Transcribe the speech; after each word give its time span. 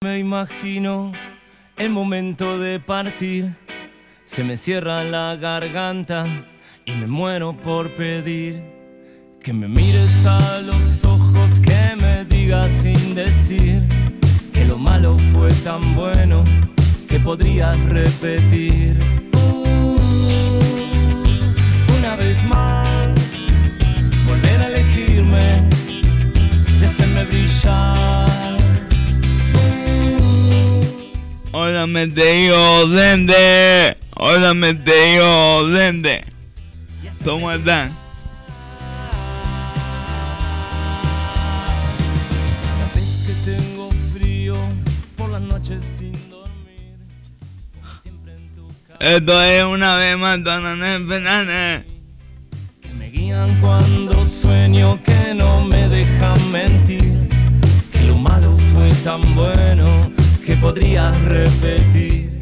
Me 0.00 0.20
imagino 0.20 1.12
el 1.76 1.90
momento 1.90 2.56
de 2.56 2.78
partir. 2.78 3.56
Se 4.24 4.44
me 4.44 4.56
cierra 4.56 5.02
la 5.02 5.34
garganta 5.34 6.24
y 6.84 6.92
me 6.92 7.08
muero 7.08 7.56
por 7.56 7.92
pedir 7.96 8.62
que 9.42 9.52
me 9.52 9.66
mires 9.66 10.24
a 10.24 10.60
los 10.60 11.04
ojos, 11.04 11.58
que 11.58 11.96
me 12.00 12.24
digas 12.26 12.72
sin 12.72 13.16
decir 13.16 13.82
que 14.52 14.64
lo 14.66 14.78
malo 14.78 15.18
fue 15.32 15.52
tan 15.64 15.96
bueno 15.96 16.44
que 17.08 17.18
podrías 17.18 17.82
repetir. 17.82 18.96
Uh, 19.32 19.96
una 21.98 22.14
vez 22.14 22.44
más, 22.44 23.48
volver 24.28 24.60
a 24.60 24.68
elegirme, 24.68 25.68
de 26.78 27.24
brillar. 27.24 28.27
Hola, 31.60 31.88
me 31.88 32.06
te 32.06 32.34
digo 32.34 32.86
Dende. 32.86 33.96
Hola, 34.14 34.54
me 34.54 34.74
te 34.74 34.92
digo 34.92 35.66
Dende. 35.66 36.24
¿Cómo 37.24 37.50
están? 37.50 37.90
Cada 42.62 42.92
vez 42.94 43.24
que 43.26 43.50
tengo 43.50 43.90
frío 43.90 44.56
por 45.16 45.30
las 45.30 45.40
noches 45.40 45.82
sin 45.82 46.12
dormir. 46.30 46.96
Siempre 48.00 48.34
en 48.34 48.54
tu 48.54 48.68
casa 48.86 48.98
Esto 49.00 49.42
es 49.42 49.64
una 49.64 49.96
vez 49.96 50.16
más 50.16 50.44
Donané 50.44 51.04
Fernández. 51.08 51.86
que 52.80 52.92
me 53.00 53.10
guían 53.10 53.58
cuando 53.60 54.24
sueño 54.24 55.02
que 55.02 55.34
no 55.34 55.64
me 55.64 55.88
dejan 55.88 56.52
mentir. 56.52 57.28
Que 57.90 58.04
lo 58.04 58.14
malo 58.14 58.56
fue 58.56 58.92
tan 59.02 59.34
bueno 59.34 60.12
que 60.48 60.56
podrías 60.56 61.14
repetir. 61.26 62.40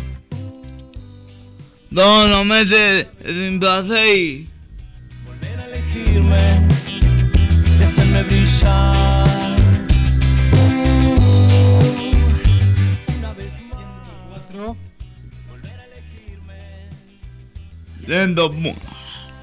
Todos 1.93 2.30
los 2.30 2.46
meses 2.46 3.09
sin 3.24 3.59
placer. 3.59 4.43
Volver 5.26 5.59
a 5.59 5.66
elegirme, 5.66 6.68
de 7.79 7.84
hacerme 7.84 8.23
brillar. 8.23 9.27
Una 13.18 13.32
vez 13.32 13.54
más. 13.73 15.15
Volver 15.51 15.77
a 15.80 15.84
elegirme. 15.87 16.60
Ciento 18.07 18.52
pu- 18.52 18.77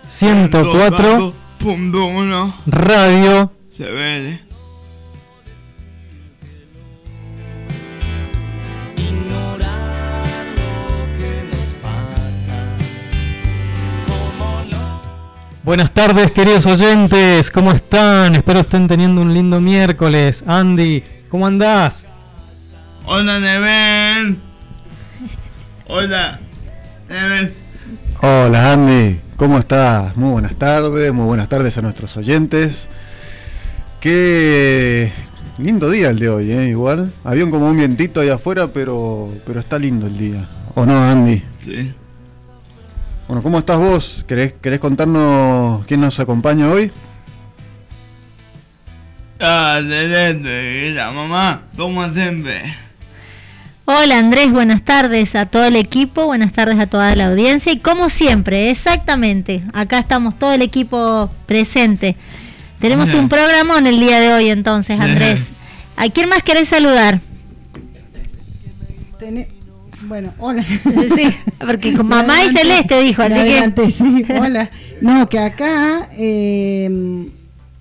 104 0.08 1.34
104.1 1.59 2.53
Radio. 2.67 3.52
se 3.78 3.84
ve. 3.91 4.39
Buenas 15.64 15.92
tardes, 15.94 16.31
queridos 16.31 16.66
oyentes. 16.66 17.50
¿Cómo 17.50 17.72
están? 17.72 18.36
Espero 18.36 18.59
estén 18.59 18.88
teniendo 18.88 19.22
un 19.22 19.33
lindo 19.33 19.61
miércoles. 19.61 20.44
Andy, 20.45 21.03
¿cómo 21.30 21.47
andás? 21.47 22.08
Hola, 23.06 23.39
Neven. 23.39 24.39
Hola, 25.88 26.39
Neven. 27.09 27.53
Hola 28.22 28.72
Andy, 28.73 29.19
¿cómo 29.36 29.59
estás? 29.59 30.16
Muy 30.16 30.31
buenas 30.31 30.56
tardes, 30.56 31.11
muy 31.11 31.25
buenas 31.25 31.50
tardes 31.50 31.78
a 31.78 31.81
nuestros 31.81 32.16
oyentes. 32.17 32.88
Qué 34.00 35.11
lindo 35.58 35.89
día 35.89 36.09
el 36.09 36.19
de 36.19 36.30
hoy, 36.30 36.52
¿eh? 36.52 36.69
Igual. 36.69 37.11
Había 37.23 37.44
un- 37.45 37.52
como 37.52 37.67
un 37.69 37.75
vientito 37.78 38.19
ahí 38.22 38.30
afuera, 38.30 38.67
pero, 38.73 39.30
pero 39.45 39.59
está 39.59 39.78
lindo 39.80 40.08
el 40.08 40.17
día. 40.17 40.47
¿O 40.75 40.86
no, 40.86 40.97
Andy? 41.03 41.44
Sí. 41.64 41.94
Bueno, 43.34 43.42
¿cómo 43.42 43.58
estás 43.58 43.80
vos? 43.80 44.23
¿Querés, 44.28 44.53
querés 44.62 44.80
contarnos 44.80 45.84
quién 45.88 46.02
nos 46.02 46.19
acompaña 46.19 46.69
hoy? 46.69 46.91
Ah, 49.40 49.81
la 49.84 51.12
mamá, 51.12 51.63
como 51.75 52.07
siempre. 52.13 52.78
Hola 53.85 54.19
Andrés, 54.19 54.52
buenas 54.52 54.84
tardes 54.84 55.34
a 55.34 55.47
todo 55.47 55.66
el 55.66 55.78
equipo, 55.78 56.28
buenas 56.28 56.53
tardes 56.53 56.80
a 56.80 56.85
toda 56.85 57.16
la 57.16 57.30
audiencia 57.30 57.72
y 57.72 57.80
como 57.80 58.12
siempre, 58.12 58.69
exactamente, 58.69 59.63
acá 59.74 59.97
estamos 59.97 60.38
todo 60.38 60.53
el 60.53 60.62
equipo 60.62 61.31
presente. 61.47 62.16
Tenemos 62.80 63.09
Hola. 63.09 63.19
un 63.19 63.30
programón 63.30 63.88
el 63.88 64.00
día 64.00 64.19
de 64.19 64.31
hoy 64.31 64.50
entonces, 64.50 65.00
Andrés. 65.00 65.41
¿A 65.97 66.07
quién 66.09 66.30
más 66.30 66.44
querés 66.44 66.69
saludar? 66.69 67.19
Tene- 69.18 69.62
Bueno, 70.06 70.34
hola. 70.40 70.64
Sí, 71.16 71.36
porque 71.59 71.94
con 71.96 72.08
mamá 72.08 72.44
y 72.44 72.50
Celeste 72.56 73.02
dijo, 73.02 73.22
así 73.22 73.34
que... 73.34 73.40
adelanté, 73.40 73.91
sí, 73.91 74.25
hola. 74.40 74.69
No, 75.02 75.28
que 75.30 75.40
acá 75.40 76.09
eh, 76.18 77.28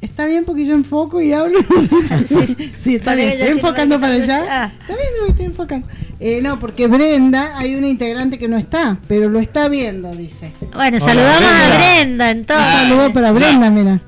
está 0.01 0.27
bien 0.27 0.45
porque 0.45 0.65
yo 0.65 0.75
enfoco 0.75 1.21
y 1.21 1.33
hablo. 1.33 1.59
sí, 2.29 2.73
sí, 2.79 2.95
está 2.97 3.13
Vale, 3.13 3.27
bien. 3.27 3.39
Estoy 3.39 3.53
enfocando 3.53 4.01
para 4.01 4.15
allá. 4.15 4.45
ah. 4.49 4.71
Está 4.81 4.95
bien, 4.97 5.09
me 5.23 5.29
estoy 5.31 5.47
enfocando. 5.47 5.87
Eh, 6.21 6.41
no, 6.43 6.59
porque 6.59 6.87
Brenda, 6.87 7.59
hay 7.59 7.75
una 7.75 7.89
integrante 7.89 8.39
que 8.39 8.49
no 8.49 8.57
está, 8.57 8.99
pero 9.09 9.29
lo 9.29 9.41
está 9.41 9.69
viendo, 9.69 10.15
dice. 10.15 10.53
Bueno, 10.75 10.99
Hola, 10.99 11.01
saludamos 11.01 11.51
a 11.51 11.77
Brenda. 11.77 12.31
Entonces. 12.31 12.67
Un 12.67 12.89
saludo 12.89 13.13
para 13.13 13.33
Brenda, 13.33 13.71
mira. 13.71 14.01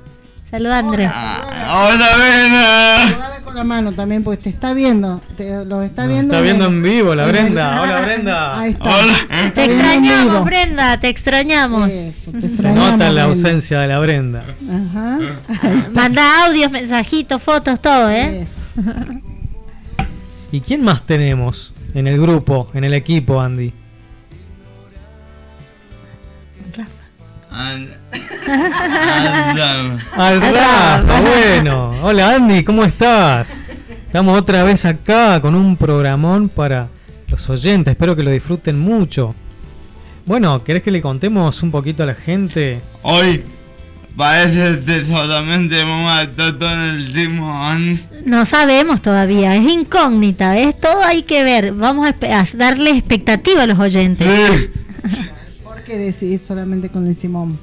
Saluda 0.50 0.78
Andrés. 0.78 1.10
Ah, 1.12 1.88
hola, 1.90 2.08
Brenda. 2.16 3.33
Con 3.54 3.68
la 3.68 3.74
mano 3.76 3.92
también, 3.92 4.24
porque 4.24 4.42
te 4.42 4.48
está 4.50 4.74
viendo. 4.74 5.20
Te, 5.36 5.64
lo 5.64 5.80
está 5.82 6.08
viendo. 6.08 6.34
está 6.34 6.40
viendo 6.40 6.66
en 6.66 6.82
vivo 6.82 7.14
la 7.14 7.22
en 7.22 7.28
el- 7.28 7.42
Brenda. 7.44 7.80
Hola, 7.82 8.00
Brenda. 8.00 8.58
Ahí 8.60 8.70
está. 8.72 8.84
Hola. 8.84 9.52
Te 9.54 9.64
en 9.64 9.70
extrañamos. 9.70 10.44
Brenda, 10.44 10.98
te 11.00 11.08
extrañamos. 11.08 11.88
Eso, 11.88 12.32
te 12.32 12.40
Se 12.40 12.46
extrañamos, 12.48 12.90
nota 12.90 13.04
la 13.04 13.10
Brenda. 13.10 13.22
ausencia 13.22 13.78
de 13.78 13.86
la 13.86 13.98
Brenda. 14.00 14.44
Ajá. 14.68 15.18
Manda 15.92 16.46
audios, 16.46 16.68
mensajitos, 16.72 17.40
fotos, 17.40 17.80
todo, 17.80 18.10
¿eh? 18.10 18.42
Eso. 18.42 18.90
¿Y 20.50 20.60
quién 20.60 20.82
más 20.82 21.06
tenemos 21.06 21.72
en 21.94 22.08
el 22.08 22.20
grupo, 22.20 22.68
en 22.74 22.82
el 22.82 22.92
equipo, 22.94 23.40
Andy? 23.40 23.72
Anda. 27.54 27.96
Anda. 28.48 29.98
Al 30.16 30.40
Rafa, 30.40 31.20
bueno. 31.20 31.92
Hola 32.02 32.34
Andy, 32.34 32.64
¿cómo 32.64 32.84
estás? 32.84 33.62
Estamos 34.06 34.36
otra 34.36 34.64
vez 34.64 34.84
acá 34.84 35.40
con 35.40 35.54
un 35.54 35.76
programón 35.76 36.48
para 36.48 36.88
los 37.28 37.48
oyentes. 37.48 37.92
Espero 37.92 38.16
que 38.16 38.24
lo 38.24 38.32
disfruten 38.32 38.76
mucho. 38.76 39.36
Bueno, 40.26 40.64
¿querés 40.64 40.82
que 40.82 40.90
le 40.90 41.00
contemos 41.00 41.62
un 41.62 41.70
poquito 41.70 42.02
a 42.02 42.06
la 42.06 42.16
gente? 42.16 42.80
Hoy 43.02 43.44
parece 44.16 44.80
que 44.84 45.04
solamente 45.06 45.84
mamá 45.84 46.22
está 46.22 46.58
todo 46.58 46.72
en 46.72 46.80
el 46.80 47.12
timón. 47.12 48.00
No 48.24 48.46
sabemos 48.46 49.00
todavía, 49.00 49.54
es 49.54 49.72
incógnita, 49.72 50.58
es 50.58 50.80
todo 50.80 51.04
hay 51.04 51.22
que 51.22 51.44
ver. 51.44 51.72
Vamos 51.72 52.08
a, 52.08 52.40
a 52.40 52.48
darle 52.54 52.90
expectativa 52.90 53.62
a 53.62 53.66
los 53.68 53.78
oyentes. 53.78 54.28
Sí. 54.28 54.70
¿Por 55.84 55.92
qué 55.92 55.98
decís 55.98 56.40
solamente 56.40 56.88
con 56.88 57.06
el 57.06 57.14
Simón? 57.14 57.58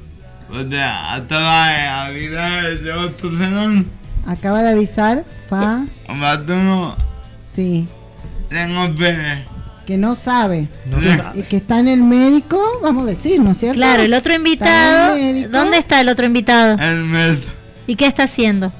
O 0.48 0.62
sea, 0.70 1.14
hasta 1.14 1.40
la 1.40 2.10
vida 2.10 2.68
de 2.70 2.92
otro 2.92 3.36
senón. 3.36 3.88
Acaba 4.24 4.62
de 4.62 4.68
avisar, 4.70 5.24
sí, 7.40 7.88
tengo 8.48 8.94
fe. 8.96 9.44
que 9.86 9.98
no 9.98 10.14
sabe. 10.14 10.68
No 10.88 11.00
Sí. 11.02 11.08
sabe. 11.16 11.40
Y 11.40 11.42
que 11.42 11.56
está 11.56 11.80
en 11.80 11.88
el 11.88 12.04
médico, 12.04 12.60
vamos 12.80 13.02
a 13.02 13.06
decir, 13.06 13.40
¿no 13.40 13.50
es 13.50 13.56
cierto? 13.58 13.74
Claro, 13.78 14.04
el 14.04 14.14
otro 14.14 14.32
invitado, 14.32 15.14
Está 15.16 15.18
en 15.18 15.26
el 15.26 15.34
médico. 15.34 15.50
¿dónde 15.58 15.78
está 15.78 16.00
el 16.00 16.08
otro 16.08 16.24
invitado? 16.24 16.78
El 16.80 17.02
mes. 17.02 17.38
¿Y 17.88 17.96
qué 17.96 18.06
está 18.06 18.22
haciendo? 18.22 18.72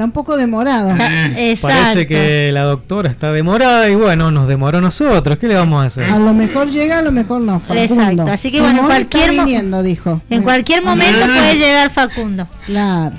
Está 0.00 0.06
un 0.06 0.12
poco 0.12 0.38
demorado. 0.38 0.92
Exacto. 1.36 1.76
Parece 1.76 2.06
que 2.06 2.50
la 2.52 2.62
doctora 2.62 3.10
está 3.10 3.32
demorada 3.32 3.90
y 3.90 3.94
bueno, 3.94 4.30
nos 4.30 4.48
demoró 4.48 4.80
nosotros. 4.80 5.36
¿Qué 5.36 5.46
le 5.46 5.54
vamos 5.54 5.82
a 5.82 5.88
hacer? 5.88 6.04
A 6.04 6.18
lo 6.18 6.32
mejor 6.32 6.70
llega, 6.70 7.00
a 7.00 7.02
lo 7.02 7.12
mejor 7.12 7.42
no, 7.42 7.60
Facundo. 7.60 7.82
Exacto, 7.82 8.22
así 8.22 8.50
que 8.50 8.62
bueno, 8.62 8.80
en 8.80 8.86
cualquier 8.86 9.30
viniendo, 9.32 9.82
dijo. 9.82 10.22
En 10.30 10.42
cualquier 10.42 10.82
momento 10.82 11.26
puede 11.26 11.54
llegar 11.56 11.90
Facundo. 11.90 12.48
Claro. 12.64 13.14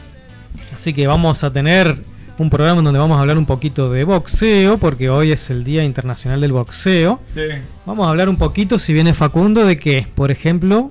Así 0.73 0.91
que 0.91 1.05
vamos 1.05 1.43
a 1.43 1.53
tener 1.53 2.03
un 2.39 2.49
programa 2.49 2.81
donde 2.81 2.99
vamos 2.99 3.15
a 3.19 3.21
hablar 3.21 3.37
un 3.37 3.45
poquito 3.45 3.91
de 3.91 4.03
boxeo, 4.03 4.79
porque 4.79 5.11
hoy 5.11 5.31
es 5.31 5.51
el 5.51 5.63
Día 5.63 5.83
Internacional 5.83 6.41
del 6.41 6.51
Boxeo. 6.51 7.19
Sí. 7.35 7.41
Vamos 7.85 8.07
a 8.07 8.09
hablar 8.09 8.27
un 8.27 8.37
poquito, 8.37 8.79
si 8.79 8.91
viene 8.91 9.13
Facundo, 9.13 9.67
de 9.67 9.77
qué, 9.77 10.07
por 10.15 10.31
ejemplo, 10.31 10.89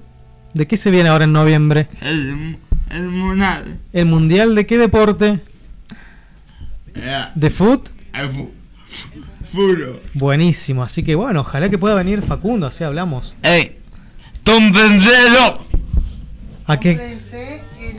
de 0.54 0.68
qué 0.68 0.76
se 0.76 0.92
viene 0.92 1.08
ahora 1.08 1.24
en 1.24 1.32
noviembre. 1.32 1.88
El, 2.00 2.58
el 2.92 3.08
munal. 3.08 3.80
¿El 3.92 4.06
Mundial 4.06 4.54
de 4.54 4.66
qué 4.66 4.78
deporte? 4.78 5.40
Ya. 6.94 7.32
¿De 7.34 7.50
foot? 7.50 7.88
El 8.12 8.28
fu- 8.30 8.50
Puro. 9.52 10.00
Buenísimo, 10.14 10.82
así 10.82 11.02
que 11.02 11.14
bueno, 11.14 11.40
ojalá 11.40 11.68
que 11.68 11.78
pueda 11.78 11.94
venir 11.94 12.22
Facundo, 12.22 12.66
así 12.66 12.84
hablamos. 12.84 13.34
Ey, 13.42 13.78
Tom 14.44 14.72
Penselo. 14.72 15.58
¿A 16.66 16.78
qué? 16.78 17.18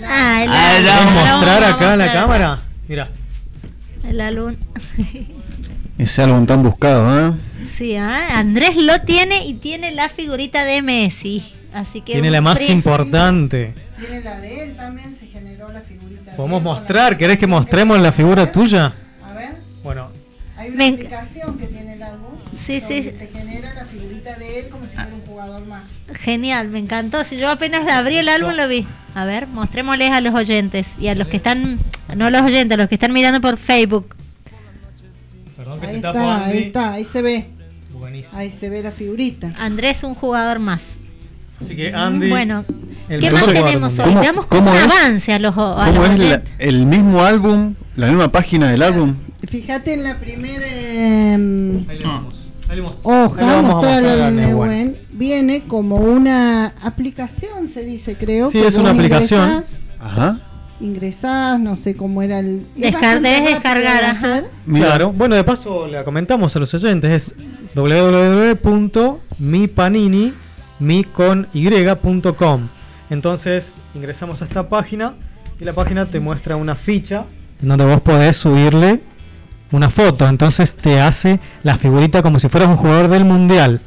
Ah, 0.07 0.43
el 0.43 0.49
Ah, 0.49 0.71
¿Puedes 0.75 0.89
Ahora 0.89 1.11
mostrar 1.35 1.63
a 1.63 1.69
acá 1.69 1.93
a 1.93 1.97
la 1.97 2.13
cámara? 2.13 2.61
Mira, 2.87 3.09
El 4.03 4.21
álbum. 4.21 4.55
Ese 5.97 6.21
álbum 6.23 6.45
tan 6.45 6.63
buscado, 6.63 7.29
¿eh? 7.29 7.33
Sí, 7.67 7.95
ah, 7.95 8.39
Andrés 8.39 8.75
lo 8.77 8.99
tiene 9.01 9.45
y 9.45 9.53
tiene 9.55 9.91
la 9.91 10.09
figurita 10.09 10.63
de 10.63 10.81
Messi. 10.81 11.43
Así 11.73 12.01
que 12.01 12.13
Tiene 12.13 12.31
la 12.31 12.41
más 12.41 12.55
príncipe. 12.55 12.75
importante. 12.77 13.73
Tiene 13.99 14.21
la 14.21 14.39
de 14.39 14.63
él 14.63 14.75
también, 14.75 15.13
se 15.15 15.27
generó 15.27 15.71
la 15.71 15.81
figurita. 15.81 16.31
de 16.31 16.37
¿Podemos 16.37 16.61
mostrar? 16.61 17.17
¿Querés 17.17 17.37
que 17.37 17.47
mostremos 17.47 17.99
la 17.99 18.11
figura 18.11 18.43
ver, 18.43 18.51
tuya? 18.51 18.93
A 19.29 19.33
ver, 19.33 19.51
Bueno, 19.83 20.09
hay 20.57 20.69
una 20.71 20.87
aplicación 20.87 21.57
que 21.57 21.67
tiene 21.67 21.93
el 21.93 22.03
álbum. 22.03 22.31
Sí, 22.57 22.79
sí. 22.81 23.01
Se 23.03 23.27
genera 23.27 23.73
la 23.73 23.85
figurita 23.85 24.35
de 24.35 24.59
él 24.59 24.69
como 24.69 24.85
si 24.85 24.95
fuera 24.95 25.13
un 25.13 25.21
jugador 25.21 25.65
más. 25.65 25.83
Genial, 26.13 26.67
me 26.67 26.79
encantó. 26.79 27.23
Si 27.23 27.37
yo 27.37 27.49
apenas 27.49 27.87
abrí 27.87 28.17
el 28.17 28.29
álbum 28.29 28.51
lo 28.53 28.67
vi. 28.67 28.85
A 29.15 29.25
ver, 29.25 29.47
mostrémosles 29.47 30.11
a 30.11 30.21
los 30.21 30.33
oyentes 30.35 30.87
y 30.99 31.07
a 31.07 31.15
los 31.15 31.27
que 31.27 31.37
están, 31.37 31.79
no 32.15 32.25
a 32.25 32.29
los 32.31 32.41
oyentes, 32.41 32.75
a 32.75 32.77
los 32.81 32.89
que 32.89 32.95
están 32.95 33.13
mirando 33.13 33.41
por 33.41 33.57
Facebook. 33.57 34.15
perdón 35.57 35.79
que 35.79 35.87
Ahí 35.87 35.95
te 35.95 36.01
tapo, 36.01 36.19
está, 36.19 36.35
Andy. 36.45 36.51
ahí 36.57 36.63
está, 36.63 36.93
ahí 36.93 37.05
se 37.05 37.21
ve. 37.21 37.49
Buenísimo. 37.93 38.37
Ahí 38.39 38.49
se 38.51 38.69
ve 38.69 38.81
la 38.83 38.91
figurita. 38.91 39.53
Andrés, 39.57 40.03
un 40.03 40.15
jugador 40.15 40.59
más. 40.59 40.81
Así 41.61 41.75
que 41.75 41.93
Andy. 41.93 42.29
Bueno, 42.29 42.63
el 43.09 43.19
¿qué 43.21 43.31
más 43.31 43.45
tenemos 43.45 43.99
hoy? 43.99 44.05
¿Cómo- 44.05 44.23
como 44.23 44.47
cómo 44.47 44.71
un 44.71 44.77
es? 44.77 44.83
avance 44.83 45.33
a 45.33 45.39
los, 45.39 45.51
a 45.57 45.85
¿Cómo 45.87 46.01
los 46.03 46.09
es 46.11 46.19
la- 46.19 46.41
el 46.59 46.85
mismo 46.85 47.21
álbum, 47.23 47.75
la 47.95 48.07
misma 48.07 48.31
página 48.31 48.69
del 48.71 48.81
álbum? 48.81 49.15
Fíjate 49.47 49.93
en 49.93 50.03
la 50.03 50.19
primera 50.19 50.65
em, 50.67 51.85
Ahí 51.89 51.99
le 51.99 52.05
vamos. 52.05 52.35
Ahí 52.69 52.75
le 52.77 52.81
mostro. 52.83 52.99
hoja, 53.03 53.45
vamos 53.45 53.83
a 53.83 53.99
viene 55.13 55.61
como 55.67 55.97
una 55.97 56.73
aplicación, 56.83 57.67
se 57.67 57.83
dice, 57.83 58.15
creo. 58.15 58.49
Sí, 58.49 58.59
es 58.59 58.75
una 58.75 58.91
aplicación. 58.91 59.41
Ingresás, 59.49 59.79
Ajá. 59.99 60.39
ingresás, 60.79 61.59
no 61.59 61.75
sé 61.77 61.95
cómo 61.95 62.21
era 62.23 62.39
el. 62.39 62.65
es 62.75 62.81
Descar- 62.83 62.93
bastante 62.93 63.27
debes 63.29 63.39
rápido 63.41 63.53
descargar, 63.55 63.99
de 64.01 64.05
ajá. 64.07 64.43
Claro, 64.73 65.11
bueno, 65.11 65.35
de 65.35 65.43
paso 65.43 65.85
la 65.87 66.03
comentamos 66.03 66.55
a 66.55 66.59
los 66.59 66.73
oyentes, 66.73 67.11
es 67.11 67.35
www.mipanini, 67.75 70.33
mi 70.81 71.03
con 71.03 71.47
y.com. 71.53 72.67
Entonces 73.09 73.75
ingresamos 73.95 74.41
a 74.41 74.45
esta 74.45 74.67
página 74.67 75.13
y 75.59 75.65
la 75.65 75.73
página 75.73 76.07
te 76.07 76.19
muestra 76.19 76.55
una 76.55 76.75
ficha 76.75 77.25
en 77.61 77.67
donde 77.69 77.85
vos 77.85 78.01
podés 78.01 78.37
subirle 78.37 79.01
una 79.71 79.89
foto. 79.89 80.27
Entonces 80.27 80.75
te 80.75 80.99
hace 80.99 81.39
la 81.63 81.77
figurita 81.77 82.21
como 82.21 82.39
si 82.39 82.49
fueras 82.49 82.69
un 82.69 82.77
jugador 82.77 83.07
del 83.07 83.25
mundial. 83.25 83.79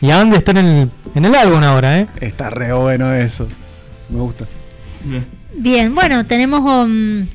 Y 0.00 0.10
Andy 0.10 0.36
está 0.36 0.52
en 0.52 0.58
el, 0.58 0.90
en 1.14 1.24
el 1.24 1.34
álbum 1.34 1.62
ahora, 1.62 1.98
¿eh? 1.98 2.06
está 2.20 2.50
re 2.50 2.72
bueno 2.72 3.12
eso. 3.12 3.48
Me 4.08 4.18
gusta. 4.18 4.46
Bien, 5.56 5.94
bueno, 5.94 6.24
tenemos 6.26 6.60
um, 6.60 7.26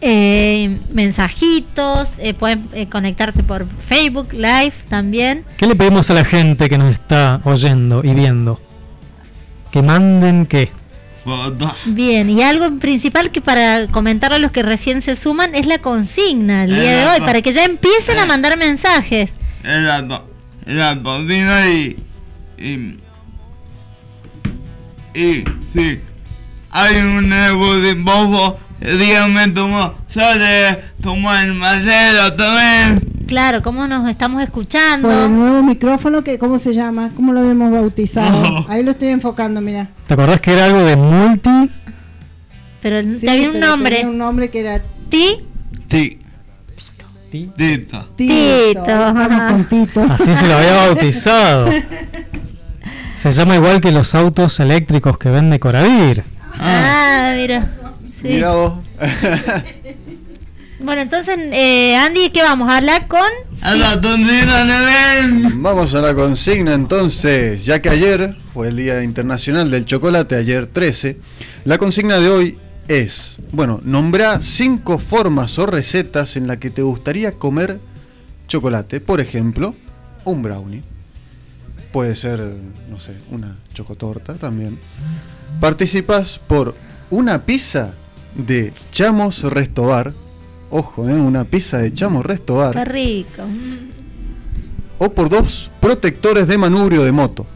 eh, 0.00 0.78
mensajitos, 0.92 2.08
eh, 2.18 2.34
pueden 2.34 2.68
eh, 2.72 2.88
conectarte 2.88 3.42
por 3.42 3.66
Facebook 3.88 4.32
Live 4.32 4.72
también. 4.88 5.44
¿Qué 5.56 5.66
le 5.66 5.74
pedimos 5.74 6.10
a 6.10 6.14
la 6.14 6.24
gente 6.24 6.68
que 6.68 6.78
nos 6.78 6.92
está 6.92 7.40
oyendo 7.44 8.02
y 8.04 8.14
viendo? 8.14 8.60
Que 9.70 9.82
manden 9.82 10.46
qué. 10.46 10.70
Bien, 11.86 12.30
y 12.30 12.42
algo 12.42 12.78
principal 12.78 13.30
que 13.30 13.40
para 13.40 13.86
comentar 13.88 14.32
a 14.32 14.38
los 14.38 14.50
que 14.50 14.62
recién 14.62 15.02
se 15.02 15.14
suman 15.14 15.54
es 15.54 15.66
la 15.66 15.78
consigna 15.78 16.64
el 16.64 16.74
día 16.74 16.96
de 16.96 17.06
hoy, 17.06 17.20
para 17.20 17.42
que 17.42 17.52
ya 17.52 17.64
empiecen 17.64 18.18
a 18.18 18.24
mandar 18.24 18.56
mensajes. 18.56 19.30
Exacto. 19.62 20.26
La 20.64 20.98
cocina 21.02 21.68
y. 21.68 21.96
Y. 22.58 22.98
Y. 25.14 25.44
Sí. 25.74 26.00
Hay 26.70 26.96
un 26.96 27.28
nuevo 27.28 27.78
de 27.78 27.94
bobo. 27.94 28.58
Dígame, 28.80 29.48
tomó. 29.48 29.94
Sale. 30.12 30.84
Tomó 31.02 31.34
el 31.34 31.52
macero 31.54 32.34
también. 32.34 33.00
Claro, 33.26 33.62
cómo 33.62 33.86
nos 33.86 34.08
estamos 34.08 34.36
Por 34.36 34.42
el 34.42 34.46
escuchando. 34.48 35.28
nuevo 35.28 35.62
micrófono, 35.62 36.22
que 36.24 36.38
¿cómo 36.38 36.58
se 36.58 36.72
llama? 36.72 37.10
¿Cómo 37.14 37.32
lo 37.32 37.40
habíamos 37.40 37.70
bautizado? 37.72 38.64
Ahí 38.68 38.82
lo 38.82 38.92
estoy 38.92 39.08
enfocando, 39.08 39.60
mira. 39.60 39.88
¿Te 40.06 40.14
acordás 40.14 40.40
que 40.40 40.52
era 40.52 40.64
algo 40.66 40.78
de 40.84 40.96
multi? 40.96 41.70
Pero 42.80 43.02
Sí, 43.18 43.26
tenía 43.26 43.48
un 43.48 43.54
pero 43.54 43.66
nombre. 43.66 43.96
tenía 43.96 44.10
un 44.10 44.18
nombre 44.18 44.48
que 44.50 44.60
era 44.60 44.80
Ti. 45.10 45.40
Ti-. 45.88 46.18
Tito. 47.30 48.08
Tito, 48.16 48.84
con 49.50 49.64
Tito. 49.68 50.00
Así 50.08 50.34
se 50.34 50.46
lo 50.46 50.56
había 50.56 50.74
bautizado. 50.86 51.70
Se 53.16 53.32
llama 53.32 53.56
igual 53.56 53.80
que 53.82 53.92
los 53.92 54.14
autos 54.14 54.58
eléctricos 54.60 55.18
que 55.18 55.28
vende 55.28 55.60
Coravir. 55.60 56.24
Ah, 56.58 57.32
mira. 57.36 57.68
Sí. 58.20 58.28
Mira 58.28 58.50
vos. 58.52 58.74
Bueno, 60.80 61.02
entonces, 61.02 61.36
eh, 61.36 61.96
Andy, 61.96 62.30
¿qué 62.30 62.40
vamos 62.40 62.70
a 62.70 62.76
hablar 62.76 63.08
con? 63.08 63.26
A 63.62 63.74
la 63.74 64.00
tontita 64.00 64.64
le 64.64 64.80
ven. 65.26 65.60
Vamos 65.60 65.92
a 65.92 66.00
la 66.00 66.14
consigna 66.14 66.72
entonces, 66.72 67.64
ya 67.64 67.82
que 67.82 67.88
ayer 67.88 68.36
fue 68.54 68.68
el 68.68 68.76
Día 68.76 69.02
Internacional 69.02 69.72
del 69.72 69.86
Chocolate, 69.86 70.36
ayer 70.36 70.68
13, 70.68 71.18
la 71.64 71.78
consigna 71.78 72.20
de 72.20 72.30
hoy 72.30 72.58
es, 72.86 73.38
bueno, 73.50 73.80
nombra 73.82 74.40
cinco 74.40 74.98
formas 74.98 75.58
o 75.58 75.66
recetas 75.66 76.36
en 76.36 76.46
las 76.46 76.58
que 76.58 76.70
te 76.70 76.82
gustaría 76.82 77.32
comer 77.32 77.80
chocolate. 78.46 79.00
Por 79.00 79.20
ejemplo, 79.20 79.74
un 80.24 80.42
brownie. 80.42 80.82
Puede 81.92 82.14
ser, 82.14 82.40
no 82.88 83.00
sé, 83.00 83.12
una 83.30 83.56
chocotorta 83.74 84.34
también. 84.34 84.78
Participas 85.60 86.38
por 86.38 86.76
una 87.10 87.44
pizza 87.44 87.94
de 88.38 88.72
Chamos 88.90 89.42
Restobar. 89.42 90.14
Ojo, 90.70 91.08
¿eh? 91.08 91.14
una 91.14 91.44
pizza 91.44 91.78
de 91.78 91.92
Chamos 91.92 92.24
Restobar 92.24 92.72
Qué 92.72 92.84
rico. 92.84 93.42
O 94.98 95.12
por 95.12 95.28
dos 95.28 95.70
protectores 95.80 96.46
de 96.46 96.58
manubrio 96.58 97.04
de 97.04 97.12
moto. 97.12 97.46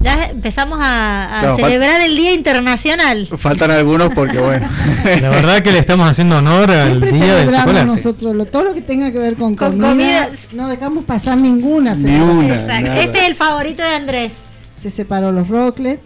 Ya 0.01 0.25
empezamos 0.25 0.77
a, 0.81 1.37
a 1.37 1.39
Claro, 1.39 1.57
fal- 1.57 1.63
celebrar 1.65 2.01
el 2.01 2.17
Día 2.17 2.33
Internacional. 2.33 3.29
Faltan 3.37 3.71
algunos 3.71 4.13
porque 4.13 4.37
bueno. 4.37 4.67
La 5.21 5.29
verdad 5.29 5.63
que 5.63 5.71
le 5.71 5.79
estamos 5.79 6.07
haciendo 6.09 6.37
honor 6.39 6.69
al 6.69 6.87
Siempre 6.89 7.11
día 7.13 7.19
del 7.25 7.29
celebramos 7.37 7.61
chocolate. 7.61 7.85
nosotros 7.85 8.35
lo- 8.35 8.45
todo 8.45 8.63
lo 8.65 8.73
que 8.73 8.81
tenga 8.81 9.11
que 9.11 9.19
ver 9.19 9.35
con, 9.35 9.55
Con 9.55 9.79
comida, 9.79 10.25
comida. 10.25 10.29
No 10.51 10.67
dejamos 10.67 11.05
pasar 11.05 11.37
ninguna. 11.37 11.95
Ni 11.95 12.13
una. 12.19 12.55
Exacto. 12.55 12.91
Este 12.91 13.19
es 13.19 13.27
el 13.29 13.35
favorito 13.35 13.81
de 13.83 13.89
Andrés. 13.89 14.31
Se 14.79 14.89
separó 14.89 15.31
los 15.31 15.47
rocklets. 15.47 16.01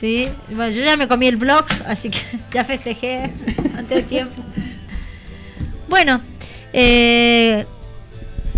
Sí, 0.00 0.28
bueno, 0.54 0.70
yo 0.74 0.82
ya 0.84 0.96
me 0.96 1.06
comí 1.06 1.26
el 1.26 1.36
blog, 1.36 1.64
así 1.86 2.10
que 2.10 2.18
ya 2.54 2.64
festejé 2.64 3.32
antes 3.76 3.88
de 3.88 4.02
tiempo. 4.02 4.40
Bueno, 5.88 6.20
eh, 6.72 7.66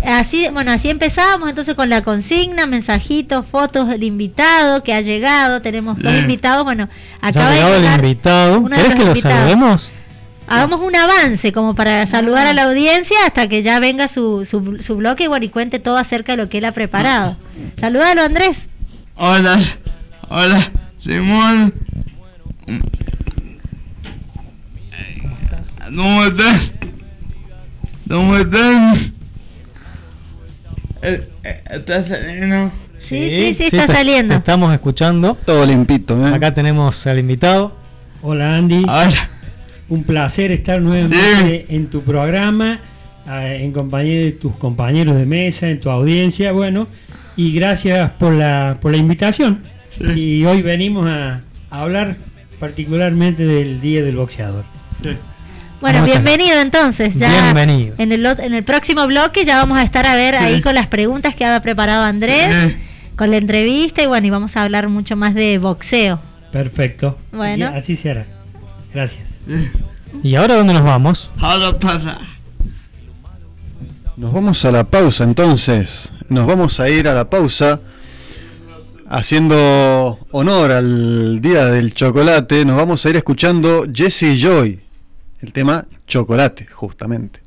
así, 0.05 0.47
bueno, 0.49 0.71
así 0.71 0.89
empezábamos 0.89 1.49
entonces 1.49 1.73
con 1.75 1.89
la 1.89 2.01
consigna, 2.01 2.65
mensajitos, 2.65 3.45
fotos 3.45 3.87
del 3.87 4.03
invitado 4.03 4.83
que 4.83 4.93
ha 4.93 5.01
llegado. 5.01 5.61
Tenemos 5.61 5.97
dos 5.99 6.13
invitados. 6.15 6.63
Bueno, 6.63 6.89
acaba 7.21 7.47
ha 7.47 7.49
de 7.49 7.55
llegado 7.55 7.75
el 7.75 7.81
llegar. 7.81 7.99
invitado. 8.03 8.59
uno 8.59 8.75
de 8.77 8.83
¿Querés 8.83 8.89
los 8.89 8.99
que 8.99 9.05
lo 9.05 9.15
saludemos? 9.29 9.91
Hagamos 10.47 10.81
un 10.81 10.95
avance 10.95 11.51
como 11.51 11.73
para 11.73 12.05
saludar 12.05 12.45
a 12.45 12.53
la 12.53 12.63
audiencia 12.63 13.17
hasta 13.25 13.47
que 13.49 13.63
ya 13.63 13.79
venga 13.79 14.07
su, 14.07 14.45
su, 14.45 14.77
su 14.81 14.95
bloque 14.95 15.23
y, 15.23 15.27
bueno, 15.27 15.45
y 15.45 15.49
cuente 15.49 15.79
todo 15.79 15.97
acerca 15.97 16.33
de 16.33 16.37
lo 16.37 16.49
que 16.49 16.59
él 16.59 16.65
ha 16.65 16.71
preparado. 16.71 17.35
Saludalo, 17.79 18.21
Andrés. 18.21 18.57
Hola. 19.15 19.57
Hola. 20.29 20.71
Simón. 20.99 21.73
¿Cómo 25.95 26.25
estás? 26.25 26.61
¿Cómo 28.07 28.37
estás? 28.37 28.97
Eh, 28.97 29.01
eh, 29.01 29.14
¿Estás 31.69 32.07
saliendo? 32.07 32.71
Sí, 32.97 33.29
sí, 33.29 33.53
sí, 33.55 33.63
está 33.65 33.87
saliendo. 33.87 34.33
te 34.33 34.39
estamos 34.39 34.73
escuchando. 34.73 35.37
Todo 35.45 35.65
limpito, 35.65 36.25
¿eh? 36.25 36.33
Acá 36.33 36.53
tenemos 36.53 37.05
al 37.05 37.19
invitado. 37.19 37.73
Hola 38.21 38.57
Andy, 38.57 38.83
Hola. 38.83 39.29
un 39.89 40.03
placer 40.03 40.51
estar 40.51 40.81
nuevamente 40.81 41.67
en 41.69 41.87
tu 41.89 42.01
programa, 42.01 42.79
eh, 43.29 43.59
en 43.61 43.71
compañía 43.71 44.19
de 44.19 44.31
tus 44.31 44.55
compañeros 44.55 45.15
de 45.15 45.25
mesa, 45.27 45.69
en 45.69 45.79
tu 45.79 45.91
audiencia, 45.91 46.51
bueno, 46.51 46.87
y 47.35 47.51
gracias 47.53 48.09
por 48.11 48.33
la, 48.33 48.77
por 48.81 48.91
la 48.91 48.97
invitación. 48.97 49.61
Y 50.15 50.43
hoy 50.45 50.61
venimos 50.63 51.07
a, 51.07 51.41
a 51.69 51.81
hablar 51.81 52.15
particularmente 52.59 53.45
del 53.45 53.79
Día 53.79 54.03
del 54.03 54.15
Boxeador. 54.15 54.63
Bueno, 55.81 56.03
bienvenido 56.05 56.59
entonces. 56.59 57.15
Ya 57.15 57.29
Bienvenido. 57.53 57.95
En 57.97 58.11
el, 58.11 58.25
en 58.25 58.53
el 58.53 58.63
próximo 58.63 59.05
bloque 59.07 59.45
ya 59.45 59.57
vamos 59.57 59.77
a 59.77 59.83
estar 59.83 60.05
a 60.07 60.15
ver 60.15 60.35
ahí 60.35 60.61
con 60.61 60.73
las 60.75 60.87
preguntas 60.87 61.35
que 61.35 61.45
ha 61.45 61.61
preparado 61.61 62.03
Andrés, 62.03 62.47
Eh, 62.51 62.77
con 63.15 63.29
la 63.31 63.37
entrevista 63.37 64.01
y 64.01 64.07
bueno, 64.07 64.27
y 64.27 64.29
vamos 64.29 64.55
a 64.57 64.63
hablar 64.63 64.89
mucho 64.89 65.15
más 65.15 65.33
de 65.33 65.57
boxeo. 65.57 66.19
Perfecto. 66.51 67.17
Bueno. 67.31 67.71
Y 67.73 67.77
así 67.77 67.95
se 67.95 68.11
hará. 68.11 68.25
Gracias. 68.93 69.41
¿Y 70.23 70.35
ahora 70.35 70.55
dónde 70.55 70.73
nos 70.73 70.83
vamos? 70.83 71.29
Ahora 71.39 71.77
pasa. 71.77 72.17
Nos 74.17 74.33
vamos 74.33 74.63
a 74.63 74.71
la 74.71 74.85
pausa 74.85 75.25
entonces. 75.25 76.11
Nos 76.29 76.47
vamos 76.47 76.79
a 76.79 76.89
ir 76.89 77.07
a 77.07 77.13
la 77.13 77.29
pausa. 77.29 77.81
Haciendo 79.07 80.17
honor 80.31 80.71
al 80.71 81.39
día 81.39 81.65
del 81.65 81.93
chocolate, 81.93 82.65
nos 82.65 82.75
vamos 82.75 83.05
a 83.05 83.09
ir 83.09 83.17
escuchando 83.17 83.83
Jesse 83.93 84.35
Joy. 84.41 84.79
El 85.41 85.51
tema 85.51 85.85
chocolate, 86.07 86.65
justamente. 86.65 87.41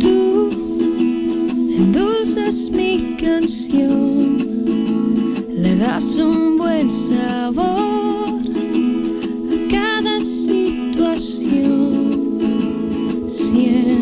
Tú 0.00 0.48
endulzas 1.76 2.70
mi 2.70 3.16
canción, 3.20 4.38
le 5.50 5.76
das 5.76 6.16
un 6.16 6.56
buen 6.56 6.88
sabor 6.90 7.89
situación. 11.20 12.38
Siempre. 13.28 13.99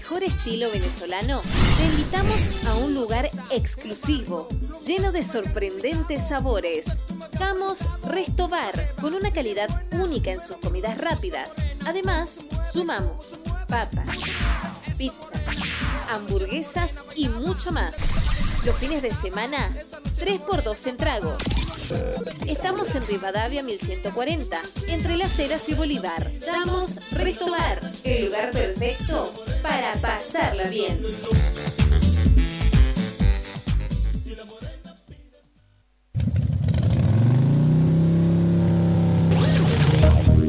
Mejor 0.00 0.22
estilo 0.22 0.70
venezolano? 0.70 1.42
Te 1.76 1.84
invitamos 1.84 2.52
a 2.66 2.74
un 2.76 2.94
lugar 2.94 3.28
exclusivo, 3.50 4.48
lleno 4.86 5.12
de 5.12 5.22
sorprendentes 5.22 6.26
sabores. 6.26 7.04
Chamos 7.36 7.84
Resto 8.04 8.48
Bar, 8.48 8.94
con 8.98 9.12
una 9.12 9.30
calidad 9.30 9.68
única 9.92 10.32
en 10.32 10.42
sus 10.42 10.56
comidas 10.56 10.96
rápidas. 10.96 11.68
Además, 11.84 12.40
sumamos 12.72 13.40
papas, 13.68 14.20
pizzas, 14.96 15.48
hamburguesas 16.08 17.02
y 17.14 17.28
mucho 17.28 17.70
más. 17.70 17.98
Los 18.64 18.76
fines 18.76 19.02
de 19.02 19.12
semana 19.12 19.58
3x2 20.18 20.86
en 20.86 20.96
tragos. 20.96 21.42
Estamos 22.46 22.94
en 22.94 23.06
Rivadavia 23.06 23.62
1140, 23.62 24.60
entre 24.88 25.18
Las 25.18 25.38
Heras 25.38 25.68
y 25.68 25.74
Bolívar. 25.74 26.32
Chamos 26.38 27.00
Resto 27.10 27.50
Bar, 27.50 27.92
el 28.04 28.24
lugar 28.24 28.50
perfecto 28.50 29.30
para 29.62 29.94
pasarla 30.00 30.64
bien. 30.68 30.98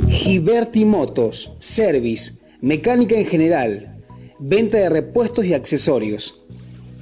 Giberti 0.10 0.86
Motos, 0.86 1.52
Service, 1.60 2.34
mecánica 2.62 3.16
en 3.16 3.26
general, 3.26 3.98
venta 4.40 4.78
de 4.78 4.90
repuestos 4.90 5.46
y 5.46 5.54
accesorios. 5.54 6.42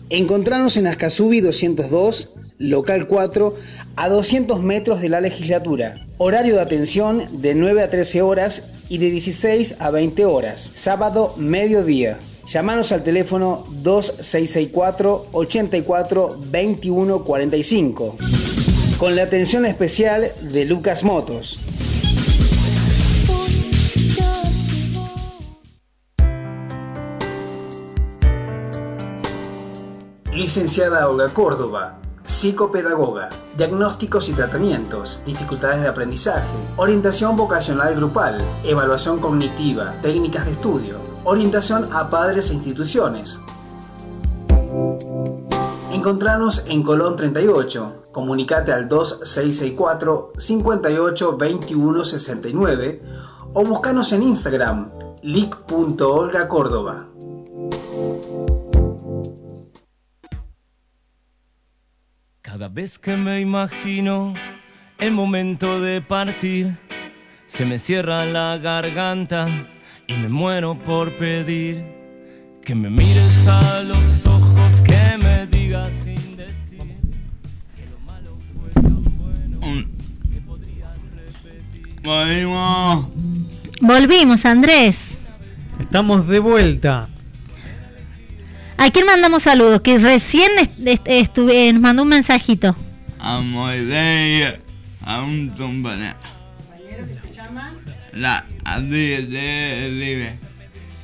Encontrarnos 0.10 0.78
en 0.78 0.88
Ascasubi 0.88 1.42
202, 1.42 2.36
local 2.58 3.08
4, 3.08 3.56
a 3.96 4.10
200 4.10 4.64
metros 4.64 5.02
de 5.02 5.10
la 5.10 5.22
legislatura. 5.22 6.08
Horario 6.18 6.56
de 6.56 6.62
atención 6.62 7.42
de 7.42 7.54
9 7.54 7.84
a 7.84 7.90
13 7.90 8.22
horas 8.22 8.79
y 8.90 8.98
de 8.98 9.12
16 9.12 9.78
a 9.80 9.92
20 9.92 10.26
horas. 10.26 10.72
Sábado, 10.74 11.34
mediodía. 11.38 12.20
Llámanos 12.48 12.92
al 12.92 13.04
teléfono 13.04 13.64
2664 13.70 15.28
84 15.32 16.36
21 16.48 17.24
45 17.24 18.18
con 19.00 19.16
la 19.16 19.24
atención 19.24 19.66
especial 19.66 20.34
de 20.42 20.66
Lucas 20.66 21.06
Motos. 21.06 21.58
Licenciada 30.34 31.08
Olga 31.08 31.30
Córdoba, 31.34 31.99
psicopedagoga, 32.30 33.28
diagnósticos 33.58 34.30
y 34.30 34.34
tratamientos, 34.34 35.24
dificultades 35.26 35.82
de 35.82 35.88
aprendizaje, 35.88 36.48
orientación 36.76 37.36
vocacional 37.36 37.96
grupal, 37.96 38.40
evaluación 38.64 39.20
cognitiva, 39.20 39.96
técnicas 40.04 40.46
de 40.46 40.52
estudio, 40.52 40.98
orientación 41.24 41.90
a 41.92 42.12
padres 42.12 42.52
e 42.52 42.54
instituciones. 42.54 43.42
Encontrarnos 45.92 46.68
en 46.68 46.84
Colón 46.84 47.16
38, 47.16 48.04
comunicate 48.12 48.74
al 48.74 48.88
2664 48.88 50.34
58 50.38 51.36
21 51.36 52.06
69 52.06 53.04
o 53.54 53.66
buscanos 53.66 54.14
en 54.14 54.22
Instagram 54.22 54.92
lic.olgacórdoba. 55.24 57.09
Cada 62.52 62.68
vez 62.68 62.98
que 62.98 63.16
me 63.16 63.42
imagino 63.42 64.34
el 64.98 65.12
momento 65.12 65.80
de 65.80 66.02
partir, 66.02 66.76
se 67.46 67.64
me 67.64 67.78
cierra 67.78 68.26
la 68.26 68.58
garganta 68.58 69.48
y 70.08 70.14
me 70.14 70.30
muero 70.30 70.76
por 70.76 71.16
pedir 71.16 71.86
que 72.66 72.74
me 72.74 72.90
mires 72.90 73.48
a 73.48 73.84
los 73.84 74.26
ojos, 74.26 74.82
que 74.82 75.18
me 75.22 75.46
digas 75.46 75.94
sin 75.94 76.36
decir 76.38 76.80
que 77.76 77.86
lo 77.86 78.00
malo 78.00 78.36
fue 78.52 78.72
tan 78.82 79.04
bueno 79.20 79.86
que 80.34 80.42
podrías 80.42 80.98
repetir. 81.16 82.02
Volvimos. 82.02 83.10
Volvimos, 83.80 84.44
Andrés. 84.46 84.96
Estamos 85.80 86.28
de 86.28 86.40
vuelta. 86.40 87.10
¿A 88.82 88.90
quién 88.92 89.06
mandamos 89.06 89.44
saludos? 89.44 89.82
Que 89.82 89.98
recién 89.98 90.50
est- 90.62 90.88
est- 90.88 91.08
estuve, 91.08 91.72
nos 91.74 91.82
mandó 91.82 92.04
un 92.04 92.10
mensajito. 92.10 92.76
A 93.20 93.40
Moisés, 93.42 94.56
a 95.02 95.22
un 95.22 95.50
compañero. 95.50 96.16
La 98.14 98.46
a 98.64 98.80
de 98.80 99.26
de 99.28 99.90
River. 100.00 100.34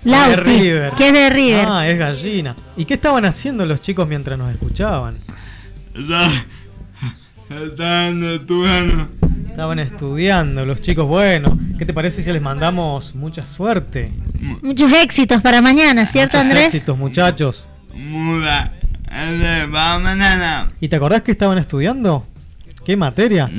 Lauti, 0.06 0.30
De 0.30 0.36
River. 0.38 0.92
que 0.94 1.08
es 1.08 1.14
de 1.14 1.30
River. 1.30 1.66
Ah, 1.68 1.88
es 1.90 1.98
gallina. 2.00 2.56
¿Y 2.78 2.86
qué 2.86 2.94
estaban 2.96 3.26
haciendo 3.26 3.66
los 3.66 3.82
chicos 3.82 4.08
mientras 4.08 4.38
nos 4.40 4.52
escuchaban? 4.52 5.18
Estudiando. 7.50 9.10
Estaban 9.56 9.80
estudiando 9.80 10.66
los 10.66 10.82
chicos. 10.82 11.08
Bueno, 11.08 11.58
¿qué 11.80 11.86
te 11.86 11.94
parece 11.94 12.22
si 12.22 12.30
les 12.30 12.42
mandamos 12.42 13.16
mucha 13.16 13.48
suerte? 13.48 14.12
Muchos 14.62 14.92
éxitos 14.92 15.42
para 15.42 15.62
mañana, 15.62 16.06
¿cierto, 16.08 16.36
Muchos 16.36 16.52
Andrés? 16.52 16.66
éxitos, 16.74 16.98
muchachos. 16.98 17.66
¿Y 20.82 20.90
te 20.90 20.96
acordás 20.98 21.22
que 21.22 21.32
estaban 21.32 21.58
estudiando? 21.58 22.28
¿Qué 22.84 22.98
materia? 22.98 23.50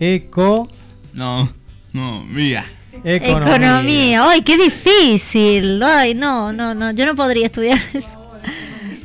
Eco... 0.00 0.70
No, 1.12 1.52
no, 1.92 2.24
mira. 2.24 2.64
Economía. 3.04 3.56
Economía. 3.56 4.30
Ay, 4.30 4.40
qué 4.40 4.56
difícil. 4.56 5.82
Ay, 5.82 6.14
no, 6.14 6.50
no, 6.50 6.74
no. 6.74 6.92
Yo 6.92 7.04
no 7.04 7.14
podría 7.14 7.44
estudiar 7.44 7.78
eso. 7.92 8.19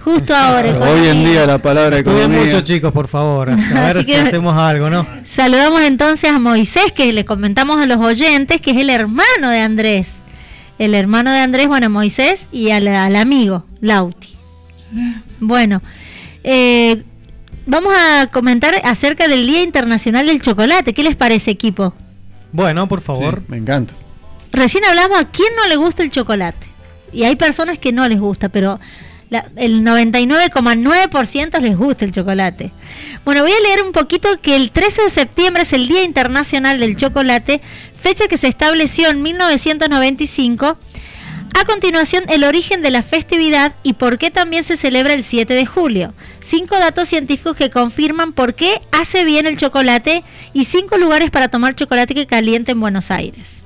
Justo 0.05 0.35
ahora. 0.35 0.77
Hoy 0.81 1.07
en 1.07 1.25
día 1.25 1.47
la 1.47 1.57
palabra 1.57 1.97
economía. 1.97 2.43
mucho, 2.43 2.61
chicos, 2.61 2.93
por 2.93 3.07
favor. 3.07 3.49
A 3.49 3.55
ver 3.93 4.05
si 4.05 4.13
hacemos 4.13 4.55
algo, 4.55 4.87
¿no? 4.87 5.07
Saludamos 5.25 5.81
entonces 5.81 6.29
a 6.29 6.37
Moisés, 6.37 6.91
que 6.95 7.11
le 7.11 7.25
comentamos 7.25 7.81
a 7.81 7.87
los 7.87 7.97
oyentes 7.97 8.61
que 8.61 8.69
es 8.69 8.77
el 8.77 8.91
hermano 8.91 9.49
de 9.49 9.61
Andrés. 9.61 10.07
El 10.77 10.93
hermano 10.93 11.31
de 11.31 11.39
Andrés, 11.39 11.67
bueno, 11.67 11.89
Moisés, 11.89 12.39
y 12.51 12.69
al, 12.69 12.87
al 12.87 13.15
amigo, 13.15 13.65
Lauti. 13.81 14.29
Bueno, 15.39 15.81
eh, 16.43 17.01
vamos 17.65 17.95
a 17.97 18.27
comentar 18.27 18.75
acerca 18.83 19.27
del 19.27 19.47
Día 19.47 19.63
Internacional 19.63 20.27
del 20.27 20.39
Chocolate. 20.39 20.93
¿Qué 20.93 21.01
les 21.01 21.15
parece, 21.15 21.49
equipo? 21.49 21.95
Bueno, 22.51 22.87
por 22.87 23.01
favor. 23.01 23.41
Me 23.47 23.57
encanta. 23.57 23.95
Recién 24.51 24.85
hablamos 24.85 25.19
a 25.19 25.31
quién 25.31 25.49
no 25.57 25.67
le 25.67 25.77
gusta 25.77 26.03
el 26.03 26.11
chocolate. 26.11 26.67
Y 27.11 27.23
hay 27.23 27.35
personas 27.35 27.79
que 27.79 27.91
no 27.91 28.07
les 28.07 28.19
gusta, 28.19 28.49
pero 28.49 28.79
el 29.55 29.83
99,9% 29.83 31.59
les 31.59 31.77
gusta 31.77 32.05
el 32.05 32.11
chocolate. 32.11 32.71
Bueno, 33.23 33.41
voy 33.41 33.51
a 33.51 33.61
leer 33.67 33.83
un 33.83 33.91
poquito 33.91 34.29
que 34.41 34.55
el 34.55 34.71
13 34.71 35.03
de 35.03 35.09
septiembre 35.09 35.63
es 35.63 35.73
el 35.73 35.87
Día 35.87 36.03
Internacional 36.03 36.79
del 36.79 36.95
Chocolate, 36.95 37.61
fecha 37.99 38.27
que 38.27 38.37
se 38.37 38.47
estableció 38.47 39.09
en 39.09 39.21
1995. 39.21 40.77
A 41.57 41.65
continuación, 41.65 42.25
el 42.27 42.43
origen 42.43 42.81
de 42.81 42.91
la 42.91 43.01
festividad 43.01 43.73
y 43.81 43.93
por 43.93 44.17
qué 44.17 44.29
también 44.29 44.63
se 44.63 44.77
celebra 44.77 45.13
el 45.13 45.23
7 45.23 45.53
de 45.53 45.65
julio. 45.65 46.13
Cinco 46.41 46.77
datos 46.77 47.07
científicos 47.09 47.55
que 47.55 47.69
confirman 47.69 48.33
por 48.33 48.55
qué 48.55 48.81
hace 48.91 49.23
bien 49.23 49.47
el 49.47 49.57
chocolate 49.57 50.23
y 50.53 50.65
cinco 50.65 50.97
lugares 50.97 51.31
para 51.31 51.47
tomar 51.47 51.73
chocolate 51.73 52.13
que 52.13 52.27
caliente 52.27 52.73
en 52.73 52.81
Buenos 52.81 53.09
Aires. 53.09 53.64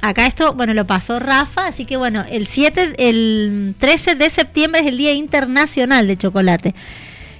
Acá 0.00 0.26
esto, 0.26 0.54
bueno, 0.54 0.74
lo 0.74 0.86
pasó 0.86 1.18
Rafa, 1.18 1.66
así 1.66 1.84
que 1.84 1.96
bueno, 1.96 2.24
el 2.30 2.46
7, 2.46 2.94
el 2.98 3.74
13 3.78 4.14
de 4.14 4.30
septiembre 4.30 4.80
es 4.82 4.86
el 4.86 4.96
Día 4.96 5.12
Internacional 5.12 6.06
de 6.06 6.16
Chocolate, 6.16 6.74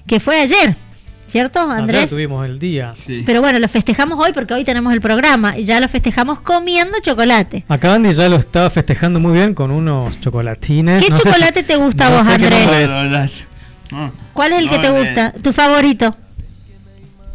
que 0.09 0.18
fue 0.18 0.40
ayer, 0.40 0.77
¿cierto, 1.29 1.61
Andrés? 1.61 1.99
Ayer 1.99 2.11
tuvimos 2.11 2.44
el 2.47 2.59
día. 2.59 2.94
Sí. 3.07 3.23
Pero 3.25 3.40
bueno, 3.42 3.61
lo 3.61 3.68
festejamos 3.68 4.18
hoy 4.25 4.33
porque 4.33 4.55
hoy 4.55 4.64
tenemos 4.64 4.92
el 4.92 5.01
programa 5.01 5.57
y 5.57 5.64
ya 5.66 5.79
lo 5.81 5.88
festejamos 5.88 6.40
comiendo 6.40 6.99
chocolate. 7.01 7.64
Acá 7.68 7.94
Andy 7.94 8.12
ya 8.12 8.29
lo 8.29 8.37
estaba 8.37 8.71
festejando 8.71 9.21
muy 9.21 9.33
bien 9.35 9.55
con 9.55 9.71
unos 9.71 10.18
chocolatines. 10.18 11.05
¿Qué 11.05 11.11
No 11.11 11.16
sé 11.16 11.23
si- 11.23 11.29
chocolate 11.29 11.62
te 11.62 11.77
gusta 11.77 12.07
a 12.09 12.11
no 12.11 12.16
vos, 12.16 12.27
sé 12.27 12.38
qué 12.38 12.47
Andrés? 12.47 13.33
No, 13.92 14.12
¿Cuál 14.33 14.53
es 14.55 14.62
el 14.64 14.68
que 14.71 14.79
te 14.81 14.88
no, 14.88 14.99
gusta? 14.99 15.33
¿Tu 15.33 15.53
favorito? 15.53 16.16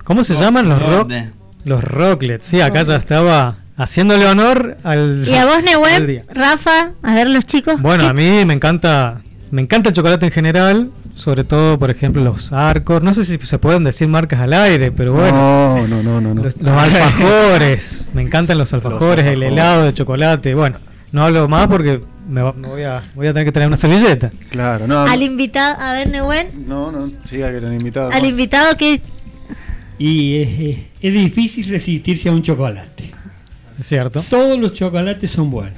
¿Cómo 0.03 0.23
se 0.25 0.35
llaman 0.35 0.67
los 0.67 0.81
rock? 0.85 1.07
de- 1.07 1.29
Los 1.63 1.81
rocklets. 1.81 2.45
Sí, 2.45 2.59
acá 2.59 2.83
ya 2.83 2.97
estaba 2.97 3.55
haciéndole 3.77 4.25
honor 4.27 4.77
al. 4.83 5.25
¿Y 5.27 5.33
a 5.35 5.45
vos, 5.45 5.63
Nehuen? 5.63 6.21
Rafa, 6.33 6.91
a 7.01 7.15
ver 7.15 7.29
los 7.29 7.45
chicos. 7.45 7.81
Bueno, 7.81 8.03
¿qué- 8.03 8.09
a 8.09 8.13
mí 8.13 8.45
me 8.45 8.53
encanta. 8.53 9.21
Me 9.51 9.61
encanta 9.61 9.89
el 9.89 9.95
chocolate 9.95 10.25
en 10.25 10.31
general. 10.31 10.91
Sobre 11.15 11.43
todo, 11.43 11.77
por 11.77 11.91
ejemplo, 11.91 12.23
los 12.23 12.51
arcos. 12.51 13.03
No 13.03 13.13
sé 13.13 13.23
si 13.23 13.37
se 13.37 13.59
pueden 13.59 13.83
decir 13.83 14.07
marcas 14.07 14.39
al 14.41 14.51
aire, 14.51 14.91
pero 14.91 15.13
bueno. 15.13 15.37
No, 15.77 15.87
no, 15.87 16.01
no, 16.03 16.19
no. 16.21 16.33
no. 16.33 16.43
Los, 16.43 16.57
los 16.59 16.75
alfajores. 16.75 18.09
me 18.13 18.23
encantan 18.23 18.57
los 18.57 18.73
alfajores, 18.73 19.19
el 19.25 19.29
alfajores. 19.29 19.51
helado 19.51 19.83
de 19.85 19.93
chocolate. 19.93 20.55
Bueno, 20.55 20.79
no 21.11 21.23
hablo 21.23 21.47
más 21.47 21.67
porque 21.67 22.01
me, 22.27 22.41
va- 22.41 22.53
me 22.53 22.67
voy, 22.67 22.81
a, 22.81 23.03
voy 23.13 23.27
a 23.27 23.33
tener 23.33 23.45
que 23.45 23.51
traer 23.51 23.67
una 23.67 23.77
servilleta. 23.77 24.31
Claro, 24.49 24.87
no. 24.87 25.01
Al 25.01 25.21
invitado, 25.21 25.79
a 25.79 25.93
ver, 25.93 26.09
Nehuen, 26.09 26.47
No, 26.67 26.91
no, 26.91 27.11
siga 27.25 27.51
que 27.51 27.57
eran 27.57 27.73
invitados. 27.75 28.11
al 28.13 28.25
invitado 28.25 28.75
que 28.75 28.99
Y 29.99 30.37
es, 30.41 30.59
es- 30.59 30.77
es 30.99 31.13
difícil 31.13 31.69
resistirse 31.69 32.27
a 32.29 32.31
un 32.31 32.41
chocolate. 32.41 33.11
Es 33.79 33.87
cierto. 33.87 34.23
Todos 34.29 34.59
los 34.59 34.71
chocolates 34.71 35.31
son 35.31 35.49
buenos. 35.51 35.77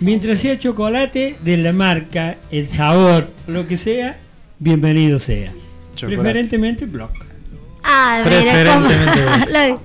Mientras 0.00 0.38
sea 0.40 0.56
chocolate 0.58 1.36
de 1.40 1.56
la 1.56 1.72
marca, 1.72 2.36
el 2.50 2.68
sabor, 2.68 3.30
lo 3.46 3.66
que 3.66 3.76
sea, 3.76 4.16
bienvenido 4.58 5.18
sea. 5.18 5.52
Chocolate. 5.96 6.22
Preferentemente 6.22 6.84
Block. 6.86 7.10
Ah, 7.82 8.20
Preferentemente. 8.24 9.20
Lo- 9.68 9.80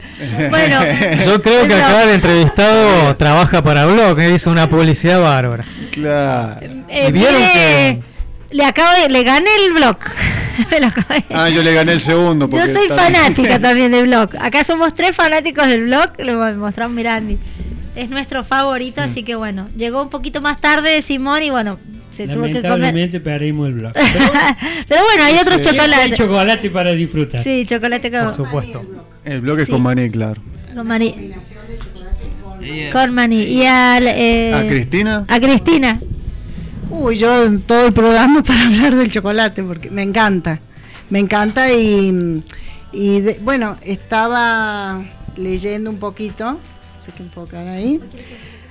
bueno, 0.50 0.80
Yo 1.26 1.42
creo 1.42 1.68
que 1.68 1.74
acá 1.76 2.04
el 2.04 2.10
entrevistado 2.12 3.16
trabaja 3.18 3.62
para 3.64 3.86
Blog, 3.86 4.18
que 4.18 4.34
hizo 4.34 4.52
una 4.52 4.70
publicidad 4.70 5.22
bárbara. 5.22 5.64
Claro. 5.92 6.60
Eh, 6.90 7.08
¿Y 7.10 7.12
vieron 7.12 7.36
mire, 7.36 7.52
que- 7.54 8.56
le 8.56 8.66
acabo 8.66 8.92
de, 9.02 9.10
le 9.10 9.24
gané 9.24 9.50
el 9.68 9.74
blog. 9.74 9.98
Me 10.72 10.80
lo 10.80 10.88
acabé. 10.88 11.24
Ah, 11.32 11.50
yo 11.50 11.64
le 11.64 11.74
gané 11.74 11.94
el 11.94 12.00
segundo. 12.00 12.46
Yo 12.46 12.52
porque 12.52 12.74
soy 12.74 12.84
está- 12.84 12.96
fanática 12.98 13.60
también 13.62 13.92
del 13.92 14.08
blog. 14.08 14.30
Acá 14.40 14.64
somos 14.64 14.94
tres 14.94 15.16
fanáticos 15.16 15.68
del 15.68 15.86
blog, 15.86 16.12
lo 16.20 16.56
mostramos 16.58 16.96
Mirandi. 16.96 17.38
Es 17.96 18.10
nuestro 18.10 18.44
favorito, 18.44 19.02
Mm. 19.02 19.04
así 19.06 19.24
que 19.24 19.36
bueno, 19.36 19.70
llegó 19.78 20.02
un 20.02 20.10
poquito 20.10 20.42
más 20.42 20.60
tarde 20.60 21.02
Simón 21.04 21.44
y 21.44 21.50
bueno, 21.52 21.80
se 22.12 22.28
tuvo 22.28 22.44
que 22.44 22.54
comer. 22.54 22.64
Lamentablemente 22.64 23.20
perdimos 23.20 23.68
el 23.68 23.74
blog. 23.76 23.94
Pero 23.94 25.04
bueno, 25.04 25.24
hay 25.26 25.36
otros 25.38 25.62
Siempre 25.62 25.82
hay 25.82 25.90
chocolates. 25.92 26.18
chocolate 26.18 26.70
para 26.70 26.92
disfrutar. 26.94 27.44
Sí, 27.44 27.66
chocolate 27.68 28.12
con, 28.12 28.26
Por 28.26 28.34
supuesto. 28.36 28.84
El 29.26 29.40
bloque 29.42 29.62
es 29.64 29.68
Sí. 29.68 29.72
con 29.72 29.82
maní, 29.84 30.10
claro. 30.10 30.42
con 30.76 30.88
maní. 30.88 31.32
Con 32.92 33.14
maní. 33.14 33.44
Y 33.44 33.66
al, 33.66 34.08
eh, 34.08 34.54
¿A 34.54 34.68
Cristina? 34.68 35.26
A 35.28 35.40
Cristina. 35.40 36.00
Uy, 36.96 37.18
yo 37.18 37.46
en 37.46 37.62
todo 37.62 37.88
el 37.88 37.94
programa 37.94 38.44
para 38.48 38.66
hablar 38.66 38.96
del 38.96 39.12
chocolate, 39.12 39.64
porque 39.64 39.90
me 39.90 40.04
encanta. 40.04 40.60
Me 41.10 41.20
encanta 41.20 41.72
y, 41.72 42.12
de- 42.94 43.40
bueno, 43.42 43.78
estaba 43.84 45.02
leyendo 45.36 45.90
un 45.90 45.98
poquito, 45.98 46.60
sé 47.04 47.12
qué 47.16 47.24
enfocar 47.24 47.68
ahí. 47.68 48.00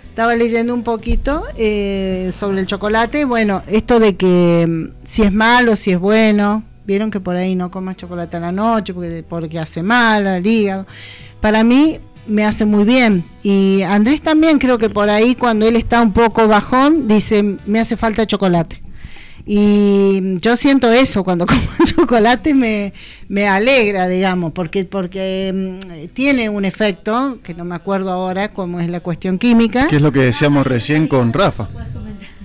Estaba 0.08 0.36
leyendo 0.36 0.72
un 0.74 0.82
poquito 0.82 1.44
eh, 1.56 2.30
sobre 2.32 2.60
el 2.60 2.66
chocolate. 2.66 3.24
Bueno, 3.24 3.62
esto 3.66 3.98
de 3.98 4.14
que 4.16 4.66
mm, 4.68 5.06
si 5.06 5.22
es 5.22 5.32
malo, 5.32 5.74
si 5.76 5.90
es 5.92 5.98
bueno. 5.98 6.62
Vieron 6.84 7.10
que 7.10 7.20
por 7.20 7.36
ahí 7.36 7.54
no 7.54 7.70
comas 7.70 7.96
chocolate 7.96 8.36
a 8.36 8.40
la 8.40 8.52
noche 8.52 8.92
porque, 8.92 9.24
porque 9.28 9.58
hace 9.58 9.82
mal 9.82 10.26
al 10.26 10.46
hígado. 10.46 10.86
Para 11.40 11.64
mí 11.64 11.98
me 12.26 12.44
hace 12.44 12.64
muy 12.64 12.84
bien. 12.84 13.24
Y 13.42 13.82
Andrés 13.82 14.22
también 14.22 14.58
creo 14.58 14.78
que 14.78 14.88
por 14.90 15.10
ahí 15.10 15.34
cuando 15.34 15.66
él 15.66 15.76
está 15.76 16.00
un 16.00 16.12
poco 16.12 16.48
bajón, 16.48 17.08
dice, 17.08 17.42
me 17.66 17.80
hace 17.80 17.96
falta 17.96 18.26
chocolate. 18.26 18.82
Y 19.44 20.38
yo 20.40 20.56
siento 20.56 20.92
eso, 20.92 21.24
cuando 21.24 21.46
como 21.48 21.60
chocolate 21.84 22.54
me, 22.54 22.92
me 23.28 23.48
alegra, 23.48 24.06
digamos, 24.06 24.52
porque, 24.52 24.84
porque 24.84 25.78
mm, 25.82 26.08
tiene 26.14 26.48
un 26.48 26.64
efecto, 26.64 27.38
que 27.42 27.54
no 27.54 27.64
me 27.64 27.74
acuerdo 27.74 28.12
ahora 28.12 28.52
cómo 28.52 28.78
es 28.80 28.88
la 28.88 29.00
cuestión 29.00 29.38
química. 29.38 29.88
Que 29.88 29.96
es 29.96 30.02
lo 30.02 30.12
que 30.12 30.20
decíamos 30.20 30.66
recién 30.66 31.08
con 31.08 31.32
Rafa. 31.32 31.68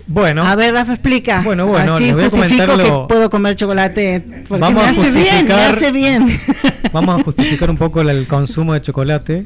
Bueno, 0.08 0.44
A 0.44 0.56
ver, 0.56 0.74
Rafa, 0.74 0.94
explica. 0.94 1.42
Bueno, 1.44 1.68
bueno, 1.68 1.96
Así 1.96 2.12
voy 2.12 2.24
a 2.24 2.30
justifico 2.30 2.78
que 2.78 3.06
puedo 3.14 3.30
comer 3.30 3.56
chocolate, 3.56 4.24
porque 4.48 4.62
Vamos 4.62 4.84
me 4.84 4.90
a 4.90 4.92
hace 4.92 5.12
bien, 5.12 5.46
me 5.48 5.54
justificar- 5.54 5.74
hace 5.74 5.92
bien. 5.92 6.28
vamos 6.94 7.20
a 7.20 7.24
justificar 7.24 7.70
un 7.70 7.78
poco 7.78 8.02
el 8.02 8.26
consumo 8.28 8.74
de 8.74 8.82
chocolate. 8.82 9.46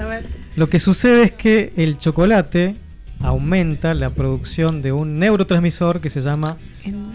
A 0.00 0.04
ver. 0.06 0.26
Lo 0.56 0.68
que 0.68 0.78
sucede 0.80 1.22
es 1.24 1.32
que 1.32 1.72
el 1.76 1.96
chocolate 1.98 2.74
aumenta 3.22 3.94
la 3.94 4.10
producción 4.10 4.82
de 4.82 4.92
un 4.92 5.18
neurotransmisor 5.18 6.00
que 6.00 6.10
se 6.10 6.20
llama 6.22 6.56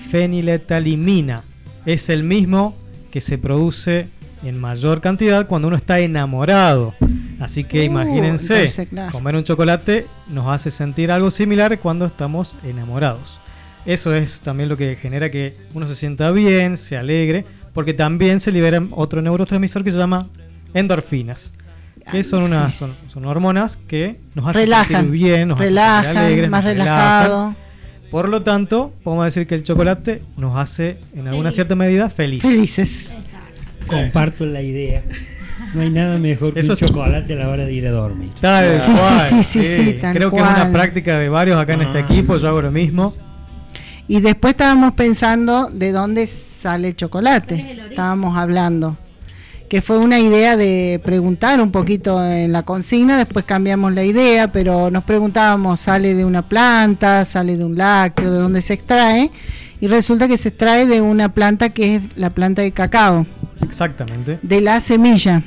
feniletalimina. 0.10 1.44
Es 1.86 2.10
el 2.10 2.24
mismo 2.24 2.76
que 3.12 3.22
se 3.22 3.38
produce 3.38 4.08
en 4.44 4.60
mayor 4.60 5.02
cantidad 5.02 5.48
cuando 5.48 5.68
uno 5.68 5.78
está 5.78 6.00
enamorado. 6.00 6.94
Así 7.40 7.64
que 7.64 7.82
Uh, 7.82 7.84
imagínense, 7.84 8.54
entonces, 8.56 8.88
claro. 8.90 9.12
comer 9.12 9.36
un 9.36 9.44
chocolate 9.44 10.06
nos 10.30 10.48
hace 10.48 10.72
sentir 10.72 11.12
algo 11.12 11.32
similar 11.32 11.78
cuando 11.80 12.06
estamos 12.06 12.56
enamorados. 12.64 13.40
Eso 13.86 14.14
es 14.16 14.40
también 14.42 14.70
lo 14.70 14.78
que 14.78 14.96
genera 14.96 15.30
que 15.30 15.56
uno 15.74 15.88
se 15.88 15.96
sienta 15.96 16.32
bien, 16.32 16.78
se 16.78 16.98
alegre, 16.98 17.46
porque 17.74 17.94
también 17.94 18.40
se 18.40 18.52
libera 18.52 18.82
otro 18.92 19.22
neurotransmisor 19.22 19.84
que 19.84 19.92
se 19.92 19.98
llama 19.98 20.28
endorfinas. 20.74 21.52
Que 22.12 22.24
son 22.24 22.44
sí. 22.46 22.52
unas 22.52 22.76
son, 22.76 22.94
son 23.12 23.26
hormonas 23.26 23.78
que 23.88 24.18
nos 24.36 24.48
hacen 24.48 24.62
Relajan, 24.62 24.88
sentir 24.88 25.12
bien, 25.12 25.48
nos 25.50 25.60
hacen 25.60 25.70
relajan, 25.70 26.18
alegres, 26.18 26.50
más 26.50 26.64
nos 26.64 26.74
relajan. 26.74 27.24
relajado. 27.24 27.56
Por 28.12 28.30
lo 28.30 28.44
tanto, 28.44 28.94
podemos 29.04 29.26
decir 29.26 29.48
que 29.48 29.56
el 29.56 29.64
chocolate 29.64 30.22
nos 30.38 30.58
hace 30.58 31.00
en 31.16 31.28
alguna 31.28 31.52
cierta 31.52 31.76
medida 31.76 32.10
felices. 32.10 32.50
Felices. 32.50 33.16
Comparto 33.88 34.46
la 34.46 34.62
idea. 34.62 35.02
No 35.74 35.82
hay 35.82 35.90
nada 35.90 36.18
mejor 36.18 36.54
que 36.54 36.62
Eso 36.62 36.74
un 36.74 36.74
es- 36.74 36.80
chocolate 36.80 37.34
a 37.34 37.36
la 37.38 37.50
hora 37.50 37.66
de 37.66 37.74
ir 37.74 37.88
a 37.88 37.92
dormir. 37.92 38.30
Tal 38.40 38.78
Sí, 38.80 38.92
sí, 38.92 38.92
cual, 38.98 39.22
sí, 39.30 39.44
sí, 39.44 39.64
sí, 39.64 39.98
tal 40.02 40.16
Creo 40.16 40.30
que 40.32 40.38
es 40.38 40.42
una 40.44 40.72
práctica 40.72 41.20
de 41.20 41.30
varios 41.30 41.60
acá 41.60 41.74
en 41.74 41.82
este 41.82 42.00
equipo, 42.00 42.38
yo 42.38 42.48
hago 42.48 42.62
lo 42.62 42.72
mismo. 42.72 43.14
Y 44.08 44.22
después 44.22 44.52
estábamos 44.52 44.94
pensando 44.94 45.70
de 45.72 45.92
dónde 45.92 46.28
sale 46.28 46.90
el 46.90 46.96
chocolate. 46.96 47.78
Estábamos 47.90 48.38
hablando. 48.38 48.98
Que 49.70 49.82
fue 49.82 49.98
una 49.98 50.20
idea 50.20 50.56
de 50.56 51.02
preguntar 51.04 51.60
un 51.60 51.72
poquito 51.72 52.24
en 52.24 52.52
la 52.52 52.62
consigna, 52.62 53.18
después 53.18 53.46
cambiamos 53.46 53.92
la 53.94 54.04
idea, 54.04 54.52
pero 54.52 54.92
nos 54.92 55.04
preguntábamos, 55.04 55.80
¿sale 55.82 56.14
de 56.14 56.24
una 56.24 56.44
planta, 56.44 57.26
sale 57.26 57.58
de 57.58 57.66
un 57.66 57.76
lácteo, 57.76 58.32
de 58.32 58.38
dónde 58.40 58.62
se 58.62 58.74
extrae? 58.74 59.32
Y 59.82 59.88
resulta 59.88 60.28
que 60.28 60.38
se 60.38 60.50
extrae 60.50 60.86
de 60.86 61.02
una 61.02 61.30
planta 61.34 61.70
que 61.70 61.96
es 61.96 62.04
la 62.16 62.30
planta 62.30 62.62
de 62.62 62.72
cacao, 62.72 63.26
Exactamente. 63.62 64.40
de 64.42 64.62
la 64.62 64.80
semilla. 64.82 65.44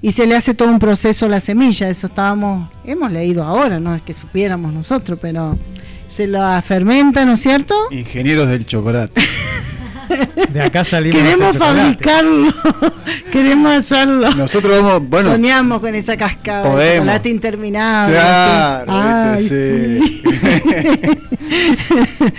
Y 0.00 0.12
se 0.12 0.26
le 0.26 0.36
hace 0.36 0.54
todo 0.54 0.68
un 0.70 0.78
proceso 0.78 1.26
a 1.26 1.28
la 1.28 1.40
semilla, 1.40 1.88
eso 1.88 2.06
estábamos, 2.06 2.70
hemos 2.84 3.10
leído 3.10 3.42
ahora, 3.42 3.80
no 3.80 3.94
es 3.96 4.02
que 4.02 4.14
supiéramos 4.14 4.72
nosotros, 4.72 5.18
pero 5.20 5.58
se 6.06 6.28
la 6.28 6.62
fermenta, 6.62 7.24
¿no 7.24 7.32
es 7.32 7.40
cierto? 7.40 7.74
Ingenieros 7.90 8.48
del 8.48 8.64
chocolate. 8.64 9.20
De 10.52 10.62
acá 10.62 10.84
salimos. 10.84 11.20
Queremos 11.20 11.56
fabricarlo, 11.58 12.50
queremos 13.32 13.72
hacerlo. 13.72 14.30
Nosotros 14.30 14.80
vamos, 14.82 15.06
bueno, 15.08 15.32
Soñamos 15.32 15.80
con 15.80 15.94
esa 15.94 16.16
cascada 16.16 16.62
de 16.62 16.70
podemos. 16.70 16.96
chocolate 16.98 17.28
interminable. 17.28 18.14
Claro, 18.14 18.84
Ay, 18.88 19.48
sí. 19.48 20.00
sí. 20.00 20.22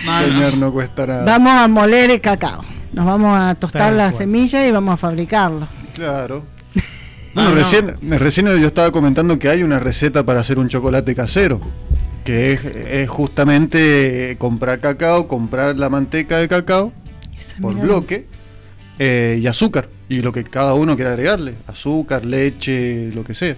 soñar 0.18 0.56
no 0.56 0.72
cuesta 0.72 1.06
nada. 1.06 1.24
vamos 1.24 1.52
a 1.52 1.68
moler 1.68 2.10
el 2.10 2.20
cacao. 2.20 2.64
Nos 2.92 3.06
vamos 3.06 3.38
a 3.38 3.54
tostar 3.54 3.82
Tal 3.82 3.96
la 3.96 4.10
cual. 4.10 4.18
semilla 4.18 4.66
y 4.66 4.70
vamos 4.72 4.94
a 4.94 4.96
fabricarlo. 4.96 5.66
Claro. 5.94 6.44
Bueno, 7.32 7.54
recién, 7.54 7.94
recién 8.18 8.46
yo 8.48 8.66
estaba 8.66 8.90
comentando 8.90 9.38
que 9.38 9.48
hay 9.48 9.62
una 9.62 9.78
receta 9.78 10.24
para 10.26 10.40
hacer 10.40 10.58
un 10.58 10.66
chocolate 10.68 11.14
casero, 11.14 11.60
que 12.24 12.52
es, 12.52 12.64
es 12.64 13.08
justamente 13.08 14.34
comprar 14.36 14.80
cacao, 14.80 15.28
comprar 15.28 15.78
la 15.78 15.88
manteca 15.88 16.38
de 16.38 16.48
cacao 16.48 16.92
Esa 17.38 17.56
por 17.60 17.74
mirada. 17.74 17.84
bloque 17.86 18.26
eh, 18.98 19.38
y 19.40 19.46
azúcar, 19.46 19.88
y 20.08 20.22
lo 20.22 20.32
que 20.32 20.42
cada 20.42 20.74
uno 20.74 20.96
quiera 20.96 21.12
agregarle, 21.12 21.54
azúcar, 21.68 22.24
leche, 22.24 23.12
lo 23.14 23.22
que 23.22 23.34
sea. 23.34 23.54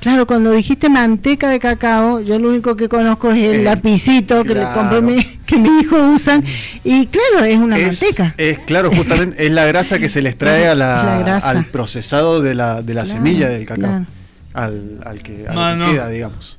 Claro, 0.00 0.26
cuando 0.26 0.52
dijiste 0.52 0.88
manteca 0.88 1.48
de 1.48 1.58
cacao, 1.58 2.20
yo 2.20 2.38
lo 2.38 2.50
único 2.50 2.76
que 2.76 2.88
conozco 2.88 3.32
es 3.32 3.38
el 3.48 3.60
Eh, 3.60 3.64
lapicito 3.64 4.42
que 4.44 4.50
le 4.54 4.60
claro. 4.60 4.74
compré 4.80 5.00
mi, 5.02 5.24
que 5.46 5.56
mi 5.56 5.68
hijo 5.80 5.96
usan. 6.10 6.44
Y 6.84 7.06
claro, 7.06 7.44
es 7.44 7.56
una 7.56 7.76
es, 7.78 8.00
manteca. 8.02 8.34
es 8.38 8.58
claro, 8.60 8.90
justamente 8.92 9.44
es 9.44 9.50
la 9.50 9.64
grasa 9.64 9.98
que 9.98 10.08
se 10.08 10.22
les 10.22 10.38
trae 10.38 10.68
a 10.68 10.74
la, 10.74 11.20
La 11.24 11.36
al 11.38 11.66
procesado 11.66 12.40
de 12.40 12.54
la, 12.54 12.82
de 12.82 12.94
la 12.94 13.02
Claro, 13.02 13.16
semilla 13.18 13.48
del 13.48 13.66
cacao, 13.66 13.88
claro. 13.88 14.06
al, 14.52 15.00
al 15.04 15.22
que, 15.22 15.32
a 15.32 15.36
lo 15.38 15.46
que 15.48 15.54
Mano. 15.54 15.92
queda, 15.92 16.08
digamos. 16.10 16.58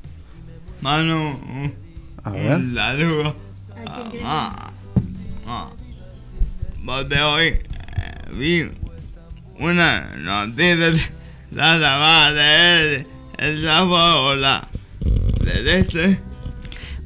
Manu, 0.81 1.39
A 2.23 2.31
ver. 2.31 2.55
un 2.57 2.75
saludo. 2.75 3.35
Ah, 4.25 4.71
ah. 5.47 5.69
Vos 6.83 7.07
de 7.09 7.21
hoy 7.21 7.45
eh, 7.45 7.61
vi 8.33 8.69
una 9.59 10.15
noticia 10.17 10.75
de 10.75 11.01
la 11.51 11.77
lavada 11.77 12.31
de 12.31 13.05
sabor 13.05 13.16
la 13.37 14.67
de 15.41 15.79
este 15.79 16.19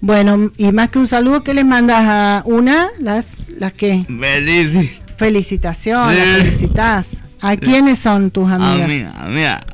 Bueno, 0.01 0.51
y 0.57 0.71
más 0.71 0.89
que 0.89 0.99
un 0.99 1.07
saludo, 1.07 1.43
¿qué 1.43 1.53
les 1.53 1.65
mandas 1.65 2.01
a 2.03 2.43
una? 2.45 2.87
Las, 2.99 3.47
las 3.49 3.73
que 3.73 4.05
feliz 4.07 4.91
felicitaciones, 5.17 6.17
Sí. 6.17 6.41
felicitas. 6.41 7.09
¿A 7.43 7.55
quiénes 7.57 7.99
son 7.99 8.29
tus 8.31 8.49
a 8.49 8.55
amigas? 8.55 8.87
mí, 8.87 9.01
a 9.01 9.25
mí, 9.27 9.43
a 9.43 9.65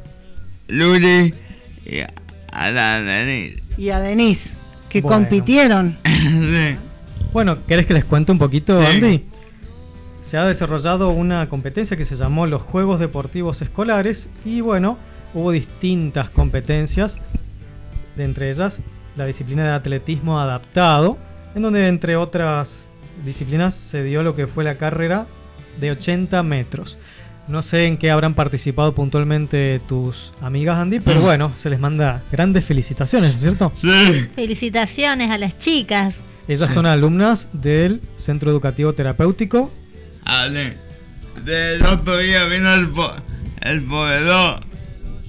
Luli 0.69 1.33
y 1.85 1.99
a- 1.99 2.13
a 2.51 2.71
la 2.71 3.01
Denise. 3.01 3.61
Y 3.77 3.89
a 3.89 3.99
Denise, 3.99 4.49
que 4.89 5.01
Bueno. 5.01 5.17
compitieron. 5.17 5.97
Sí. 6.05 6.75
Bueno, 7.33 7.65
¿querés 7.67 7.85
que 7.85 7.93
les 7.93 8.05
cuente 8.05 8.31
un 8.31 8.39
poquito, 8.39 8.81
Sí. 8.81 8.87
Andy? 8.97 9.23
Se 10.21 10.37
ha 10.37 10.45
desarrollado 10.45 11.09
una 11.09 11.47
competencia 11.49 11.95
que 11.95 12.03
se 12.05 12.15
llamó 12.17 12.47
los 12.47 12.61
Juegos 12.61 12.99
Deportivos 12.99 13.61
Escolares 13.61 14.27
y 14.43 14.59
bueno, 14.61 14.97
hubo 15.37 15.51
distintas 15.51 16.29
competencias, 16.29 17.19
de 18.15 18.23
entre 18.23 18.49
ellas 18.49 18.81
la 19.15 19.25
disciplina 19.25 19.63
de 19.63 19.71
atletismo 19.71 20.39
adaptado, 20.39 21.17
en 21.55 21.61
donde 21.61 21.87
entre 21.87 22.15
otras 22.15 22.87
disciplinas 23.25 23.73
se 23.75 24.03
dio 24.03 24.23
lo 24.23 24.35
que 24.35 24.47
fue 24.47 24.63
la 24.63 24.75
carrera 24.75 25.27
de 25.79 25.91
80 25.91 26.41
metros. 26.43 26.97
No 27.47 27.61
sé 27.61 27.85
en 27.85 27.97
qué 27.97 28.11
habrán 28.11 28.33
participado 28.33 28.93
puntualmente 28.93 29.79
tus 29.87 30.33
amigas, 30.41 30.77
Andy, 30.77 30.99
pero 30.99 31.21
bueno, 31.21 31.53
se 31.55 31.69
les 31.69 31.79
manda 31.79 32.21
grandes 32.31 32.65
felicitaciones, 32.65 33.31
¿no 33.31 33.35
es 33.37 33.41
cierto? 33.41 33.71
Sí. 33.75 34.27
Felicitaciones 34.35 35.31
a 35.31 35.37
las 35.37 35.57
chicas. 35.57 36.17
Ellas 36.47 36.71
son 36.73 36.85
alumnas 36.85 37.49
del 37.53 38.01
Centro 38.17 38.51
Educativo 38.51 38.93
Terapéutico 38.93 39.71
Ale, 40.25 40.75
del 41.45 41.85
otro 41.85 42.17
día 42.17 42.43
vino 42.45 42.73
el, 42.73 42.89
po- 42.89 43.13
el. 43.61 43.85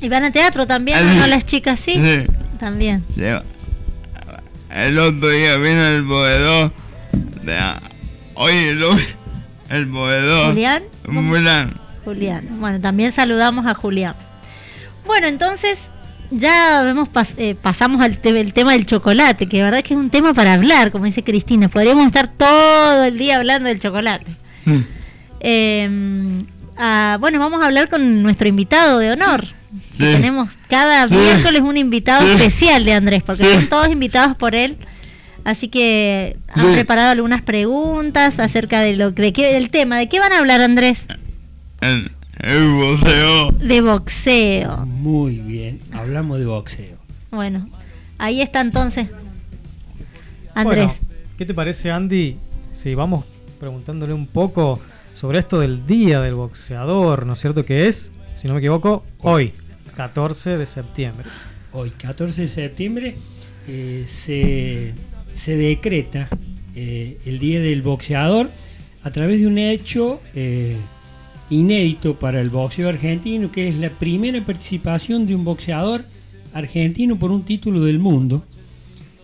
¿Y 0.01 0.09
van 0.09 0.25
a 0.25 0.31
teatro 0.31 0.67
también? 0.67 0.99
Ah, 0.99 1.13
¿o 1.13 1.21
¿No 1.21 1.27
las 1.27 1.45
chicas 1.45 1.79
sí? 1.81 1.95
Sí. 1.95 2.27
También. 2.59 3.05
El 4.71 4.99
otro 4.99 5.29
día 5.31 5.57
vino 5.57 5.87
el 5.87 6.05
de... 7.43 7.59
Oye, 8.35 8.71
el 9.71 9.87
movedor. 9.87 10.51
¿Julián? 10.51 10.83
Julián. 11.05 11.75
Julián. 12.05 12.49
Bueno, 12.61 12.81
también 12.81 13.13
saludamos 13.13 13.67
a 13.67 13.75
Julián. 13.75 14.15
Bueno, 15.07 15.27
entonces 15.27 15.79
ya 16.31 16.83
vemos 16.83 17.09
pas- 17.09 17.35
eh, 17.39 17.57
pasamos 17.61 18.01
al 18.01 18.19
te- 18.19 18.39
el 18.39 18.53
tema 18.53 18.73
del 18.73 18.87
chocolate, 18.87 19.47
que 19.49 19.57
de 19.59 19.63
verdad 19.65 19.83
que 19.83 19.95
es 19.95 19.99
un 20.01 20.11
tema 20.11 20.35
para 20.35 20.53
hablar, 20.53 20.91
como 20.93 21.07
dice 21.07 21.25
Cristina. 21.25 21.69
Podríamos 21.69 22.07
estar 22.07 22.29
todo 22.29 23.05
el 23.05 23.17
día 23.19 23.37
hablando 23.37 23.69
del 23.69 23.81
chocolate. 23.81 24.37
Eh, 25.41 25.89
ah, 26.77 27.17
bueno, 27.21 27.39
vamos 27.39 27.63
a 27.63 27.67
hablar 27.67 27.89
con 27.89 28.23
nuestro 28.23 28.49
invitado 28.49 28.99
de 28.99 29.11
honor. 29.13 29.47
Sí. 29.71 29.99
Tenemos 29.99 30.49
cada 30.69 31.07
miércoles 31.09 31.61
un 31.61 31.77
invitado 31.77 32.27
Sí. 32.27 32.33
especial 32.33 32.85
de 32.85 32.93
Andrés, 32.95 33.23
porque 33.23 33.45
Sí. 33.45 33.51
son 33.53 33.67
todos 33.69 33.89
invitados 33.89 34.37
por 34.37 34.55
él. 34.55 34.77
Así 35.45 35.69
que 35.69 36.37
han 36.49 36.67
Sí. 36.69 36.73
preparado 36.75 37.11
algunas 37.11 37.43
preguntas 37.43 38.39
acerca 38.39 38.81
de 38.81 38.97
lo 38.97 39.11
de 39.13 39.33
qué, 39.33 39.53
del 39.53 39.71
tema. 39.71 39.99
¿De 39.99 40.09
qué 40.09 40.19
van 40.21 40.33
a 40.33 40.39
hablar, 40.39 40.61
Andrés? 40.61 41.01
El, 41.81 42.11
el 42.41 42.69
boxeo. 42.73 43.51
De 43.53 43.81
boxeo. 43.81 44.87
Muy 44.87 45.37
bien, 45.39 45.81
hablamos 45.93 46.39
de 46.39 46.47
boxeo. 46.47 46.97
Bueno, 47.31 47.69
ahí 48.19 48.41
está 48.41 48.61
entonces. 48.61 49.09
Andrés. 50.55 50.87
Bueno, 50.87 50.95
¿qué 51.37 51.47
te 51.47 51.55
parece, 51.55 51.91
Andy? 51.91 52.37
Si 52.73 52.95
vamos 52.95 53.25
preguntándole 53.61 54.13
un 54.13 54.27
poco 54.27 54.81
sobre 55.15 55.39
esto 55.41 55.61
del 55.61 55.87
Día 55.87 56.21
del 56.21 56.35
Boxeador, 56.35 57.27
¿no 57.27 57.33
es 57.35 57.41
cierto 57.41 57.65
que 57.65 57.89
es? 57.89 58.11
Si 58.39 58.47
no 58.47 58.55
me 58.55 58.61
equivoco, 58.61 59.05
hoy, 59.23 59.53
14 59.97 60.59
de 60.59 60.67
septiembre. 60.67 61.27
Hoy, 61.73 61.91
14 61.91 62.43
de 62.43 62.47
septiembre, 62.47 63.17
eh, 63.67 64.05
se, 64.07 64.95
se 65.35 65.57
decreta 65.57 66.29
eh, 66.77 67.19
el 67.27 67.41
Día 67.41 67.61
del 67.61 67.83
Boxeador 67.83 68.49
a 69.03 69.11
través 69.11 69.41
de 69.41 69.49
un 69.49 69.59
hecho 69.59 70.21
eh, 70.37 70.77
inédito 71.51 72.15
para 72.15 72.41
el 72.41 72.49
boxeo 72.49 72.89
argentino, 72.89 73.51
que 73.51 73.71
es 73.71 73.75
la 73.75 73.91
primera 73.91 74.41
participación 74.47 75.27
de 75.27 75.35
un 75.35 75.45
boxeador 75.45 76.05
argentino 76.53 77.19
por 77.19 77.33
un 77.33 77.43
título 77.43 77.81
del 77.81 77.99
mundo, 77.99 78.45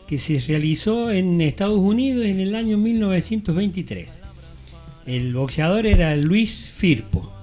que 0.08 0.18
se 0.18 0.40
realizó 0.40 1.12
en 1.12 1.40
Estados 1.40 1.78
Unidos 1.78 2.26
en 2.26 2.40
el 2.40 2.56
año 2.56 2.78
1923. 2.78 4.20
El 5.06 5.34
boxeador 5.34 5.86
era 5.86 6.16
Luis 6.16 6.72
Firpo. 6.74 7.33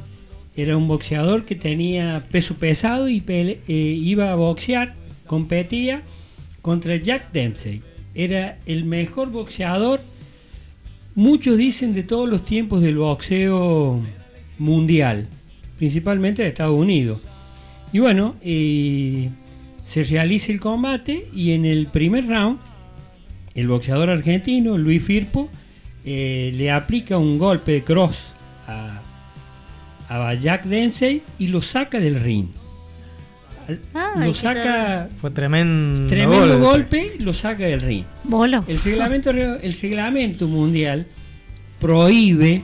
Era 0.55 0.75
un 0.75 0.87
boxeador 0.87 1.45
que 1.45 1.55
tenía 1.55 2.23
peso 2.29 2.55
pesado 2.55 3.07
y 3.07 3.23
eh, 3.27 3.63
iba 3.67 4.31
a 4.31 4.35
boxear, 4.35 4.95
competía 5.25 6.01
contra 6.61 6.95
Jack 6.97 7.31
Dempsey. 7.31 7.81
Era 8.13 8.59
el 8.65 8.83
mejor 8.83 9.31
boxeador, 9.31 10.01
muchos 11.15 11.57
dicen 11.57 11.93
de 11.93 12.03
todos 12.03 12.27
los 12.27 12.43
tiempos 12.43 12.81
del 12.81 12.97
boxeo 12.97 14.01
mundial, 14.57 15.27
principalmente 15.77 16.43
de 16.43 16.49
Estados 16.49 16.77
Unidos. 16.77 17.23
Y 17.93 17.99
bueno, 17.99 18.35
se 18.41 20.03
realiza 20.03 20.51
el 20.51 20.59
combate 20.59 21.27
y 21.33 21.51
en 21.51 21.65
el 21.65 21.87
primer 21.87 22.27
round, 22.27 22.59
el 23.53 23.67
boxeador 23.67 24.09
argentino, 24.09 24.77
Luis 24.77 25.03
Firpo, 25.03 25.49
eh, 26.05 26.51
le 26.55 26.71
aplica 26.71 27.17
un 27.17 27.37
golpe 27.37 27.73
de 27.73 27.83
cross 27.83 28.33
a, 28.67 29.00
a 30.11 30.33
Jack 30.33 30.65
Dempsey 30.65 31.21
y 31.39 31.47
lo 31.47 31.61
saca 31.61 31.99
del 31.99 32.19
ring. 32.19 32.47
Ay, 33.93 34.27
lo 34.27 34.33
saca 34.33 35.07
Fue 35.21 35.31
tremendo, 35.31 36.07
tremendo 36.07 36.59
golpe. 36.59 37.15
lo 37.19 37.31
saca 37.31 37.63
del 37.65 37.79
ring. 37.79 38.03
Bolo. 38.23 38.65
El 38.67 38.79
reglamento, 38.81 39.31
re- 39.31 39.59
el 39.65 39.73
reglamento 39.79 40.47
mundial 40.47 41.05
prohíbe 41.79 42.63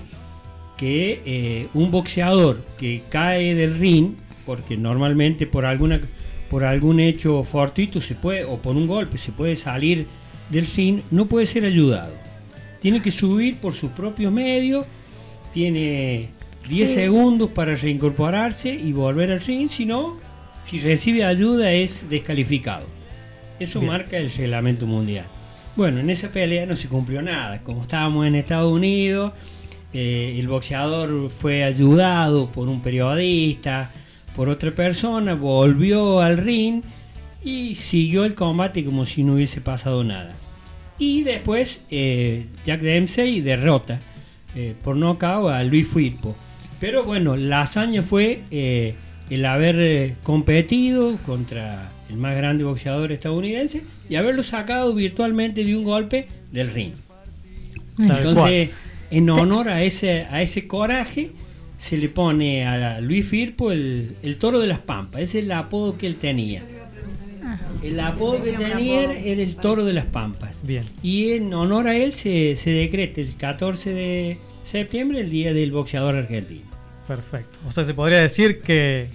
que 0.76 1.22
eh, 1.26 1.68
un 1.74 1.92
boxeador 1.92 2.64
que 2.78 3.04
cae 3.10 3.56
del 3.56 3.78
ring, 3.80 4.12
porque 4.46 4.76
normalmente 4.78 5.48
por 5.48 5.66
alguna 5.66 6.00
por 6.50 6.64
algún 6.64 7.00
hecho 7.02 7.44
fortuito 7.44 8.00
se 8.00 8.16
puede, 8.16 8.46
o 8.46 8.58
por 8.58 8.76
un 8.76 8.88
golpe 8.88 9.18
se 9.18 9.32
puede 9.34 9.56
salir 9.58 10.08
del 10.50 10.66
ring, 10.66 11.02
no 11.12 11.26
puede 11.28 11.46
ser 11.46 11.66
ayudado. 11.66 12.14
Tiene 12.82 13.02
que 13.02 13.12
subir 13.12 13.58
por 13.58 13.74
sus 13.74 13.92
propios 13.92 14.32
medios, 14.32 14.86
tiene 15.54 16.30
10 16.68 16.90
Sí. 16.90 16.96
segundos 16.96 17.50
para 17.52 17.76
reincorporarse 17.76 18.74
y 18.74 18.92
volver 18.94 19.32
al 19.32 19.42
ring, 19.42 19.70
si 19.70 19.86
no, 19.86 20.18
si 20.64 20.80
recibe 20.80 21.24
ayuda 21.24 21.72
es 21.72 22.10
descalificado. 22.10 22.86
Eso 23.60 23.80
Bien. 23.80 23.92
marca 23.92 24.18
el 24.18 24.32
reglamento 24.32 24.86
mundial. 24.86 25.26
Bueno, 25.76 26.00
en 26.00 26.10
esa 26.10 26.30
pelea 26.30 26.66
no 26.66 26.76
se 26.76 26.88
cumplió 26.88 27.22
nada. 27.22 27.62
Como 27.64 27.84
estábamos 27.84 28.26
en 28.28 28.36
Estados 28.36 28.72
Unidos, 28.72 29.34
eh, 29.94 30.36
el 30.40 30.48
boxeador 30.48 31.30
fue 31.30 31.64
ayudado 31.64 32.52
por 32.52 32.68
un 32.68 32.82
periodista, 32.82 33.92
por 34.36 34.50
otra 34.50 34.72
persona, 34.72 35.34
volvió 35.36 36.20
al 36.22 36.38
ring 36.38 36.82
y 37.44 37.76
siguió 37.76 38.26
el 38.26 38.36
combate 38.36 38.84
como 38.84 39.06
si 39.06 39.24
no 39.24 39.34
hubiese 39.34 39.62
pasado 39.62 40.04
nada. 40.04 40.34
Y 41.00 41.24
después 41.24 41.82
eh, 41.92 42.48
Jack 42.66 42.82
Dempsey 42.82 43.42
derrota 43.42 44.00
eh, 44.56 44.74
por 44.84 44.96
nocaut 44.96 45.50
a 45.52 45.64
Luis 45.64 45.88
Firpo. 45.88 46.36
Pero 46.80 47.04
bueno, 47.04 47.36
la 47.36 47.62
hazaña 47.62 48.02
fue 48.02 48.42
eh, 48.52 48.96
el 49.30 49.46
haber 49.46 49.80
eh, 49.80 50.16
competido 50.24 51.18
contra 51.26 51.92
el 52.10 52.18
más 52.18 52.36
grande 52.36 52.64
boxeador 52.64 53.12
estadounidense 53.12 53.82
y 54.10 54.16
haberlo 54.16 54.44
sacado 54.44 54.94
virtualmente 54.94 55.64
de 55.64 55.76
un 55.76 55.84
golpe 55.84 56.28
del 56.52 56.72
ring. 56.72 56.94
Entonces, 57.98 58.70
en 59.10 59.30
honor 59.30 59.70
a 59.70 59.84
ese, 59.84 60.28
a 60.30 60.42
ese 60.42 60.68
coraje, 60.68 61.32
se 61.78 61.98
le 61.98 62.10
pone 62.10 62.66
a 62.66 63.02
Luis 63.02 63.28
Firpo 63.28 63.72
el, 63.72 64.16
el 64.22 64.38
toro 64.38 64.60
de 64.60 64.68
las 64.68 64.80
pampas. 64.80 65.22
Ese 65.22 65.40
es 65.40 65.46
el 65.46 65.52
apodo 65.52 65.98
que 65.98 66.08
él 66.08 66.16
tenía. 66.16 66.64
El 67.84 68.00
apodo 68.00 68.44
que 68.44 68.54
tenía 68.54 69.04
era 69.04 69.14
era 69.14 69.42
el 69.42 69.56
toro 69.56 69.86
de 69.86 69.94
las 69.94 70.06
pampas. 70.06 70.60
Bien. 70.64 70.84
Y 71.02 71.32
en 71.32 71.54
honor 71.54 71.88
a 71.88 71.96
él 71.96 72.14
se, 72.14 72.56
se 72.56 72.72
decreta 72.72 73.22
el 73.22 73.36
14 73.36 73.94
de 73.94 74.38
septiembre 74.68 75.22
el 75.22 75.30
Día 75.30 75.54
del 75.54 75.72
Boxeador 75.72 76.16
Argentino. 76.16 76.68
Perfecto. 77.08 77.58
O 77.68 77.72
sea, 77.72 77.84
se 77.84 77.94
podría 77.94 78.22
decir 78.22 78.62
que 78.62 79.08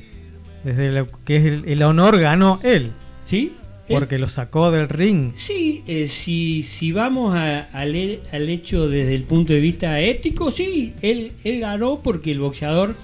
desde 0.65 0.93
lo 0.93 1.07
que 1.25 1.37
es 1.37 1.45
el, 1.45 1.65
el 1.67 1.83
honor 1.83 2.19
ganó 2.21 2.59
él. 2.63 2.91
¿Sí? 3.25 3.53
Porque 3.89 4.19
lo 4.19 4.29
sacó 4.29 4.71
del 4.71 4.89
ring. 4.89 5.33
Sí, 5.35 5.83
eh, 5.87 6.09
si, 6.09 6.63
si 6.63 6.93
vamos 6.93 7.35
a- 7.35 7.63
al, 7.73 7.95
he- 7.95 8.21
al 8.33 8.49
hecho 8.49 8.89
desde 8.89 9.15
el 9.15 9.25
punto 9.25 9.53
de 9.53 9.61
vista 9.61 10.01
ético, 10.01 10.51
sí, 10.51 10.95
él, 11.03 11.33
él 11.45 11.61
ganó 11.61 12.01
porque 12.03 12.31
el 12.31 12.41
boxeador 12.41 12.95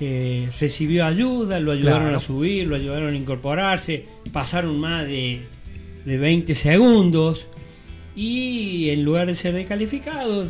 eh, 0.00 0.48
recibió 0.60 1.04
ayuda, 1.04 1.58
lo 1.58 1.72
ayudaron 1.72 2.02
Claro. 2.02 2.16
a 2.18 2.20
subir, 2.20 2.66
lo 2.68 2.76
ayudaron 2.76 3.12
a 3.12 3.16
incorporarse, 3.16 4.04
pasaron 4.32 4.78
más 4.78 5.06
de, 5.08 5.40
de 6.04 6.18
20 6.18 6.54
segundos 6.54 7.48
y 8.14 8.90
en 8.90 9.04
lugar 9.04 9.26
de 9.26 9.34
ser 9.34 9.54
descalificado, 9.54 10.46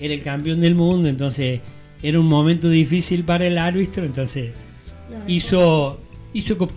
era 0.00 0.14
el 0.14 0.22
campeón 0.22 0.60
del 0.60 0.74
mundo, 0.74 1.08
entonces 1.08 1.60
era 2.02 2.18
un 2.18 2.26
momento 2.26 2.68
difícil 2.68 3.24
para 3.24 3.46
el 3.46 3.58
árbitro, 3.58 4.04
entonces 4.04 4.52
hizo, 5.26 6.00
hizo 6.32 6.56
co- 6.58 6.70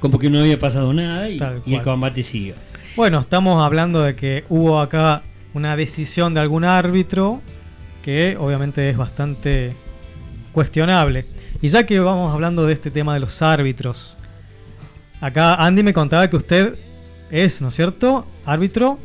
como 0.00 0.18
que 0.18 0.30
no 0.30 0.40
había 0.40 0.58
pasado 0.58 0.92
nada 0.92 1.28
y, 1.28 1.38
y 1.66 1.74
el 1.74 1.82
combate 1.82 2.22
siguió. 2.22 2.54
Bueno, 2.96 3.20
estamos 3.20 3.62
hablando 3.62 4.02
de 4.02 4.14
que 4.14 4.44
hubo 4.48 4.80
acá 4.80 5.22
una 5.54 5.76
decisión 5.76 6.34
de 6.34 6.40
algún 6.40 6.64
árbitro 6.64 7.40
que 8.02 8.36
obviamente 8.38 8.88
es 8.90 8.96
bastante 8.96 9.72
cuestionable. 10.52 11.24
Y 11.60 11.68
ya 11.68 11.86
que 11.86 12.00
vamos 12.00 12.32
hablando 12.32 12.66
de 12.66 12.72
este 12.72 12.90
tema 12.90 13.14
de 13.14 13.20
los 13.20 13.40
árbitros, 13.42 14.16
acá 15.20 15.54
Andy 15.54 15.82
me 15.82 15.92
contaba 15.92 16.28
que 16.28 16.36
usted 16.36 16.76
es, 17.30 17.62
¿no 17.62 17.68
es 17.68 17.74
cierto? 17.76 18.26
Árbitro. 18.44 18.98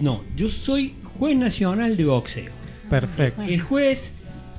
No, 0.00 0.22
yo 0.36 0.48
soy 0.48 0.94
juez 1.18 1.36
nacional 1.36 1.96
de 1.96 2.04
boxeo. 2.04 2.50
Perfecto. 2.88 3.42
El 3.42 3.60
juez 3.60 4.12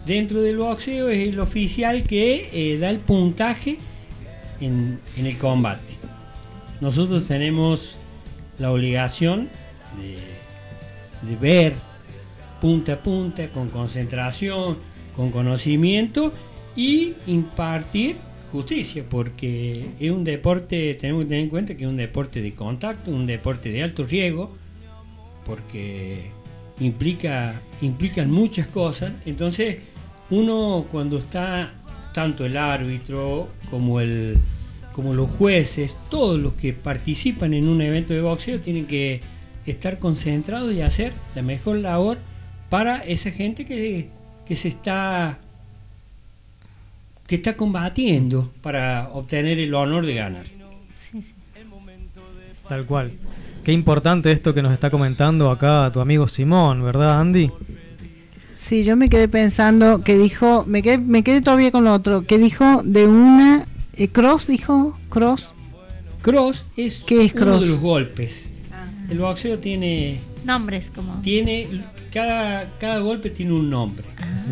dentro 0.06 0.42
del 0.42 0.58
boxeo 0.58 1.10
es 1.10 1.30
el 1.30 1.39
oficial 1.39 2.04
que 2.04 2.50
eh, 2.52 2.78
da 2.78 2.89
el 2.89 3.00
puntaje 3.00 3.78
en, 4.62 5.00
el 5.18 5.38
combate. 5.38 5.96
Nosotros 6.82 7.28
tenemos 7.28 7.98
la 8.58 8.72
obligación 8.72 9.50
de, 9.98 11.30
de 11.30 11.36
ver 11.36 11.74
punta 12.62 12.94
a 12.94 12.98
punta, 12.98 13.48
con 13.50 13.70
concentración, 13.70 14.78
con 15.15 15.32
conocimiento 15.32 16.34
y 16.76 17.13
impartir 17.28 18.15
justicia, 18.52 19.04
porque 19.08 19.92
es 20.00 20.12
un 20.12 20.24
deporte, 20.24 20.96
tenemos 20.96 21.24
que 21.24 21.30
tener 21.30 21.44
en 21.44 21.50
cuenta 21.50 21.76
que 21.76 21.84
es 21.84 21.89
un 21.89 21.98
deporte 21.98 22.42
de 22.42 22.54
contacto, 22.54 23.12
un 23.12 23.26
deporte 23.26 23.70
de 23.70 23.84
alto 23.84 24.04
riesgo, 24.04 24.56
porque 25.46 26.32
implica, 26.80 27.62
implican 27.82 28.32
muchas 28.32 28.68
cosas. 28.68 29.12
Entonces, 29.26 29.78
uno 30.30 30.86
cuando 30.92 31.18
está 31.18 31.72
tanto 32.13 32.46
el 32.46 32.58
árbitro 32.58 33.50
como 33.70 34.00
el 34.00 34.38
como 34.94 35.13
los 35.13 35.30
jueces, 35.30 35.96
todos 36.10 36.38
los 36.38 36.54
que 36.56 36.74
participan 36.74 37.54
en 37.54 37.70
un 37.70 37.82
evento 37.82 38.13
de 38.13 38.22
boxeo 38.22 38.60
tienen 38.60 38.86
que 38.86 39.22
estar 39.65 39.98
concentrados 39.98 40.74
y 40.74 40.82
hacer 40.82 41.13
la 41.36 41.42
mejor 41.42 41.78
labor 41.78 42.18
para 42.70 43.06
esa 43.06 43.32
gente 43.32 43.65
que, 43.65 44.10
que 44.46 44.56
se 44.58 44.68
está 44.68 45.39
que 47.28 47.36
está 47.36 47.56
combatiendo 47.56 48.52
para 48.62 49.10
obtener 49.13 49.60
el 49.60 49.74
honor 49.74 50.06
de 50.06 50.15
ganar. 50.15 50.46
Sí, 51.00 51.22
sí. 51.22 51.34
Tal 52.68 52.86
cual. 52.86 53.12
Qué 53.63 53.72
importante 53.74 54.32
esto 54.32 54.54
que 54.54 54.62
nos 54.62 54.72
está 54.74 54.89
comentando 54.89 55.52
acá 55.52 55.89
tu 55.93 56.00
amigo 56.00 56.28
Simón, 56.28 56.84
¿verdad, 56.84 57.19
Andy? 57.19 57.52
Sí, 58.52 58.84
yo 58.84 58.95
me 58.98 59.10
quedé 59.10 59.28
pensando 59.28 60.04
que 60.04 60.17
dijo, 60.17 60.63
me 60.67 60.82
quedé, 60.82 60.98
me 60.98 61.24
quedé 61.24 61.41
todavía 61.41 61.72
con 61.72 61.84
lo 61.84 61.93
otro, 61.93 62.24
que 62.24 62.38
dijo 62.38 62.82
de 62.84 63.08
una 63.08 63.65
eh, 63.93 64.08
cross, 64.10 64.48
dijo 64.48 64.98
cross. 65.10 65.54
Cross 66.22 66.65
es, 66.76 67.04
¿Qué 67.08 67.26
es 67.26 67.34
uno 67.34 67.43
cross? 67.45 67.62
de 67.63 67.67
los 67.69 67.80
golpes. 67.80 68.45
El 69.10 69.19
boxeo 69.19 69.58
tiene 69.60 70.19
Nombres 70.45 70.91
como. 70.93 71.19
tiene 71.22 71.67
cada 72.13 72.69
cada 72.80 73.00
golpe 73.00 73.30
tiene 73.30 73.54
un 73.54 73.69
nombre 73.69 74.04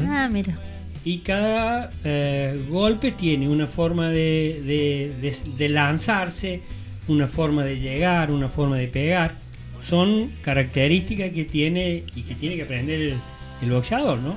Ah, 0.08 0.28
mira. 0.32 0.58
y 1.04 1.20
cada 1.20 1.92
eh, 2.04 2.66
golpe 2.70 3.12
tiene 3.12 3.48
una 3.50 3.68
forma 3.68 4.10
de, 4.10 4.62
de- 4.66 5.14
de- 5.22 5.58
de 5.58 5.70
lanzarse, 5.70 6.62
una 7.08 7.28
forma 7.28 7.64
de 7.64 7.80
llegar, 7.80 8.32
una 8.32 8.50
forma 8.50 8.78
de 8.78 8.88
pegar. 8.88 9.36
Son 9.82 10.32
características 10.42 11.32
que 11.32 11.46
tiene 11.46 12.04
y 12.16 12.24
que 12.24 12.36
tiene 12.36 12.56
que 12.56 12.64
aprender 12.64 13.00
el, 13.00 13.16
el 13.62 13.72
boxeador, 13.72 14.20
¿no? 14.20 14.36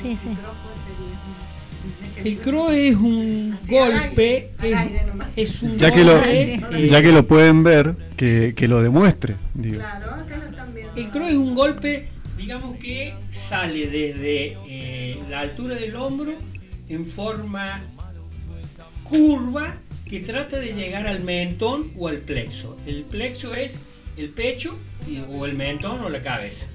Sí, 0.00 0.16
sí. 0.22 0.28
El 2.24 2.38
cross 2.38 2.72
es 2.72 2.96
un 2.96 3.56
golpe, 3.68 4.52
es, 4.62 4.78
es 5.36 5.62
un 5.62 5.78
Ya 5.78 5.90
que 5.92 6.02
lo, 6.02 6.14
golpe, 6.14 6.54
eh, 6.54 6.88
ya 6.88 7.02
que 7.02 7.12
lo 7.12 7.26
pueden 7.26 7.62
ver, 7.62 7.94
que, 8.16 8.54
que 8.56 8.66
lo 8.66 8.82
demuestre. 8.82 9.36
Digo. 9.54 9.82
El 10.96 11.08
cross 11.10 11.30
es 11.30 11.36
un 11.36 11.54
golpe, 11.54 12.08
digamos 12.36 12.76
que 12.78 13.14
sale 13.48 13.88
desde 13.88 14.56
eh, 14.68 15.18
la 15.30 15.40
altura 15.40 15.76
del 15.76 15.94
hombro 15.94 16.32
en 16.88 17.06
forma 17.06 17.82
curva 19.04 19.76
que 20.08 20.20
trata 20.20 20.58
de 20.58 20.72
llegar 20.74 21.06
al 21.06 21.20
mentón 21.20 21.90
o 21.98 22.08
al 22.08 22.18
plexo. 22.18 22.76
El 22.86 23.02
plexo 23.04 23.54
es 23.54 23.74
el 24.16 24.30
pecho 24.30 24.76
y- 25.06 25.18
o 25.28 25.44
el 25.46 25.54
mentón 25.56 26.00
o 26.00 26.08
la 26.08 26.22
cabeza. 26.22 26.66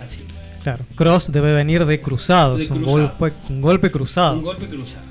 Así, 0.00 0.24
Claro. 0.62 0.84
Cross 0.96 1.30
debe 1.32 1.54
venir 1.54 1.84
de 1.86 2.00
cruzados, 2.00 2.58
De 2.58 2.64
un, 2.64 2.78
cruzado. 2.82 3.14
golpe, 3.18 3.36
un 3.48 3.62
golpe 3.62 3.90
cruzado. 3.90 4.34
un 4.36 4.42
golpe 4.42 4.66
cruzado. 4.66 5.04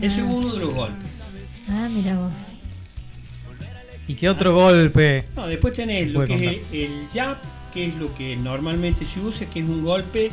Ese 0.00 0.20
es 0.20 0.26
uno 0.26 0.52
de 0.52 0.58
los 0.60 0.74
golpes. 0.74 1.08
Ah, 1.68 1.88
mira 1.90 2.16
vos. 2.18 2.32
¿Y 4.08 4.14
qué 4.14 4.28
otro 4.28 4.54
golpe? 4.54 5.24
No, 5.36 5.46
después 5.46 5.74
tenés 5.74 6.12
lo 6.12 6.24
que 6.26 6.62
es 6.70 6.72
el 6.72 6.90
jab, 7.12 7.36
que 7.72 7.86
es 7.86 7.94
lo 7.96 8.12
que 8.14 8.36
normalmente 8.36 9.04
se 9.04 9.20
usa, 9.20 9.48
que 9.48 9.60
es 9.60 9.66
un 9.68 9.84
golpe 9.84 10.30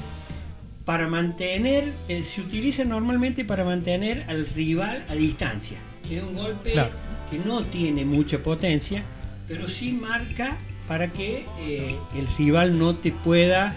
para 0.86 1.08
mantener, 1.08 1.86
eh, 2.08 2.21
se 2.24 2.41
utiliza 2.41 2.84
normalmente 2.84 3.43
para 3.43 3.63
mantener 3.65 4.24
al 4.28 4.45
rival 4.48 5.04
a 5.10 5.15
distancia. 5.15 5.78
Es 6.10 6.21
un 6.21 6.36
golpe 6.36 6.71
Claro. 6.74 6.91
que 7.32 7.39
no 7.39 7.63
tiene 7.63 8.06
mucha 8.06 8.38
potencia, 8.39 9.04
pero 9.48 9.67
sí 9.67 9.91
marca 9.93 10.58
para 10.88 11.08
que 11.12 11.45
eh, 11.60 11.95
el 12.15 12.28
rival 12.38 12.78
no 12.78 12.93
te 12.93 13.12
pueda 13.12 13.74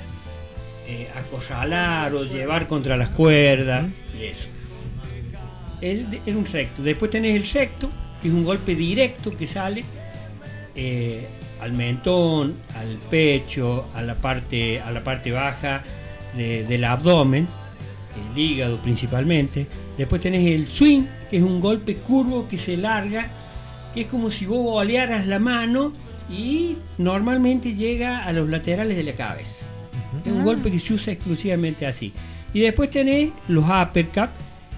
eh, 0.86 1.08
acorralar 1.16 2.14
o 2.14 2.24
llevar 2.24 2.66
contra 2.66 2.96
las 2.96 3.08
cuerdas 3.10 3.86
y 4.18 4.24
eso. 4.26 4.48
Es 5.80 6.02
un 6.34 6.44
recto. 6.44 6.82
Después 6.82 7.10
tenés 7.10 7.36
el 7.36 7.48
recto, 7.48 7.88
que 8.20 8.28
es 8.28 8.34
un 8.34 8.44
golpe 8.44 8.74
directo 8.74 9.34
que 9.36 9.46
sale 9.46 9.84
eh, 10.74 11.26
al 11.60 11.72
mentón, 11.72 12.56
al 12.76 12.96
pecho, 13.08 13.88
a 13.94 14.02
la 14.02 14.16
parte, 14.16 14.80
a 14.80 14.90
la 14.90 15.02
parte 15.04 15.30
baja 15.32 15.82
de- 16.34 16.64
del 16.64 16.84
abdomen, 16.84 17.46
el 18.32 18.38
hígado 18.38 18.78
principalmente. 18.78 19.66
Después 19.96 20.20
tenés 20.22 20.46
el 20.54 20.66
swing, 20.68 21.02
que 21.30 21.38
es 21.38 21.42
un 21.42 21.60
golpe 21.60 21.96
curvo 21.96 22.48
que 22.48 22.56
se 22.56 22.76
larga, 22.76 23.30
que 23.94 24.02
es 24.02 24.06
como 24.08 24.30
si 24.30 24.46
vos 24.46 24.62
bolearas 24.62 25.26
la 25.26 25.38
mano 25.38 25.92
y 26.30 26.76
normalmente 26.98 27.74
llega 27.74 28.24
a 28.24 28.32
los 28.32 28.48
laterales 28.48 28.96
de 28.96 29.02
la 29.04 29.14
cabeza. 29.14 29.64
Es 30.24 30.32
un 30.32 30.44
golpe 30.44 30.70
que 30.70 30.78
se 30.78 30.94
usa 30.94 31.12
exclusivamente 31.12 31.86
así. 31.86 32.12
Y 32.54 32.60
después 32.60 32.90
tenés 32.90 33.30
los 33.48 33.64
uppercut, 33.64 34.30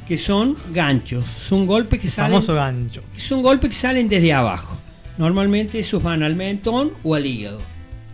que 0.07 0.17
son 0.17 0.57
ganchos. 0.73 1.25
Son 1.27 1.67
golpes 1.67 2.01
que 2.01 2.07
El 2.09 2.13
salen 2.13 2.33
famoso 2.33 2.55
gancho. 2.55 3.03
son 3.17 3.43
golpes 3.43 3.71
que 3.71 3.77
salen 3.77 4.09
desde 4.09 4.33
abajo. 4.33 4.77
Normalmente 5.19 5.79
esos 5.79 6.03
van 6.03 6.23
al 6.23 6.35
mentón 6.35 6.93
o 7.05 7.15
al 7.15 7.27
hígado. 7.27 7.61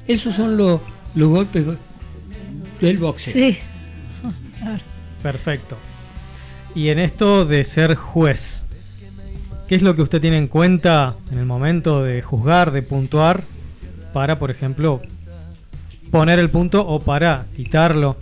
Esos 0.07 0.35
son 0.35 0.57
los, 0.59 0.81
los 1.15 1.31
golpes 1.31 1.65
del 2.81 2.99
boxeo. 2.99 3.33
Sí. 3.33 3.59
Perfecto. 5.23 5.77
Y 6.75 6.89
en 6.89 6.99
esto 6.99 7.45
de 7.45 7.65
ser 7.65 7.95
juez, 7.95 8.67
¿qué 9.67 9.77
es 9.77 9.83
lo 9.83 9.97
que 9.97 10.03
usted 10.03 10.21
tiene 10.21 10.37
en 10.37 10.47
cuenta 10.47 11.17
en 11.31 11.39
el 11.39 11.47
momento 11.47 12.03
de 12.03 12.23
juzgar, 12.23 12.71
de 12.71 12.83
puntuar, 12.83 13.43
para, 14.13 14.39
por 14.39 14.51
ejemplo, 14.51 15.01
poner 16.11 16.39
el 16.39 16.51
punto 16.51 16.87
o 16.87 17.01
para 17.01 17.47
quitarlo? 17.57 18.17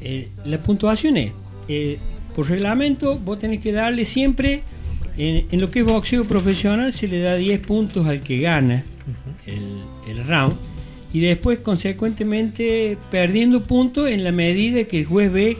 Eh, 0.00 0.26
la 0.44 0.58
puntuación 0.58 1.16
es, 1.16 1.32
eh, 1.68 1.98
por 2.34 2.48
reglamento, 2.48 3.18
vos 3.18 3.38
tenés 3.38 3.60
que 3.60 3.72
darle 3.72 4.04
siempre, 4.04 4.62
en, 5.16 5.46
en 5.50 5.60
lo 5.60 5.70
que 5.70 5.80
es 5.80 5.86
boxeo 5.86 6.24
profesional, 6.24 6.92
se 6.92 7.08
le 7.08 7.20
da 7.20 7.34
10 7.36 7.60
puntos 7.60 8.06
al 8.06 8.20
que 8.20 8.40
gana 8.40 8.84
el, 9.46 9.82
el 10.08 10.26
round. 10.26 10.56
Y 11.12 11.20
después, 11.20 11.60
consecuentemente, 11.60 12.98
perdiendo 13.10 13.62
puntos 13.62 14.08
en 14.08 14.24
la 14.24 14.32
medida 14.32 14.84
que 14.84 14.98
el 14.98 15.06
juez 15.06 15.32
ve 15.32 15.56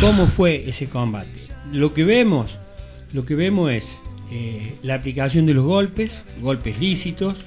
cómo 0.00 0.26
fue 0.26 0.68
ese 0.68 0.86
combate. 0.86 1.30
Lo 1.72 1.92
que 1.94 2.04
vemos, 2.04 2.60
lo 3.12 3.24
que 3.24 3.34
vemos 3.34 3.72
es 3.72 4.00
eh, 4.30 4.74
la 4.82 4.94
aplicación 4.94 5.46
de 5.46 5.54
los 5.54 5.64
golpes, 5.64 6.22
golpes 6.40 6.78
lícitos, 6.78 7.44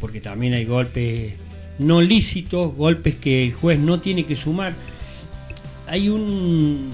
porque 0.00 0.20
también 0.20 0.54
hay 0.54 0.64
golpes 0.64 1.34
no 1.78 2.00
lícitos, 2.00 2.74
golpes 2.74 3.16
que 3.16 3.44
el 3.44 3.52
juez 3.52 3.78
no 3.78 4.00
tiene 4.00 4.24
que 4.24 4.34
sumar. 4.34 4.74
Hay 5.86 6.08
un 6.08 6.90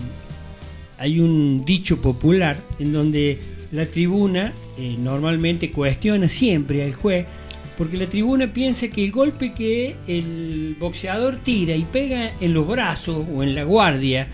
hay 0.99 1.19
un 1.21 1.65
dicho 1.65 2.01
popular 2.01 2.57
en 2.79 2.93
donde 2.93 3.39
la 3.73 3.87
tribuna 3.87 4.53
eh, 4.79 4.97
normalmente 4.99 5.71
cuestiona 5.71 6.29
siempre 6.29 6.85
al 6.85 6.95
juez 6.95 7.27
porque 7.77 7.97
la 7.97 8.09
tribuna 8.09 8.53
piensa 8.53 8.89
que 8.89 9.05
el 9.05 9.11
golpe 9.13 9.53
que 9.53 9.97
el 10.07 10.77
boxeador 10.79 11.37
tira 11.37 11.75
y 11.75 11.83
pega 11.85 12.33
en 12.41 12.55
los 12.55 12.67
brazos 12.69 13.29
o 13.31 13.43
en 13.43 13.55
la 13.55 13.65
guardia 13.65 14.29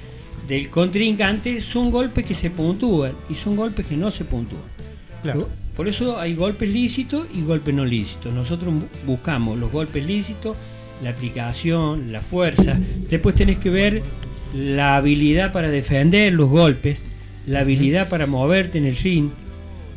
del 0.47 0.69
contrincante 0.69 1.61
son 1.61 1.91
golpes 1.91 2.25
que 2.27 2.35
se 2.35 2.51
puntúan 2.51 3.13
y 3.29 3.35
son 3.35 3.57
golpes 3.57 3.87
que 3.87 3.97
no 3.97 4.11
se 4.11 4.25
puntúan. 4.25 4.63
Claro. 5.23 5.49
Por 5.77 5.87
eso 5.87 6.19
hay 6.19 6.35
golpes 6.35 6.69
lícitos 6.69 7.27
y 7.35 7.43
golpes 7.43 7.75
no 7.75 7.85
lícitos. 7.85 8.33
Nosotros 8.33 8.73
bu- 8.75 8.87
buscamos 9.07 9.59
los 9.59 9.71
golpes 9.71 10.05
lícitos, 10.05 10.57
la 11.03 11.11
aplicación, 11.11 12.11
la 12.13 12.21
fuerza. 12.21 12.79
Después 13.09 13.35
tenés 13.35 13.59
que 13.59 13.71
ver 13.71 14.03
la 14.55 14.97
habilidad 14.97 15.53
para 15.53 15.69
defender 15.71 16.33
los 16.33 16.49
golpes, 16.49 17.03
la 17.47 17.61
habilidad 17.61 18.09
para 18.09 18.27
moverte 18.27 18.79
en 18.79 18.87
el 18.87 18.97
ring. 18.97 19.31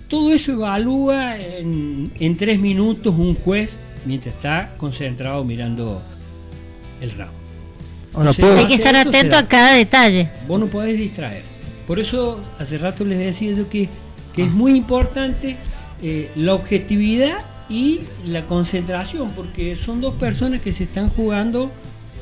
Todo 0.08 0.32
eso 0.34 0.52
evalúa 0.54 1.38
en, 1.40 2.12
en 2.20 2.38
tres 2.38 2.60
minutos 2.60 3.14
un 3.18 3.36
juez 3.36 3.78
mientras 4.06 4.36
está 4.36 4.74
concentrado 4.78 5.44
mirando 5.44 6.02
el. 7.02 7.12
Ahora, 7.12 7.30
Entonces, 8.14 8.46
¿puedo- 8.46 8.58
Hay 8.60 8.68
que 8.68 8.76
estar 8.76 8.96
atento 8.96 9.36
a 9.38 9.48
cada 9.48 9.74
detalle. 9.74 10.30
Vos 10.48 10.60
no 10.60 10.68
podés 10.68 10.98
distraer. 11.00 11.42
Por 11.88 12.00
eso 12.00 12.40
hace 12.60 12.78
rato 12.78 13.04
les 13.06 13.18
decía 13.20 13.54
yo 13.54 13.68
que, 13.70 13.90
que 14.34 14.44
es 14.44 14.52
muy 14.52 14.76
importante 14.76 15.58
eh, 16.02 16.32
la 16.36 16.54
objetividad 16.54 17.38
y 17.70 18.02
la 18.26 18.46
concentración, 18.46 19.32
porque 19.32 19.76
son 19.76 20.00
dos 20.00 20.14
personas 20.16 20.62
que 20.62 20.72
se 20.72 20.84
están 20.84 21.10
jugando 21.10 21.72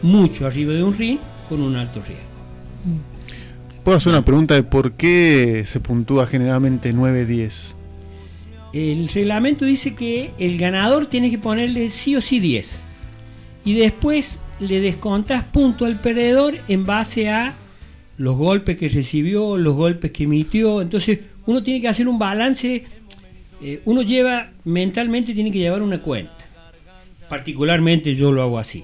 mucho 0.02 0.48
arriba 0.48 0.74
de 0.74 0.84
un 0.84 0.96
ring 0.98 1.20
con 1.50 1.62
un 1.62 1.76
alto 1.76 2.02
riesgo. 2.08 2.26
¿Puedo 3.84 3.98
hacer 3.98 4.12
una 4.13 4.24
pregunta 4.24 4.54
de 4.54 4.63
por 4.63 4.94
qué 4.94 5.63
se 5.67 5.80
puntúa 5.80 6.26
generalmente 6.28 6.93
9-10? 6.93 7.76
El 8.74 9.09
reglamento 9.09 9.65
dice 9.65 9.95
que 9.95 10.32
el 10.39 10.57
ganador 10.57 11.05
tiene 11.07 11.30
que 11.30 11.38
ponerle 11.38 11.89
sí 11.89 12.15
o 12.15 12.22
sí 12.22 12.39
10. 12.39 12.80
Y 13.65 13.74
después 13.74 14.39
le 14.59 14.80
descontas 14.80 15.43
punto 15.43 15.86
al 15.86 15.99
perdedor 15.99 16.55
en 16.67 16.86
base 16.86 17.30
a 17.30 17.53
los 18.17 18.38
golpes 18.38 18.78
que 18.78 18.88
recibió, 18.88 19.57
los 19.57 19.76
golpes 19.76 20.11
que 20.11 20.24
emitió. 20.24 20.82
Entonces 20.82 21.19
uno 21.45 21.61
tiene 21.61 21.82
que 21.82 21.88
hacer 21.88 22.07
un 22.07 22.17
balance. 22.17 22.86
eh, 23.61 23.82
uno 23.86 24.01
lleva, 24.03 24.51
mentalmente 24.63 25.34
tiene 25.34 25.51
que 25.51 25.59
llevar 25.59 25.82
una 25.82 26.01
cuenta. 26.01 26.34
Particularmente 27.28 28.15
yo 28.15 28.32
lo 28.32 28.41
hago 28.41 28.57
así. 28.57 28.84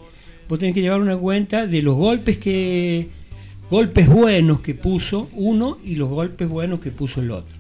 Vos 0.50 0.60
tenés 0.60 0.74
que 0.74 0.82
llevar 0.82 1.02
una 1.02 1.18
cuenta 1.18 1.66
de 1.66 1.82
los 1.82 1.96
golpes 1.96 2.38
que 2.38 3.10
golpes 3.70 4.08
buenos 4.08 4.62
que 4.62 4.74
puso 4.74 5.30
uno 5.34 5.78
y 5.84 5.96
los 5.96 6.10
golpes 6.10 6.48
buenos 6.48 6.80
que 6.80 6.92
puso 6.92 7.22
el 7.22 7.32
otro. 7.32 7.57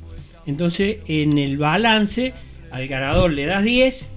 Entonces, 0.48 0.98
en 1.08 1.38
el 1.38 1.58
balance, 1.58 2.34
al 2.72 2.88
ganador 2.88 3.32
le 3.34 3.45
das 3.45 3.64
10 3.64 4.10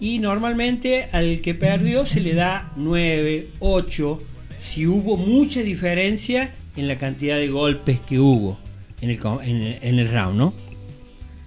y 0.00 0.18
normalmente 0.18 1.08
al 1.12 1.40
que 1.40 1.54
perdió 1.54 2.04
se 2.04 2.20
le 2.20 2.34
da 2.34 2.72
9, 2.76 3.46
8, 3.60 4.22
si 4.60 4.86
hubo 4.86 5.16
mucha 5.16 5.60
diferencia 5.60 6.52
en 6.76 6.88
la 6.88 6.96
cantidad 6.96 7.36
de 7.36 7.48
golpes 7.48 8.00
que 8.00 8.18
hubo 8.18 8.58
en 9.00 9.10
el, 9.10 9.18
en 9.44 9.56
el, 9.62 9.78
en 9.80 9.98
el 9.98 10.12
round, 10.12 10.36
¿no? 10.36 10.52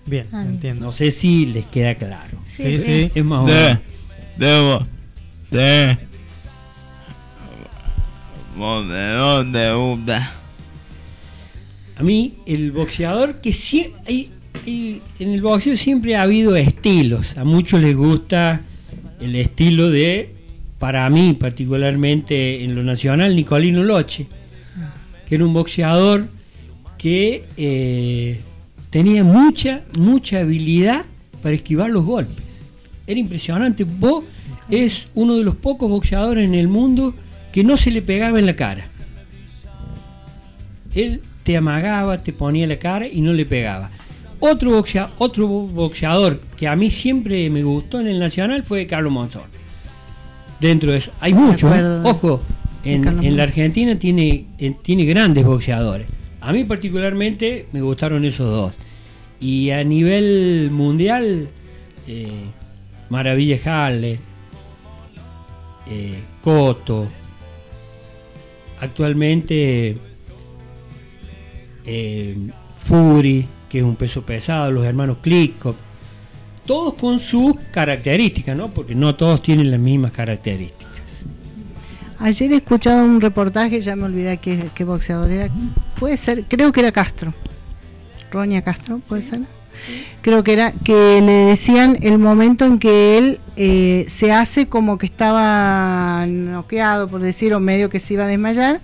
Bien, 0.05 0.25
Ah. 0.31 0.41
entiendo. 0.43 0.85
No 0.87 0.91
sé 0.91 1.11
si 1.11 1.45
les 1.45 1.65
queda 1.65 1.93
claro. 1.95 2.39
Sí, 2.47 2.79
sí. 2.79 3.11
Es 3.13 3.23
más 3.25 3.43
o 3.43 3.45
De, 3.45 3.53
menos. 3.53 3.79
debo, 4.37 4.85
de, 5.51 5.97
de 9.51 9.65
dónde. 9.67 10.19
A 11.99 12.03
mí, 12.03 12.35
el 12.45 12.71
boxeador 12.71 13.41
que 13.41 13.51
siempre. 13.51 14.29
en 14.65 15.01
el 15.19 15.41
boxeo 15.41 15.75
siempre 15.75 16.15
ha 16.15 16.21
habido 16.21 16.55
estilos. 16.55 17.37
A 17.37 17.43
muchos 17.43 17.81
les 17.81 17.93
gusta 17.93 18.61
el 19.19 19.35
estilo 19.35 19.91
de, 19.91 20.33
para 20.79 21.09
mí 21.09 21.33
particularmente 21.33 22.63
en 22.63 22.73
lo 22.73 22.83
nacional, 22.83 23.35
Nicolino 23.35 23.83
Loche, 23.83 24.27
que 25.27 25.35
era 25.35 25.43
un 25.43 25.53
boxeador 25.53 26.27
que 26.97 27.43
eh, 27.57 28.39
tenía 28.89 29.25
mucha, 29.25 29.83
mucha 29.97 30.39
habilidad 30.39 31.03
para 31.43 31.55
esquivar 31.55 31.89
los 31.89 32.05
golpes. 32.05 32.61
Era 33.07 33.19
impresionante. 33.19 33.83
Vos 33.83 34.23
es 34.69 35.09
uno 35.15 35.35
de 35.35 35.43
los 35.43 35.57
pocos 35.57 35.89
boxeadores 35.89 36.45
en 36.45 36.55
el 36.55 36.69
mundo 36.69 37.13
que 37.51 37.65
no 37.65 37.75
se 37.75 37.91
le 37.91 38.01
pegaba 38.01 38.39
en 38.39 38.45
la 38.45 38.55
cara. 38.55 38.87
Él 40.95 41.21
te 41.49 41.57
amagaba, 41.57 42.19
te 42.19 42.31
ponía 42.31 42.67
la 42.67 42.77
cara 42.77 43.07
y 43.07 43.21
no 43.21 43.33
le 43.33 43.43
pegaba. 43.43 43.89
Otro, 44.39 44.69
boxea- 44.69 45.09
otro 45.17 45.47
bo- 45.47 45.65
boxeador 45.65 46.39
que 46.55 46.67
a 46.67 46.75
mí 46.75 46.91
siempre 46.91 47.49
me 47.49 47.63
gustó 47.63 47.99
en 47.99 48.05
el 48.07 48.19
Nacional 48.19 48.61
fue 48.63 48.85
Carlos 48.85 49.11
Monzón. 49.11 49.45
Dentro 50.59 50.91
de 50.91 50.99
eso, 50.99 51.11
hay 51.19 51.33
muchos. 51.33 51.75
¿eh? 51.75 51.81
de- 51.81 52.07
Ojo, 52.07 52.39
en, 52.83 53.35
la. 53.35 53.41
Argentina 53.41 53.97
tiene, 53.97 54.45
eh, 54.59 54.75
tiene 54.83 55.05
grandes 55.05 55.43
boxeadores. 55.43 56.07
A 56.39 56.53
mí 56.53 56.65
particularmente 56.65 57.65
me 57.71 57.81
gustaron 57.81 58.23
esos 58.25 58.47
dos. 58.47 58.75
Y 59.39 59.71
a 59.71 59.83
nivel 59.83 60.69
mundial, 60.71 61.49
eh, 62.07 62.27
Maravilla 63.09 63.57
Halle, 63.65 64.19
eh, 65.89 66.13
Coto, 66.43 67.07
actualmente 68.79 69.97
eh, 71.91 72.35
Fury, 72.85 73.47
que 73.67 73.79
es 73.79 73.83
un 73.83 73.95
peso 73.95 74.21
pesado, 74.21 74.71
los 74.71 74.85
hermanos 74.85 75.17
Klitschko, 75.21 75.75
todos 76.65 76.93
con 76.93 77.19
sus 77.19 77.55
características, 77.71 78.55
¿no? 78.55 78.69
Porque 78.69 78.93
no 78.93 79.15
todos 79.15 79.41
tienen 79.41 79.71
las 79.71 79.79
mismas 79.79 80.11
características. 80.11 80.87
Ayer 82.19 82.51
escuchaba 82.53 83.01
un 83.01 83.21
reportaje, 83.21 83.81
ya 83.81 83.95
me 83.95 84.03
olvidé 84.03 84.37
qué, 84.37 84.69
qué 84.75 84.83
boxeador 84.83 85.31
era. 85.31 85.49
Puede 85.99 86.17
ser, 86.17 86.43
creo 86.43 86.71
que 86.71 86.81
era 86.81 86.91
Castro. 86.91 87.33
Roña 88.31 88.61
Castro, 88.61 88.99
puede 89.07 89.23
ser. 89.23 89.41
Creo 90.21 90.43
que 90.43 90.53
era 90.53 90.71
que 90.71 91.21
le 91.21 91.31
decían 91.31 91.97
el 92.01 92.19
momento 92.19 92.65
en 92.65 92.77
que 92.77 93.17
él 93.17 93.39
eh, 93.55 94.05
se 94.09 94.31
hace 94.31 94.67
como 94.67 94.97
que 94.97 95.05
estaba 95.05 96.25
noqueado, 96.27 97.07
por 97.07 97.21
decir, 97.21 97.53
o 97.53 97.59
medio 97.59 97.89
que 97.89 97.99
se 97.99 98.13
iba 98.13 98.25
a 98.25 98.27
desmayar. 98.27 98.79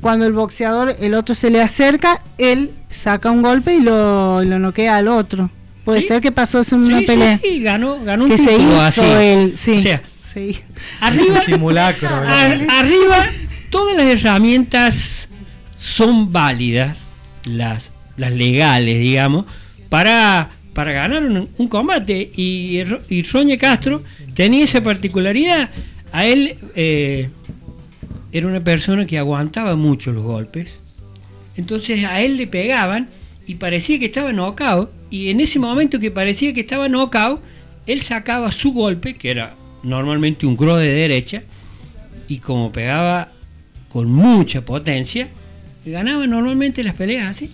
Cuando 0.00 0.26
el 0.26 0.32
boxeador, 0.32 0.96
el 1.00 1.14
otro 1.14 1.34
se 1.34 1.50
le 1.50 1.60
acerca, 1.60 2.22
él 2.38 2.70
saca 2.90 3.30
un 3.30 3.42
golpe 3.42 3.74
y 3.74 3.80
lo, 3.80 4.42
lo 4.42 4.58
noquea 4.58 4.96
al 4.96 5.08
otro. 5.08 5.50
Puede 5.84 6.02
Sí. 6.02 6.08
ser 6.08 6.20
que 6.22 6.32
pasó 6.32 6.60
eso 6.60 6.76
en 6.76 6.82
una 6.82 6.98
Sí, 6.98 7.00
sí, 7.00 7.06
pelea. 7.06 7.38
sí, 7.38 7.60
ganó, 7.62 8.02
ganó 8.04 8.24
un 8.24 8.30
que 8.30 8.38
se 8.38 8.48
título 8.50 8.68
hizo 8.72 8.80
así. 8.82 9.00
él, 9.02 9.52
sí. 9.56 9.72
O 9.76 9.82
sea, 9.82 10.02
se 10.22 10.46
hizo. 10.46 10.62
arriba, 11.00 11.34
Un 11.40 11.42
simulacro. 11.42 12.08
Arriba, 12.08 13.26
todas 13.70 13.96
las 13.96 14.06
herramientas 14.06 15.28
son 15.76 16.32
válidas, 16.32 16.98
las, 17.44 17.92
las 18.16 18.32
legales, 18.32 18.98
digamos, 19.00 19.46
para, 19.88 20.50
para 20.74 20.92
ganar 20.92 21.24
un, 21.24 21.48
un 21.56 21.68
combate. 21.68 22.30
Y, 22.36 22.82
y 23.08 23.22
Roña 23.24 23.56
Castro 23.56 24.02
tenía 24.34 24.64
esa 24.64 24.82
particularidad. 24.82 25.70
A 26.12 26.26
él 26.26 26.56
eh, 26.74 27.30
era 28.32 28.46
una 28.46 28.62
persona 28.62 29.06
que 29.06 29.18
aguantaba 29.18 29.76
mucho 29.76 30.12
los 30.12 30.22
golpes. 30.22 30.80
Entonces 31.56 32.04
a 32.04 32.20
él 32.20 32.36
le 32.36 32.46
pegaban 32.46 33.08
y 33.46 33.56
parecía 33.56 33.98
que 33.98 34.06
estaba 34.06 34.32
knockout. 34.32 34.90
Y 35.10 35.30
en 35.30 35.40
ese 35.40 35.58
momento 35.58 35.98
que 35.98 36.10
parecía 36.10 36.52
que 36.52 36.60
estaba 36.60 36.88
knockout, 36.88 37.40
él 37.86 38.00
sacaba 38.02 38.52
su 38.52 38.72
golpe, 38.72 39.16
que 39.16 39.30
era 39.30 39.54
normalmente 39.82 40.46
un 40.46 40.56
cross 40.56 40.78
de 40.78 40.92
derecha, 40.92 41.42
y 42.28 42.38
como 42.38 42.70
pegaba 42.70 43.28
con 43.88 44.10
mucha 44.12 44.60
potencia, 44.60 45.28
ganaba 45.84 46.26
normalmente 46.28 46.84
las 46.84 46.94
peleas 46.94 47.28
así. 47.28 47.50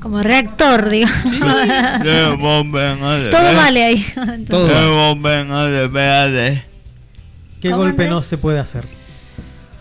Como 0.00 0.22
reactor, 0.22 0.88
digo. 0.88 1.08
Todo 3.30 3.42
ver- 3.42 3.56
vale 3.56 3.84
ahí. 3.84 4.06
Todo. 4.48 4.68
¿Qué 7.66 7.72
¿Cómo, 7.72 7.82
golpe 7.82 8.04
Andrés? 8.04 8.10
no 8.10 8.22
se 8.22 8.38
puede 8.38 8.60
hacer? 8.60 8.84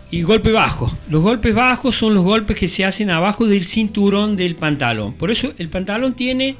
Y 0.09 0.23
golpe 0.23 0.51
bajo. 0.51 0.91
Los 1.07 1.21
golpes 1.21 1.53
bajos 1.53 1.95
son 1.95 2.15
los 2.15 2.23
golpes 2.23 2.57
que 2.57 2.67
se 2.67 2.83
hacen 2.83 3.11
abajo 3.11 3.45
del 3.45 3.65
cinturón 3.65 4.36
del 4.36 4.55
pantalón. 4.55 5.13
Por 5.13 5.29
eso 5.29 5.53
el 5.59 5.69
pantalón 5.69 6.15
tiene 6.15 6.55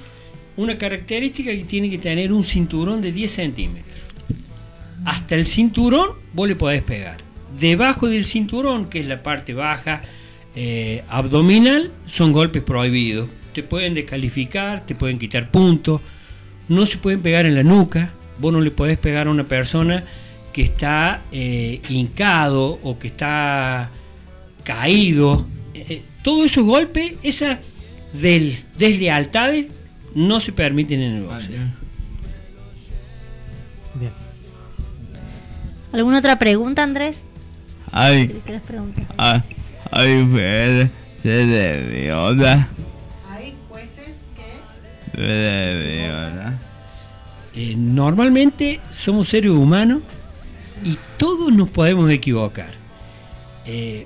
una 0.56 0.78
característica 0.78 1.50
que 1.50 1.64
tiene 1.64 1.90
que 1.90 1.98
tener 1.98 2.32
un 2.32 2.44
cinturón 2.44 3.02
de 3.02 3.12
10 3.12 3.32
centímetros. 3.32 3.96
Hasta 5.04 5.34
el 5.34 5.48
cinturón 5.48 6.10
vos 6.34 6.48
le 6.48 6.56
podés 6.56 6.84
pegar. 6.84 7.18
Debajo 7.60 8.08
del 8.08 8.26
cinturón, 8.26 8.86
que 8.86 9.00
es 9.00 9.08
la 9.08 9.24
parte 9.24 9.56
baja 9.56 10.04
eh, 10.56 11.04
abdominal, 11.10 11.90
son 12.06 12.34
golpes 12.34 12.62
prohibidos. 12.62 13.30
Te 13.52 13.64
pueden 13.64 13.96
descalificar, 13.96 14.86
te 14.86 14.94
pueden 14.94 15.18
quitar 15.18 15.50
puntos. 15.50 16.02
No 16.70 16.86
se 16.86 17.00
pueden 17.00 17.22
pegar 17.22 17.48
en 17.48 17.56
la 17.56 17.64
nuca. 17.64 18.12
Vos 18.38 18.54
no 18.54 18.62
le 18.62 18.70
podés 18.70 19.00
pegar 19.00 19.26
a 19.26 19.32
una 19.32 19.46
persona 19.46 20.04
que 20.56 20.62
está 20.62 21.20
eh, 21.34 21.82
hincado 21.90 22.80
o 22.82 22.98
que 22.98 23.08
está 23.08 23.90
caído. 24.64 25.46
Eh, 25.74 25.86
eh, 25.90 26.02
todos 26.24 26.46
esos 26.46 26.64
golpes, 26.64 27.16
esas 27.24 27.60
del, 28.14 28.64
deslealtades, 28.78 29.66
no 30.14 30.40
se 30.40 30.54
permiten 30.54 31.02
en 31.02 31.16
el 31.16 31.24
boxeo. 31.24 31.60
Bien. 33.96 34.12
¿Alguna 35.92 36.20
otra 36.20 36.40
pregunta, 36.40 36.84
Andrés? 36.84 37.18
Ay, 37.92 38.30
¿Qué 38.30 38.40
querés 38.40 38.62
preguntar? 38.62 39.08
ay, 39.18 39.42
ay, 39.92 40.24
de 41.22 42.00
idiota. 42.02 42.70
Hay 43.30 43.56
jueces 43.68 44.16
que 44.38 45.18
Se 45.18 45.22
de 45.22 46.00
idiota. 46.00 46.60
Eh, 47.56 47.76
normalmente 47.78 48.80
somos 48.90 49.28
seres 49.28 49.52
humanos 49.52 50.02
y 50.84 50.98
todos 51.18 51.54
nos 51.54 51.70
podemos 51.70 52.10
equivocar. 52.10 52.72
Eh, 53.66 54.06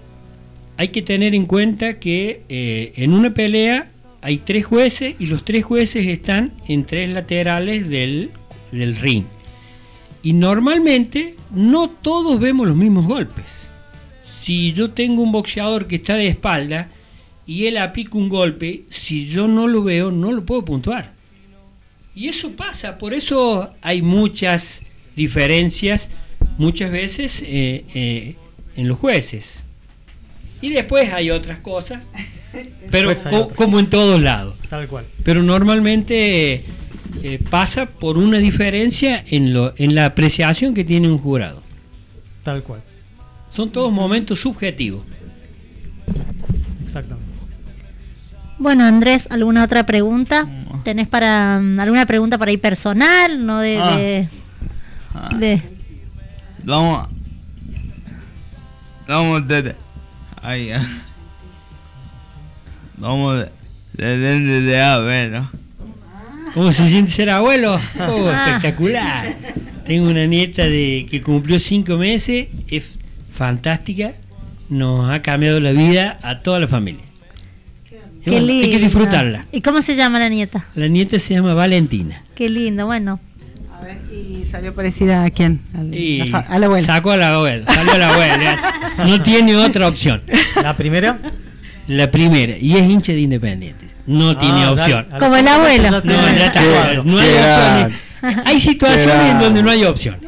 hay 0.78 0.90
que 0.90 1.02
tener 1.02 1.36
en 1.36 1.46
cuenta 1.46 2.00
que 2.00 2.44
eh, 2.48 2.94
en 2.96 3.14
una 3.14 3.34
pelea 3.34 3.88
hay 4.22 4.38
tres 4.38 4.66
jueces 4.66 5.16
y 5.20 5.28
los 5.28 5.44
tres 5.44 5.66
jueces 5.66 6.06
están 6.08 6.54
en 6.68 6.86
tres 6.86 7.10
laterales 7.10 7.90
del, 7.90 8.32
del 8.72 8.96
ring. 8.96 9.26
Y 10.24 10.34
normalmente 10.34 11.36
no 11.54 11.90
todos 11.90 12.40
vemos 12.40 12.68
los 12.68 12.78
mismos 12.78 13.08
golpes. 13.08 13.46
Si 14.22 14.74
yo 14.74 14.92
tengo 14.92 15.22
un 15.22 15.32
boxeador 15.32 15.88
que 15.88 15.98
está 15.98 16.16
de 16.16 16.28
espalda 16.28 16.90
y 17.46 17.66
él 17.66 17.78
aplica 17.78 18.18
un 18.18 18.30
golpe, 18.30 18.84
si 18.90 19.28
yo 19.28 19.48
no 19.48 19.68
lo 19.68 19.84
veo, 19.84 20.12
no 20.12 20.32
lo 20.32 20.46
puedo 20.46 20.66
puntuar. 20.66 21.14
Y 22.16 22.28
eso 22.28 22.52
pasa, 22.52 22.98
por 22.98 23.14
eso 23.14 23.74
hay 23.82 24.02
muchas 24.02 24.82
diferencias 25.16 26.10
muchas 26.60 26.92
veces 26.92 27.42
eh, 27.44 27.84
eh, 27.96 28.36
en 28.76 28.88
los 28.88 29.00
jueces. 29.00 29.64
Y 30.62 30.70
después 30.70 31.12
hay 31.12 31.32
otras 31.32 31.60
cosas, 31.60 32.04
pero 32.92 33.12
co- 33.14 33.30
otras 33.42 33.56
como 33.56 33.80
en 33.80 33.88
todos 33.88 34.20
lados. 34.22 34.56
Tal 34.70 34.88
cual. 34.88 35.06
Pero 35.24 35.42
normalmente 35.42 36.64
eh, 37.24 37.40
pasa 37.50 37.88
por 37.88 38.18
una 38.20 38.38
diferencia 38.38 39.24
en, 39.28 39.54
lo, 39.54 39.74
en 39.78 39.96
la 39.96 40.06
apreciación 40.06 40.74
que 40.76 40.84
tiene 40.84 41.10
un 41.10 41.18
jurado. 41.18 41.64
Tal 42.44 42.62
cual. 42.62 42.82
Son 43.50 43.72
todos 43.72 43.92
momentos 43.92 44.40
subjetivos. 44.40 45.02
Exactamente. 46.84 47.28
Bueno, 48.58 48.84
Andrés, 48.84 49.26
¿alguna 49.30 49.64
otra 49.64 49.86
pregunta? 49.86 50.48
¿Tenés 50.84 51.08
para 51.08 51.60
mm, 51.62 51.80
alguna 51.80 52.06
pregunta 52.06 52.38
para 52.38 52.52
ir 52.52 52.60
personal? 52.60 53.46
No 53.46 53.60
de. 53.60 53.78
Ah. 53.78 53.96
de, 53.98 54.28
Ah, 55.14 55.30
de- 55.40 55.62
Vamos. 56.64 57.08
Vamos 59.08 59.48
de. 59.48 59.76
Ay, 60.42 60.68
ya. 60.68 60.88
Vamos 62.98 63.40
de. 63.40 63.50
De, 63.94 64.18
de, 64.18 64.40
de, 64.40 64.62
de 64.62 64.82
abuelo. 64.82 65.50
¿Cómo 66.54 66.72
se 66.72 66.88
siente 66.88 67.12
ser 67.12 67.30
abuelo? 67.30 67.80
Oh, 68.00 68.32
espectacular. 68.32 69.36
Tengo 69.86 70.10
una 70.10 70.26
nieta 70.26 70.64
de 70.66 71.08
que 71.10 71.22
cumplió 71.22 71.60
cinco 71.60 71.98
meses, 71.98 72.48
es 72.68 72.92
fantástica, 73.34 74.14
nos 74.70 75.12
ha 75.12 75.22
cambiado 75.22 75.60
la 75.60 75.72
vida 75.72 76.20
a 76.22 76.40
toda 76.40 76.60
la 76.60 76.68
familia. 76.68 77.04
Qué 78.24 78.32
bueno, 78.32 78.46
lindo. 78.46 78.66
hay 78.66 78.72
que 78.72 78.80
disfrutarla. 78.80 79.46
¿Y 79.52 79.62
cómo 79.62 79.82
se 79.82 79.96
llama 79.96 80.20
la 80.20 80.30
nieta? 80.30 80.66
La 80.76 80.88
nieta 80.88 81.18
se 81.18 81.34
llama 81.34 81.54
Valentina. 81.54 82.22
Qué 82.36 82.50
lindo, 82.50 82.86
bueno. 82.86 83.20
¿Y 84.12 84.46
salió 84.46 84.74
parecida 84.74 85.24
a 85.24 85.30
quién? 85.30 85.62
Al- 85.78 85.94
Y 85.94 86.32
a 86.34 86.60
la 86.60 86.66
abuela. 86.66 86.86
Sacó 86.86 87.12
a 87.12 87.18
la 87.18 87.34
abuela, 87.36 87.66
salió 87.74 87.92
a 87.94 87.98
la 87.98 88.10
abuela. 88.14 88.58
No 89.06 89.22
tiene 89.24 89.56
otra 89.56 89.88
opción. 89.88 90.22
La 90.62 90.76
primera. 90.76 91.18
La 91.88 92.12
primera, 92.12 92.56
y 92.58 92.76
es 92.78 92.84
hincha 92.88 93.14
de 93.14 93.22
Independiente. 93.22 93.86
No 94.06 94.38
tiene 94.38 94.64
Ah, 94.64 94.66
ya- 94.66 94.72
opción. 94.72 95.08
Como 95.20 95.36
el 95.36 95.48
abuelo. 95.48 96.02
No, 96.04 96.14
ya 96.38 96.46
está. 96.48 96.62
No 97.04 97.18
hay 97.20 97.28
opciones. 97.30 98.00
Hay 98.46 98.60
situaciones 98.60 99.32
en 99.32 99.40
donde 99.40 99.64
no 99.64 99.70
hay 99.72 99.84
opciones. 99.86 100.20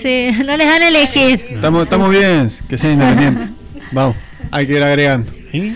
Sí, 0.00 0.28
no 0.44 0.56
les 0.56 0.66
dan 0.68 0.82
a 0.82 0.88
elegir. 0.88 1.44
Estamos, 1.50 1.84
estamos 1.84 2.10
bien, 2.10 2.48
que 2.68 2.76
sea 2.78 2.92
independiente. 2.92 3.48
Vamos, 3.92 4.14
hay 4.50 4.66
que 4.66 4.72
ir 4.76 4.82
agregando. 4.82 5.32
¿Sí? 5.50 5.74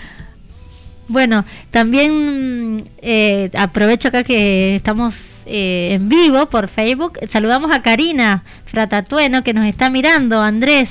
Bueno, 1.07 1.45
también 1.71 2.89
eh, 3.01 3.49
aprovecho 3.57 4.07
acá 4.07 4.23
que 4.23 4.75
estamos 4.75 5.15
eh, 5.45 5.89
en 5.93 6.09
vivo 6.09 6.47
por 6.49 6.67
Facebook. 6.67 7.19
Saludamos 7.31 7.71
a 7.75 7.81
Karina 7.83 8.43
Fratatueno 8.65 9.43
que 9.43 9.53
nos 9.53 9.65
está 9.65 9.89
mirando. 9.89 10.41
Andrés, 10.41 10.89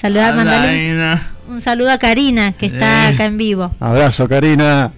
saludar, 0.00 0.34
mandale 0.34 1.20
un, 1.46 1.54
un 1.56 1.60
saludo 1.60 1.90
a 1.92 1.98
Karina 1.98 2.52
que 2.52 2.66
está 2.66 3.10
Eh. 3.10 3.14
acá 3.14 3.26
en 3.26 3.36
vivo. 3.36 3.74
Abrazo, 3.80 4.26
Karina. 4.28 4.92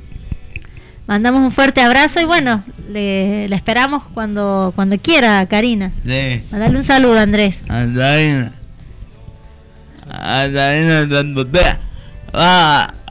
Mandamos 1.09 1.41
un 1.41 1.53
fuerte 1.53 1.81
abrazo 1.83 2.21
y 2.21 2.25
bueno, 2.25 2.65
le, 2.89 3.49
la 3.49 3.55
esperamos 3.57 4.05
cuando 4.15 4.73
cuando 4.77 4.97
quiera, 4.99 5.45
Karina. 5.47 5.91
Sí. 6.05 6.43
Mandale 6.53 6.77
un 6.79 6.85
saludo, 6.85 7.19
Andrés. 7.19 7.63
Adaina. 7.69 8.53
Adaina 10.09 11.09
Tantotea. 11.09 11.79
Va. 12.35 12.39
Va 12.39 12.85
a 12.85 12.89
venir. 12.89 13.06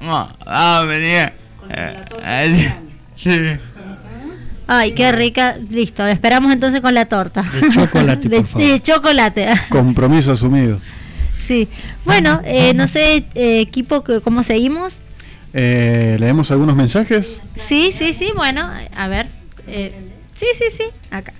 No, 0.00 0.28
va 0.46 0.78
a 0.80 0.84
venir. 0.84 1.32
Eh, 1.70 2.04
eh, 2.22 2.74
sí. 3.16 3.30
Ay, 4.66 4.92
qué 4.92 5.12
rica. 5.12 5.56
Listo, 5.70 6.06
esperamos 6.06 6.52
entonces 6.52 6.80
con 6.80 6.94
la 6.94 7.06
torta. 7.06 7.42
De 7.42 7.70
chocolate, 7.70 8.28
De- 8.28 8.36
por 8.38 8.46
favor. 8.46 8.66
de 8.68 8.82
chocolate. 8.82 9.48
Compromiso 9.70 10.32
asumido. 10.32 10.80
Sí. 11.38 11.68
Bueno, 12.04 12.40
eh, 12.44 12.72
no 12.74 12.88
sé, 12.88 13.26
eh, 13.34 13.60
equipo, 13.60 14.02
que- 14.04 14.20
¿cómo 14.20 14.42
seguimos? 14.44 14.94
Eh, 15.52 16.16
¿Leemos 16.18 16.50
algunos 16.50 16.74
mensajes? 16.76 17.40
Sí, 17.56 17.92
sí, 17.96 18.12
sí, 18.14 18.30
bueno, 18.34 18.70
a 18.96 19.08
ver. 19.08 19.28
eh, 19.66 19.94
sí, 20.34 20.46
sí, 20.58 20.64
sí, 20.76 20.84
acá. 21.10 21.32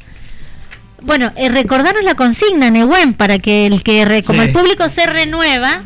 Bueno, 1.05 1.32
eh, 1.36 1.48
recordarnos 1.48 2.02
la 2.05 2.14
consigna, 2.14 2.70
Nehuen, 2.70 3.14
para 3.14 3.38
que 3.38 3.66
el 3.66 3.82
que, 3.82 4.05
re- 4.05 4.22
como 4.22 4.40
Sí. 4.42 4.48
el 4.48 4.52
público 4.52 4.88
se 4.88 5.07
renueva, 5.07 5.82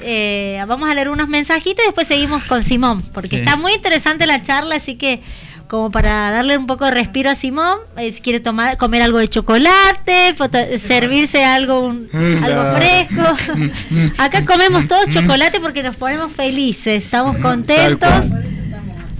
eh, 0.00 0.62
vamos 0.66 0.90
a 0.90 0.94
leer 0.94 1.08
unos 1.10 1.28
mensajitos 1.28 1.84
y 1.84 1.88
después 1.88 2.08
seguimos 2.08 2.42
con 2.44 2.62
Simón, 2.64 3.02
porque 3.12 3.36
Sí. 3.36 3.42
está 3.42 3.56
muy 3.56 3.72
interesante 3.74 4.26
la 4.26 4.42
charla, 4.42 4.76
así 4.76 4.96
que 4.96 5.22
como 5.68 5.90
para 5.90 6.30
darle 6.30 6.56
un 6.56 6.66
poco 6.68 6.84
de 6.84 6.92
respiro 6.92 7.28
a 7.28 7.34
Simón, 7.34 7.78
eh, 7.96 8.12
si 8.12 8.20
quiere 8.20 8.38
tomar, 8.38 8.76
comer 8.76 9.02
algo 9.02 9.18
de 9.18 9.28
chocolate, 9.28 10.32
foto- 10.38 10.58
servirse 10.78 11.44
algo, 11.44 11.80
un- 11.80 12.08
algo 12.14 12.38
Claro. 12.62 12.76
fresco. 12.76 13.36
Acá 14.16 14.44
comemos 14.46 14.86
todos 14.86 15.08
chocolate 15.08 15.58
porque 15.60 15.82
nos 15.82 15.96
ponemos 15.96 16.30
felices, 16.32 17.02
estamos 17.04 17.36
contentos. 17.38 18.08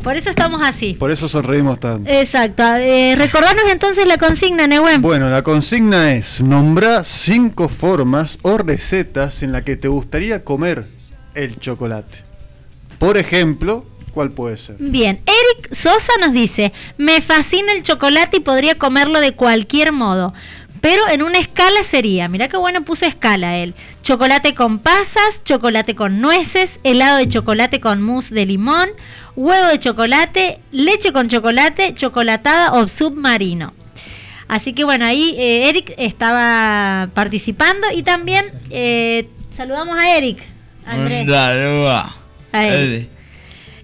Por 0.07 0.17
eso 0.17 0.31
estamos 0.31 0.65
así. 0.65 0.95
Por 0.95 1.11
eso 1.11 1.29
sonreímos 1.29 1.81
tanto. 1.81 2.09
Exacto. 2.09 2.63
Eh, 2.77 3.17
recordanos 3.17 3.65
entonces 3.73 4.07
la 4.07 4.19
consigna, 4.19 4.69
Nehuen. 4.69 5.03
Bueno, 5.03 5.29
la 5.29 5.43
consigna 5.43 6.15
es 6.15 6.41
nombrar 6.41 7.05
cinco 7.05 7.69
formas 7.69 8.39
o 8.43 8.57
recetas 8.57 9.43
en 9.43 9.51
las 9.51 9.63
que 9.63 9.75
te 9.75 9.89
gustaría 9.89 10.45
comer 10.45 10.87
el 11.35 11.59
chocolate. 11.59 12.19
Por 13.01 13.17
ejemplo, 13.17 13.85
¿cuál 14.13 14.31
puede 14.31 14.57
ser? 14.59 14.77
Bien, 14.79 15.21
Eric 15.27 15.75
Sosa 15.75 16.13
nos 16.21 16.33
dice, 16.33 16.73
me 16.99 17.21
fascina 17.21 17.73
el 17.73 17.83
chocolate 17.83 18.37
y 18.37 18.41
podría 18.41 18.77
comerlo 18.77 19.19
de 19.19 19.33
cualquier 19.33 19.91
modo, 19.91 20.35
pero 20.81 21.09
en 21.09 21.23
una 21.23 21.39
escala 21.39 21.83
sería, 21.83 22.29
mirá 22.29 22.47
qué 22.47 22.57
bueno 22.57 22.85
puso 22.85 23.07
escala 23.07 23.57
él, 23.57 23.75
chocolate 24.03 24.55
con 24.55 24.79
pasas, 24.79 25.43
chocolate 25.45 25.97
con 25.97 26.21
nueces, 26.21 26.79
helado 26.85 27.17
de 27.17 27.29
chocolate 27.29 27.81
con 27.81 28.03
mousse 28.03 28.31
de 28.31 28.47
limón, 28.47 28.89
huevo 29.37 29.69
de 29.69 29.79
chocolate, 29.79 30.61
leche 30.73 31.13
con 31.13 31.29
chocolate, 31.29 31.95
chocolatada 31.95 32.73
o 32.73 32.89
submarino. 32.89 33.75
Así 34.49 34.73
que 34.73 34.85
bueno, 34.85 35.05
ahí 35.07 35.35
eh, 35.39 35.69
Eric 35.69 35.95
estaba 35.99 37.11
participando 37.15 37.89
y 37.95 38.03
también 38.03 38.45
eh, 38.71 39.29
saludamos 39.57 39.97
a 39.97 40.17
Eric, 40.17 40.39
Andrés. 40.85 41.25
Un 41.25 41.33
saludo. 41.33 42.15
A 42.53 42.67
él. 42.67 43.09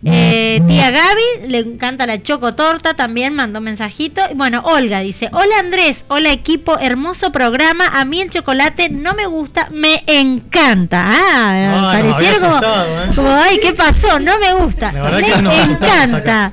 Eh, 0.05 0.61
tía 0.67 0.91
Gaby, 0.91 1.49
le 1.49 1.59
encanta 1.59 2.07
la 2.07 2.21
chocotorta, 2.21 2.95
también 2.95 3.35
mandó 3.35 3.61
mensajito. 3.61 4.21
Y 4.31 4.35
Bueno, 4.35 4.63
Olga 4.65 4.99
dice, 5.01 5.29
hola 5.33 5.61
Andrés, 5.61 6.05
hola 6.09 6.33
equipo, 6.33 6.77
hermoso 6.81 7.31
programa, 7.31 7.87
a 7.87 8.05
mí 8.05 8.21
el 8.21 8.29
chocolate 8.31 8.89
no 8.89 9.15
me 9.15 9.27
gusta, 9.27 9.69
me 9.71 10.03
encanta. 10.09 11.05
Ah, 11.09 11.75
Ah, 11.75 11.93
parecieron 11.93 12.17
había 12.17 12.41
como, 12.41 12.53
asustado, 12.57 13.05
¿eh? 13.05 13.11
como, 13.15 13.31
ay, 13.31 13.59
¿qué 13.63 13.73
pasó? 13.75 14.19
No 14.19 14.39
me 14.41 14.53
gusta. 14.55 14.93
Le 14.93 15.63
encanta. 15.73 16.53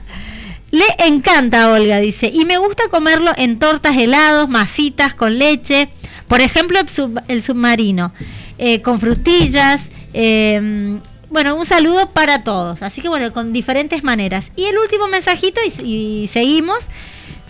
Le 0.71 0.85
encanta, 1.07 1.71
Olga, 1.71 1.97
dice, 1.97 2.29
y 2.31 2.45
me 2.45 2.57
gusta 2.59 2.83
comerlo 2.91 3.31
en 3.35 3.57
tortas, 3.57 3.97
helados, 3.97 4.47
masitas 4.47 5.15
con 5.15 5.39
leche. 5.39 5.89
Por 6.27 6.41
ejemplo, 6.41 6.79
el, 6.79 6.87
sub- 6.87 7.23
el 7.27 7.41
submarino, 7.41 8.13
eh, 8.59 8.81
con 8.83 8.99
frutillas. 8.99 9.81
eh, 10.13 10.99
bueno, 11.30 11.55
un 11.55 11.65
saludo 11.65 12.11
para 12.11 12.43
todos. 12.43 12.82
Así 12.82 13.01
que 13.01 13.09
bueno, 13.09 13.34
con 13.34 13.53
diferentes 13.53 14.03
maneras. 14.03 14.51
Y 14.55 14.65
el 14.65 14.77
último 14.77 15.07
mensajito, 15.07 15.59
y, 15.65 16.23
y 16.23 16.27
seguimos. 16.27 16.80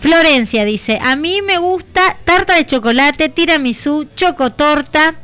Florencia 0.00 0.64
dice, 0.64 0.98
a 1.02 1.14
mí 1.14 1.42
me 1.42 1.58
gusta 1.58 2.16
tarta 2.24 2.56
de 2.56 2.64
chocolate, 2.64 3.28
tiramisú, 3.28 4.08
chocotorta, 4.16 5.14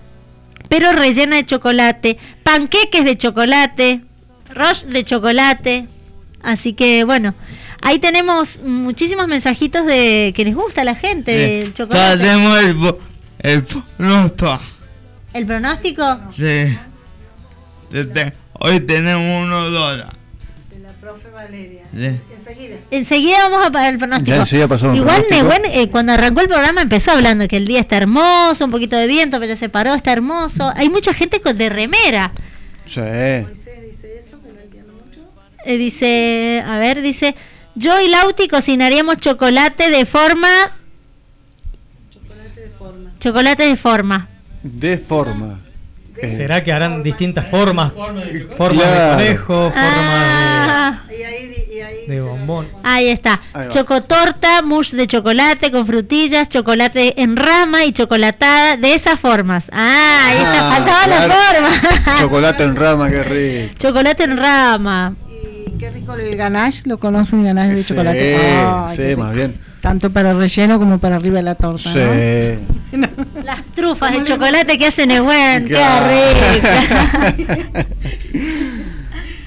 pero 0.68 0.92
rellena 0.92 1.36
de 1.36 1.46
chocolate, 1.46 2.18
panqueques 2.42 3.04
de 3.04 3.16
chocolate, 3.16 4.02
roche 4.50 4.86
de 4.86 5.02
chocolate. 5.02 5.88
Así 6.42 6.74
que 6.74 7.04
bueno, 7.04 7.34
ahí 7.80 7.98
tenemos 7.98 8.60
muchísimos 8.62 9.26
mensajitos 9.26 9.86
de 9.86 10.34
que 10.36 10.44
les 10.44 10.54
gusta 10.54 10.82
a 10.82 10.84
la 10.84 10.94
gente 10.94 11.32
del 11.32 11.74
chocolate. 11.74 12.22
El, 13.38 13.64
pronto. 13.96 14.60
¿El 15.32 15.46
pronóstico? 15.46 16.20
Sí. 16.36 16.76
Este, 17.92 18.32
Hoy 18.60 18.80
tenemos 18.80 19.44
uno 19.44 19.70
dólar. 19.70 20.16
De 20.70 20.78
la 20.80 20.92
profe 20.92 21.30
Valeria. 21.30 21.82
Enseguida. 21.92 22.76
Enseguida 22.90 23.48
vamos 23.48 23.66
a 23.66 23.70
para 23.70 23.88
el 23.88 23.98
pronóstico. 23.98 24.30
Ya 24.30 24.36
enseguida 24.36 24.68
pasamos 24.68 24.92
al 24.94 24.98
Igual. 24.98 25.24
Nehuen, 25.30 25.62
eh, 25.66 25.90
cuando 25.90 26.12
arrancó 26.12 26.40
el 26.40 26.48
programa 26.48 26.82
empezó 26.82 27.12
hablando 27.12 27.48
que 27.48 27.56
el 27.56 27.66
día 27.66 27.80
está 27.80 27.96
hermoso, 27.96 28.64
un 28.64 28.70
poquito 28.70 28.96
de 28.96 29.06
viento, 29.06 29.38
pero 29.38 29.52
ya 29.52 29.56
se 29.58 29.68
paró, 29.68 29.94
está 29.94 30.12
hermoso. 30.12 30.72
Hay 30.74 30.88
mucha 30.88 31.12
gente 31.12 31.40
con 31.40 31.56
de 31.58 31.68
remera. 31.68 32.32
Sí. 32.86 33.00
Eh, 35.68 35.78
dice, 35.78 36.62
a 36.64 36.78
ver, 36.78 37.02
dice, 37.02 37.34
yo 37.74 38.00
y 38.00 38.08
Lauti 38.08 38.46
cocinaríamos 38.46 39.16
chocolate 39.16 39.90
de 39.90 40.06
forma... 40.06 40.48
Chocolate 43.18 43.64
de 43.64 43.76
forma. 43.76 44.28
De 44.62 44.96
forma. 44.98 45.65
Eh, 46.22 46.30
¿Será 46.30 46.62
que 46.64 46.72
harán 46.72 47.02
distintas 47.02 47.46
formas? 47.48 47.92
Forma 47.92 48.20
de 48.24 48.46
Claro. 48.46 49.16
de 49.18 49.36
conejo, 49.36 49.72
Ah, 49.76 51.00
Y 51.10 51.22
ahí, 51.22 51.66
y 51.70 51.80
ahí 51.80 51.94
formas 51.96 52.08
de, 52.08 52.14
de 52.14 52.20
bombón. 52.22 52.68
ahí 52.82 53.08
está. 53.08 53.40
Ahí. 53.52 53.68
Chocotorta, 53.70 54.62
mousse 54.62 54.96
de 54.96 55.06
chocolate 55.06 55.70
con 55.70 55.86
frutillas, 55.86 56.48
chocolate 56.48 57.20
en 57.20 57.36
rama 57.36 57.84
y 57.84 57.92
chocolatada 57.92 58.76
de 58.76 58.94
esas 58.94 59.18
formas. 59.20 59.68
Ah, 59.72 60.28
ahí 60.28 60.36
está, 60.38 60.68
Ah, 60.68 60.70
faltaba 60.72 61.06
la 61.06 61.24
claro. 61.26 61.34
forma. 61.66 62.18
Chocolate 62.20 62.62
en 62.64 62.76
rama, 62.76 63.10
qué 63.10 63.22
rico. 63.68 63.74
chocolate 63.78 64.24
en 64.24 64.36
rama. 64.38 65.14
Y 65.76 65.78
qué 65.78 65.90
rico 65.90 66.14
el 66.14 66.36
ganache, 66.36 66.82
¿lo 66.86 66.98
conocen 66.98 67.40
el 67.40 67.46
ganache 67.46 67.70
de 67.70 67.76
Sí, 67.76 67.88
chocolate? 67.92 68.36
Ay, 68.36 68.96
sí, 68.96 69.16
más 69.16 69.34
bien. 69.34 69.56
Tanto 69.82 70.10
para 70.10 70.32
relleno 70.32 70.78
como 70.78 70.98
para 70.98 71.16
arriba 71.16 71.36
de 71.36 71.42
la 71.42 71.54
torta, 71.54 71.92
Sí. 71.92 71.98
¿no? 72.92 73.06
Las 73.44 73.62
trufas 73.74 74.12
de 74.12 74.24
chocolate 74.24 74.78
que 74.78 74.86
hacen 74.86 75.08
Nehuen, 75.10 75.66
qué 75.66 75.76
rica. 75.76 77.76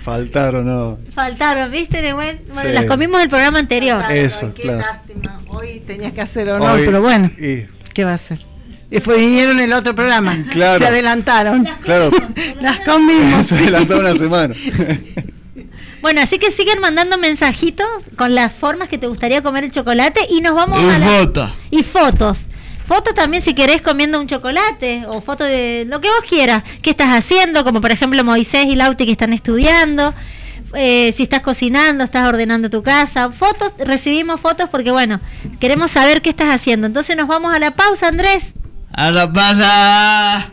Faltaron, 0.03 0.65
¿no? 0.65 0.97
Faltaron, 1.13 1.71
¿viste, 1.71 2.01
Nehuen? 2.01 2.39
Bueno, 2.53 2.69
Sí. 2.69 2.75
las 2.75 2.85
comimos 2.85 3.21
el 3.21 3.29
programa 3.29 3.59
anterior. 3.59 4.03
Eso, 4.11 4.53
qué 4.53 4.61
claro. 4.63 4.79
lástima. 4.79 5.41
Hoy 5.49 5.81
tenías 5.85 6.13
que 6.13 6.21
hacer 6.21 6.49
honor, 6.49 6.79
Hoy- 6.79 6.85
pero 6.85 7.01
bueno, 7.01 7.29
y- 7.39 7.65
¿qué 7.93 8.05
va 8.05 8.11
a 8.11 8.15
hacer? 8.15 8.39
Después 8.89 9.17
vinieron 9.17 9.59
el 9.59 9.71
otro 9.73 9.93
programa. 9.95 10.37
Claro. 10.51 10.79
Se 10.79 10.87
adelantaron. 10.87 11.67
claro, 11.83 12.09
Las 12.61 12.79
comimos. 12.85 13.45
se 13.47 13.55
adelantó 13.55 13.99
una 13.99 14.15
semana. 14.15 14.53
Bueno, 16.01 16.21
así 16.21 16.39
que 16.39 16.51
siguen 16.51 16.79
mandando 16.79 17.17
mensajitos 17.17 17.87
con 18.15 18.33
las 18.35 18.53
formas 18.53 18.87
que 18.89 18.97
te 18.97 19.07
gustaría 19.07 19.41
comer 19.41 19.65
el 19.65 19.71
chocolate 19.71 20.21
y 20.29 20.41
nos 20.41 20.53
vamos 20.53 20.79
Y 20.81 20.85
a 20.89 20.97
la... 20.97 21.05
foto. 21.07 21.53
y 21.71 21.83
fotos. 21.83 22.37
fotos 22.87 23.13
también 23.13 23.43
si 23.43 23.53
querés 23.53 23.81
comiendo 23.81 24.19
un 24.19 24.27
chocolate 24.27 25.03
o 25.07 25.21
fotos 25.21 25.47
de 25.47 25.85
lo 25.87 25.99
que 26.01 26.07
vos 26.07 26.21
quieras. 26.27 26.63
¿Qué 26.81 26.91
estás 26.91 27.09
haciendo? 27.17 27.63
Como 27.63 27.81
por 27.81 27.91
ejemplo 27.91 28.23
Moisés 28.23 28.65
y 28.65 28.75
Lauti 28.75 29.05
que 29.05 29.11
están 29.11 29.33
estudiando. 29.33 30.13
Eh, 30.75 31.13
si 31.17 31.23
estás 31.23 31.41
cocinando, 31.41 32.03
estás 32.03 32.27
ordenando 32.27 32.69
tu 32.69 32.81
casa. 32.83 33.31
Fotos, 33.31 33.73
recibimos 33.79 34.39
fotos 34.39 34.69
porque 34.69 34.91
bueno, 34.91 35.19
queremos 35.59 35.91
saber 35.91 36.21
qué 36.21 36.29
estás 36.29 36.53
haciendo. 36.53 36.87
Entonces 36.87 37.17
nos 37.17 37.27
vamos 37.27 37.53
a 37.55 37.59
la 37.59 37.71
pausa, 37.71 38.07
Andrés. 38.07 38.53
A 38.93 39.11
la 39.11 39.31
pasa. 39.31 40.49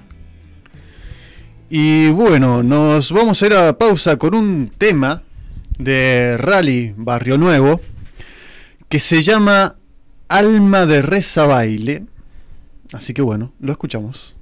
Y 1.69 2.09
bueno, 2.11 2.63
nos 2.63 3.11
vamos 3.13 3.43
a 3.43 3.47
ir 3.47 3.53
a 3.55 3.65
la 3.67 3.79
pausa 3.79 4.17
con 4.17 4.35
un 4.35 4.71
tema 4.79 5.23
de 5.79 6.37
Rally 6.39 6.95
Barrio 6.97 7.39
Nuevo 7.39 7.81
que 8.89 9.01
se 9.01 9.23
llama 9.23 9.77
Alma 10.29 10.87
de 10.87 11.03
Reza 11.03 11.47
Baile. 11.47 12.05
Así 12.93 13.15
que 13.15 13.23
bueno, 13.23 13.53
lo 13.61 13.73
escuchamos. 13.73 14.36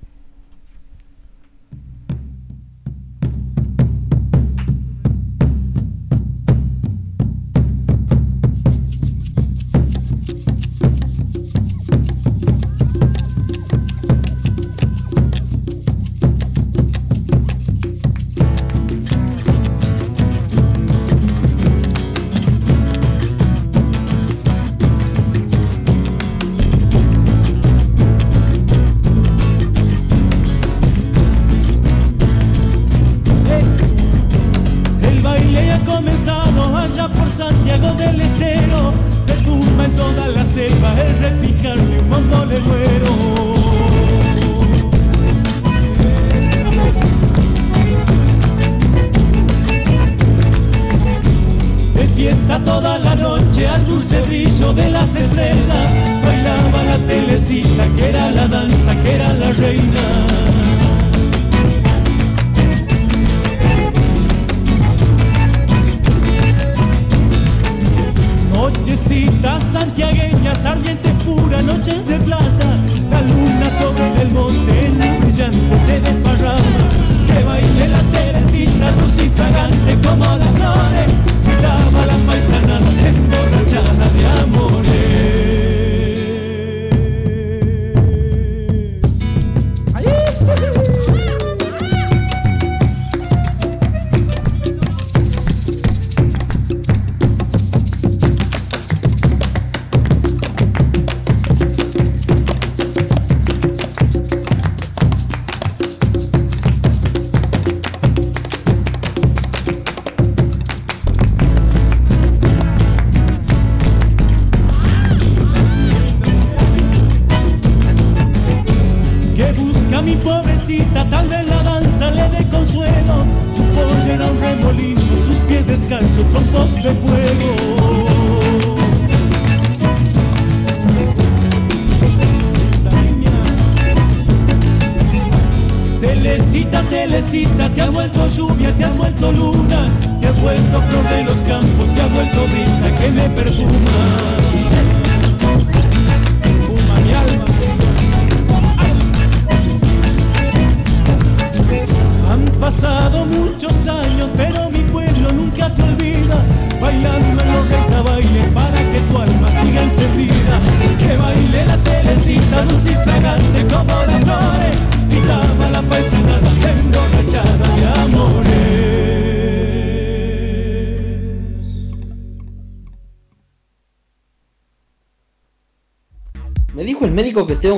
Las 55.05 55.17
estrellas. 55.17 55.91
Bailaba 56.25 56.83
la 56.85 56.99
telecita 57.07 57.87
que 57.95 58.09
era 58.09 58.31
la 58.31 58.49
danza, 58.49 58.95
que 59.03 59.15
era 59.17 59.35
la 59.35 59.53
reina. 59.53 59.94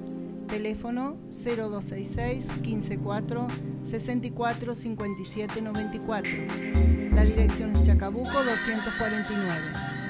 Teléfono 0.53 1.17
0266 1.31 2.47
154 2.61 3.47
64 3.83 4.75
57 4.75 5.61
94. 5.63 6.31
La 7.11 7.23
dirección 7.23 7.71
es 7.71 7.83
Chacabuco 7.83 8.31
249. 8.31 9.49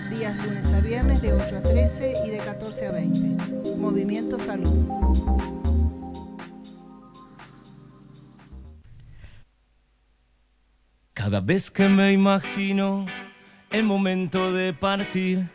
Días 0.10 0.46
lunes 0.46 0.74
a 0.74 0.82
viernes 0.82 1.22
de 1.22 1.32
8 1.32 1.58
a 1.58 1.64
13 1.64 2.14
y 2.26 2.30
de 2.32 2.38
14 2.40 2.88
a 2.88 2.92
20. 2.92 3.78
Movimiento 3.78 4.38
Salud. 4.38 4.86
Cada 11.14 11.40
vez 11.40 11.72
que 11.72 11.88
me 11.88 12.12
imagino 12.12 13.06
el 13.72 13.86
momento 13.86 14.52
de 14.52 14.74
partir, 14.74 15.50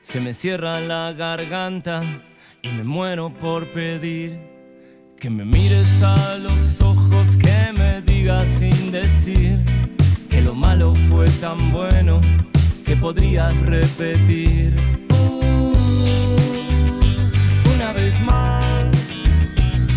se 0.00 0.20
me 0.20 0.34
cierra 0.34 0.80
la 0.80 1.12
garganta 1.12 2.02
y 2.66 2.72
me 2.76 2.84
muero 2.84 3.30
por 3.30 3.70
pedir 3.70 4.38
que 5.18 5.30
me 5.30 5.44
mires 5.44 6.02
a 6.02 6.38
los 6.38 6.80
ojos, 6.80 7.36
que 7.36 7.72
me 7.76 8.02
digas 8.02 8.48
sin 8.48 8.90
decir 8.90 9.58
que 10.28 10.40
lo 10.42 10.54
malo 10.54 10.94
fue 11.08 11.28
tan 11.40 11.72
bueno 11.72 12.20
que 12.84 12.96
podrías 12.96 13.58
repetir. 13.60 14.74
Uh, 15.10 15.72
una 17.74 17.92
vez 17.92 18.20
más, 18.20 19.24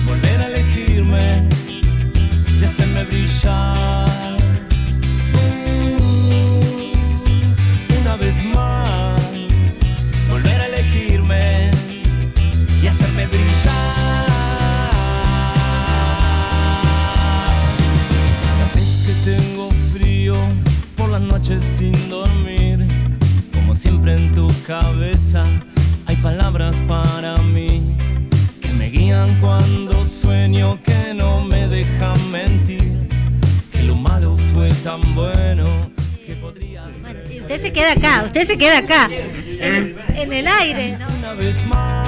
volver 0.06 0.42
a 0.42 0.48
elegirme 0.48 1.50
y 2.60 2.64
hacerme 2.64 3.04
brillar. 3.06 4.10
una 8.02 8.16
vez 8.16 8.44
más 8.44 8.69
noches 21.60 21.78
sin 21.78 22.10
dormir, 22.10 22.88
como 23.54 23.76
siempre 23.76 24.14
en 24.14 24.34
tu 24.34 24.48
cabeza 24.66 25.46
hay 26.06 26.16
palabras 26.18 26.82
para 26.88 27.38
mí 27.38 27.96
que 28.62 28.72
me 28.74 28.90
guían 28.90 29.40
cuando 29.40 30.06
sueño, 30.06 30.80
que 30.84 31.14
no 31.14 31.44
me 31.44 31.68
dejan 31.68 32.32
mentir, 32.32 33.10
que 33.72 33.84
lo 33.84 33.96
malo 33.96 34.38
fue 34.38 34.72
tan 34.84 35.02
bueno 35.16 35.92
que 36.26 36.36
podría 36.36 36.84
Y 37.30 37.42
usted 37.42 37.62
se 37.62 37.72
queda 37.72 37.94
acá, 37.94 38.24
usted 38.26 38.46
se 38.46 38.58
queda 38.58 38.80
acá, 38.80 39.10
en, 39.12 39.98
en 40.16 40.34
el 40.34 40.48
aire. 40.48 40.98
¿no? 40.98 41.08
una 41.20 41.34
vez 41.34 41.66
más 41.66 41.99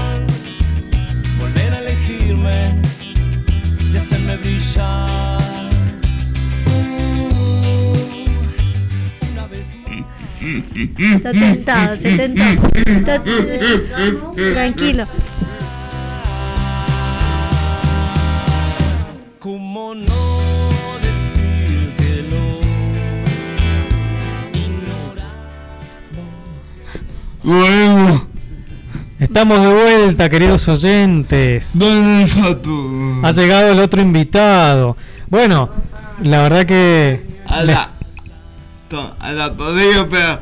Está 10.84 11.32
tentado, 11.32 11.98
se 12.00 12.18
tentó. 12.18 12.44
Está- 12.86 13.24
Tranquilo. 14.54 15.06
¿Cómo 19.40 19.96
no 19.96 20.14
decírtelo? 21.02 22.62
Bueno, 27.44 28.28
Estamos 29.20 29.62
de 29.62 29.72
vuelta, 29.72 30.30
queridos 30.30 30.68
oyentes. 30.68 31.72
¿dónde 31.78 32.24
está 32.24 32.60
tú? 32.60 33.20
Ha 33.24 33.32
llegado 33.32 33.72
el 33.72 33.80
otro 33.80 34.02
invitado. 34.02 34.98
Bueno, 35.30 35.70
la 36.24 36.42
verdad 36.42 36.66
que 36.66 37.24
A 37.46 37.64
la. 37.64 37.92
A 39.20 39.32
la 39.32 39.54
podría, 39.54 40.08
pero. 40.10 40.40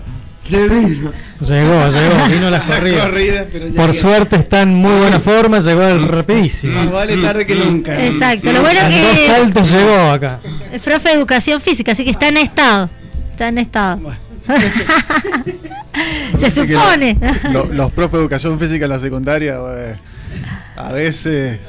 Llegó, 0.50 0.74
llegó, 1.42 2.28
vino 2.30 2.50
la 2.50 2.60
corrida. 2.66 3.02
corrida, 3.06 3.46
pero 3.52 3.66
llegué. 3.68 3.78
Por 3.78 3.94
suerte 3.94 4.36
está 4.38 4.62
en 4.64 4.74
muy 4.76 4.92
buena 5.00 5.20
forma, 5.20 5.60
llegó 5.60 5.84
el 5.84 6.08
rapidísimo. 6.08 6.74
Más 6.74 6.92
vale 6.92 7.18
tarde 7.18 7.46
que 7.46 7.56
nunca. 7.56 8.04
Exacto, 8.06 8.52
lo 8.52 8.62
bueno 8.62 8.80
En 8.82 8.90
que- 8.90 9.02
dos 9.02 9.20
saltos 9.28 9.72
llegó 9.72 10.12
acá. 10.12 10.40
Es 10.74 10.82
profe 10.82 11.10
de 11.10 11.16
educación 11.16 11.62
física, 11.62 11.92
así 11.92 12.04
que 12.04 12.12
está 12.12 12.28
en 12.30 12.38
estado. 12.38 12.90
Está 13.32 13.48
en 13.50 13.58
estado. 13.60 14.00
Se 16.40 16.50
supone. 16.52 17.18
lo- 17.52 17.66
lo- 17.66 17.74
los 17.74 17.92
profes 17.92 18.14
de 18.14 18.20
educación 18.20 18.60
física 18.60 18.86
en 18.86 18.92
la 18.92 19.00
secundaria, 19.00 19.60
pues, 19.60 19.98
a 20.76 20.92
veces. 20.92 21.60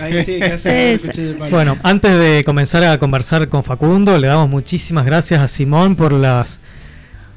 Ahí 0.00 0.22
sí, 0.24 0.38
el. 0.64 1.36
Bueno, 1.50 1.76
antes 1.82 2.16
de 2.18 2.44
comenzar 2.44 2.84
a 2.84 2.98
conversar 2.98 3.48
con 3.48 3.64
Facundo, 3.64 4.16
le 4.18 4.28
damos 4.28 4.48
muchísimas 4.48 5.04
gracias 5.04 5.40
a 5.40 5.48
Simón 5.48 5.96
por 5.96 6.12
las 6.12 6.60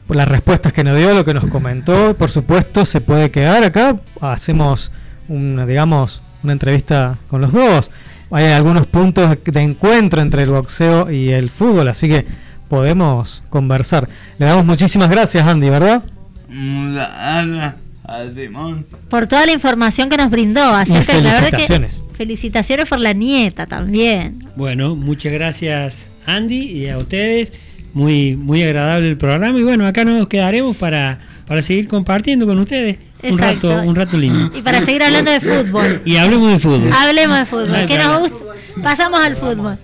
por 0.07 0.17
las 0.17 0.27
respuestas 0.27 0.73
que 0.73 0.83
nos 0.83 0.97
dio, 0.97 1.13
lo 1.13 1.23
que 1.25 1.33
nos 1.33 1.47
comentó. 1.47 2.15
Por 2.17 2.29
supuesto, 2.29 2.85
se 2.85 3.01
puede 3.01 3.31
quedar 3.31 3.63
acá. 3.63 3.95
Hacemos 4.19 4.91
una, 5.27 5.65
digamos, 5.65 6.21
una 6.43 6.53
entrevista 6.53 7.17
con 7.29 7.41
los 7.41 7.51
dos. 7.51 7.91
Hay 8.31 8.45
algunos 8.45 8.87
puntos 8.87 9.37
de 9.43 9.61
encuentro 9.61 10.21
entre 10.21 10.43
el 10.43 10.49
boxeo 10.49 11.11
y 11.11 11.29
el 11.29 11.49
fútbol, 11.49 11.87
así 11.89 12.07
que 12.07 12.25
podemos 12.69 13.43
conversar. 13.49 14.07
Le 14.37 14.45
damos 14.45 14.65
muchísimas 14.65 15.09
gracias, 15.09 15.45
Andy, 15.45 15.69
¿verdad? 15.69 16.03
Muda 16.49 17.39
Ana, 17.39 17.75
a 18.05 18.23
Simón. 18.33 18.85
Por 19.09 19.27
toda 19.27 19.45
la 19.45 19.51
información 19.53 20.09
que 20.09 20.17
nos 20.17 20.29
brindó. 20.29 20.71
Y 20.71 20.81
Acerca 20.81 21.15
de 21.15 21.21
la 21.21 21.31
verdad 21.33 21.49
que 21.51 21.57
felicitaciones. 21.57 22.03
felicitaciones 22.13 22.89
por 22.89 22.99
la 22.99 23.13
nieta 23.13 23.65
también. 23.67 24.33
Bueno, 24.55 24.95
muchas 24.95 25.31
gracias 25.33 26.09
Andy 26.25 26.57
y 26.71 26.89
a 26.89 26.97
ustedes. 26.97 27.53
Muy, 27.93 28.35
muy 28.37 28.63
agradable 28.63 29.09
el 29.09 29.17
programa 29.17 29.59
y 29.59 29.63
bueno, 29.63 29.85
acá 29.85 30.05
nos 30.05 30.27
quedaremos 30.27 30.77
para, 30.77 31.19
para 31.45 31.61
seguir 31.61 31.87
compartiendo 31.87 32.45
con 32.45 32.57
ustedes 32.59 32.97
un 33.23 33.37
rato, 33.37 33.81
un 33.83 33.95
rato 33.95 34.17
lindo. 34.17 34.49
Y 34.57 34.61
para 34.61 34.79
seguir 34.81 35.03
hablando 35.03 35.29
de 35.31 35.41
fútbol. 35.41 36.01
Y 36.05 36.15
hablemos 36.15 36.51
de 36.53 36.59
fútbol. 36.59 36.89
Hablemos 36.93 37.37
de 37.37 37.45
fútbol. 37.45 37.75
Ay, 37.75 37.87
que 37.87 37.97
nos 37.97 38.19
gusta. 38.29 38.37
Pasamos 38.81 39.19
al 39.19 39.35
fútbol. 39.35 39.77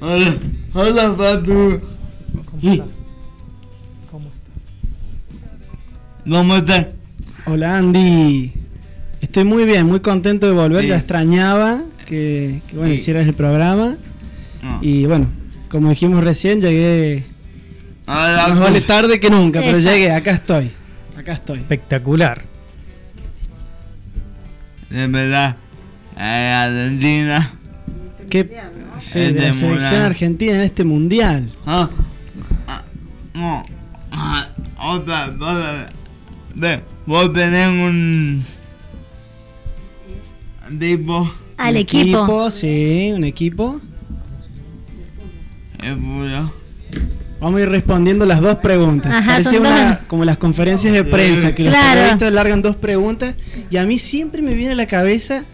Hola, 0.00 0.36
hola, 0.74 1.16
Patu. 1.16 1.80
Y- 2.62 2.82
¿Cómo 6.28 6.56
estás? 6.56 6.86
Hola 7.46 7.78
Andy. 7.78 8.52
Estoy 9.20 9.44
muy 9.44 9.64
bien, 9.64 9.86
muy 9.86 10.00
contento 10.00 10.46
de 10.46 10.52
volver. 10.52 10.82
Sí. 10.82 10.88
Ya 10.88 10.96
extrañaba 10.96 11.82
que, 12.06 12.60
que, 12.68 12.76
bueno, 12.76 12.90
Sí. 12.92 12.96
hicieras 13.00 13.26
el 13.26 13.34
programa. 13.34 13.96
Ah. 14.62 14.78
Y 14.82 15.06
bueno, 15.06 15.28
como 15.68 15.90
dijimos 15.90 16.22
recién, 16.24 16.60
llegué. 16.60 17.24
Hola, 18.06 18.46
Más 18.50 18.58
vale 18.60 18.80
tarde 18.82 19.18
que 19.18 19.30
nunca, 19.30 19.60
pero 19.60 19.78
Exacto. 19.78 19.96
llegué, 19.98 20.12
acá 20.12 20.30
estoy. 20.32 20.70
Acá 21.16 21.32
estoy. 21.32 21.58
Espectacular. 21.58 22.44
De 24.90 25.06
verdad, 25.08 25.56
eh, 26.16 26.52
Argentina. 26.54 27.52
¿Qué? 28.30 28.48
Sí, 29.00 29.18
de 29.20 29.28
Este 29.28 29.40
la 29.40 29.52
selección 29.52 29.70
mundial. 29.70 30.02
argentina 30.02 30.54
en 30.54 30.60
este 30.60 30.84
mundial. 30.84 31.50
Ah, 31.66 31.90
ah, 32.66 32.82
no, 33.34 33.64
ah, 34.12 34.48
otra 34.78 35.34
cosa. 35.38 35.86
Ve, 36.54 36.80
vos 37.04 37.32
tenés 37.32 37.68
un 37.68 38.44
tipo 40.78 41.30
Al 41.58 41.74
Un 41.74 41.76
equipo. 41.80 42.50
Sí, 42.50 43.12
un 43.14 43.24
equipo. 43.24 43.80
Puro. 45.94 46.52
Vamos 47.40 47.60
a 47.60 47.62
ir 47.64 47.68
respondiendo 47.68 48.24
las 48.24 48.40
dos 48.40 48.56
preguntas. 48.56 49.12
Ajá, 49.12 49.32
Parece 49.32 49.50
son 49.50 49.58
una, 49.60 49.88
dos. 49.90 49.98
como 50.08 50.24
las 50.24 50.38
conferencias 50.38 50.92
de 50.94 51.04
prensa, 51.04 51.54
que 51.54 51.64
los 51.64 51.74
periodistas 51.74 52.32
largan 52.32 52.62
dos 52.62 52.76
preguntas 52.76 53.34
y 53.70 53.76
a 53.76 53.84
mí 53.84 53.98
siempre 53.98 54.40
me 54.40 54.54
viene 54.54 54.72
a 54.72 54.76
la 54.76 54.86
cabeza, 54.86 55.44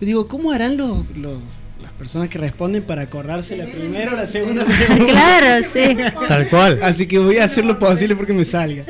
digo, 0.00 0.26
¿cómo 0.28 0.50
harán 0.50 0.76
los, 0.78 1.04
los- 1.16 1.40
las 1.82 1.92
personas 1.92 2.30
que 2.30 2.38
responden 2.38 2.82
para 2.82 3.02
acordarse 3.02 3.54
la 3.56 3.66
primera 3.66 4.14
o 4.14 4.16
la 4.16 4.26
segunda 4.26 4.64
pregunta? 4.64 5.12
Claro, 5.12 5.66
sí. 5.70 5.96
Tal 6.28 6.48
cual. 6.48 6.80
Así 6.82 7.06
que 7.06 7.18
voy 7.18 7.36
a 7.36 7.44
hacer 7.44 7.66
lo 7.66 7.78
posible 7.78 8.16
porque 8.16 8.32
me 8.32 8.44
salga. 8.44 8.84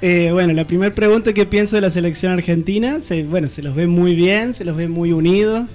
Eh, 0.00 0.30
bueno, 0.32 0.52
la 0.54 0.66
primera 0.66 0.94
pregunta 0.94 1.32
que 1.34 1.44
pienso 1.44 1.76
de 1.76 1.82
la 1.82 1.90
selección 1.90 2.32
argentina, 2.32 3.00
se, 3.00 3.24
bueno, 3.24 3.48
se 3.48 3.60
los 3.62 3.74
ve 3.74 3.86
muy 3.86 4.14
bien, 4.14 4.54
se 4.54 4.64
los 4.64 4.74
ve 4.76 4.88
muy 4.88 5.12
unidos, 5.12 5.66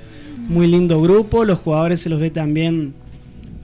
muy 0.48 0.66
lindo 0.66 1.00
grupo, 1.02 1.46
los 1.46 1.60
jugadores 1.60 2.00
se 2.02 2.10
los 2.10 2.20
ve 2.20 2.30
también 2.32 2.94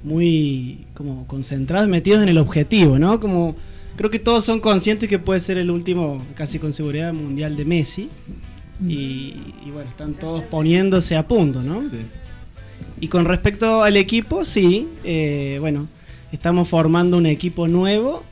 muy 0.04 0.86
como 0.94 1.28
concentrados, 1.28 1.88
metidos 1.88 2.24
en 2.24 2.30
el 2.30 2.38
objetivo, 2.38 3.00
¿no? 3.00 3.20
Como 3.20 3.56
creo 3.96 4.10
que 4.10 4.20
todos 4.20 4.46
son 4.46 4.60
conscientes 4.60 5.10
que 5.10 5.20
puede 5.20 5.40
ser 5.40 5.58
el 5.58 5.70
último, 5.70 6.26
casi 6.36 6.60
con 6.60 6.74
seguridad, 6.74 7.14
mundial 7.14 7.56
de 7.58 7.66
Messi. 7.66 8.10
Y, 8.88 9.34
y 9.66 9.72
bueno, 9.74 9.90
están 9.90 10.14
todos 10.14 10.42
poniéndose 10.44 11.18
a 11.18 11.28
punto, 11.28 11.62
¿no? 11.62 11.84
Y 13.02 13.08
con 13.08 13.26
respecto 13.26 13.84
al 13.84 13.98
equipo, 13.98 14.46
sí, 14.46 14.88
eh, 15.04 15.58
bueno, 15.60 15.88
estamos 16.32 16.68
formando 16.70 17.18
un 17.18 17.26
equipo 17.26 17.68
nuevo 17.68 18.24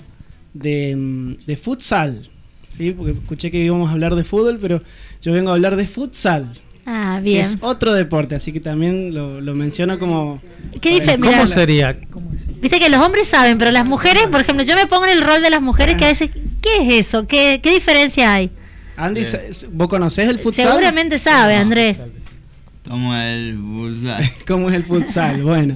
de, 0.53 0.95
mm, 0.95 1.45
de 1.45 1.57
futsal, 1.57 2.30
¿sí? 2.70 2.91
Porque 2.91 3.11
escuché 3.11 3.51
que 3.51 3.63
íbamos 3.63 3.89
a 3.89 3.93
hablar 3.93 4.15
de 4.15 4.24
fútbol, 4.24 4.59
pero 4.61 4.82
yo 5.22 5.34
vengo 5.34 5.51
a 5.51 5.53
hablar 5.53 5.76
de 5.76 5.88
futsal. 5.88 6.53
Ah, 6.89 7.19
bien. 7.21 7.41
es 7.41 7.57
otro 7.59 7.93
deporte, 7.93 8.35
así 8.35 8.53
que 8.53 8.61
también 8.61 9.13
lo, 9.13 9.41
lo 9.41 9.53
menciono 9.55 9.99
como... 9.99 10.41
¿Qué 10.79 11.01
dice? 11.01 11.17
¿Cómo 11.17 11.29
Mirá, 11.29 11.45
sería? 11.45 11.99
Viste 12.61 12.79
que 12.79 12.88
los 12.88 13.05
hombres 13.05 13.27
saben, 13.27 13.57
pero 13.57 13.71
las 13.71 13.85
mujeres, 13.85 14.27
por 14.27 14.39
ejemplo, 14.39 14.63
yo 14.63 14.73
me 14.75 14.88
pongo 14.88 15.03
en 15.03 15.11
el 15.11 15.21
rol 15.21 15.41
de 15.43 15.49
las 15.49 15.61
mujeres 15.61 15.97
que 15.97 16.05
a 16.05 16.07
veces, 16.07 16.31
¿qué 16.61 16.77
es 16.77 17.07
eso? 17.07 17.27
¿Qué, 17.27 17.59
qué 17.61 17.73
diferencia 17.73 18.33
hay? 18.33 18.51
Andy, 18.95 19.23
¿vos 19.73 19.89
conocés 19.89 20.29
el 20.29 20.39
futsal? 20.39 20.69
Seguramente 20.69 21.19
sabe, 21.19 21.57
Andrés. 21.57 21.99
Como 22.88 23.13
el 23.13 23.57
futsal. 23.57 24.31
¿Cómo 24.47 24.69
es 24.69 24.75
el 24.75 24.83
futsal? 24.85 25.41
Bueno, 25.43 25.75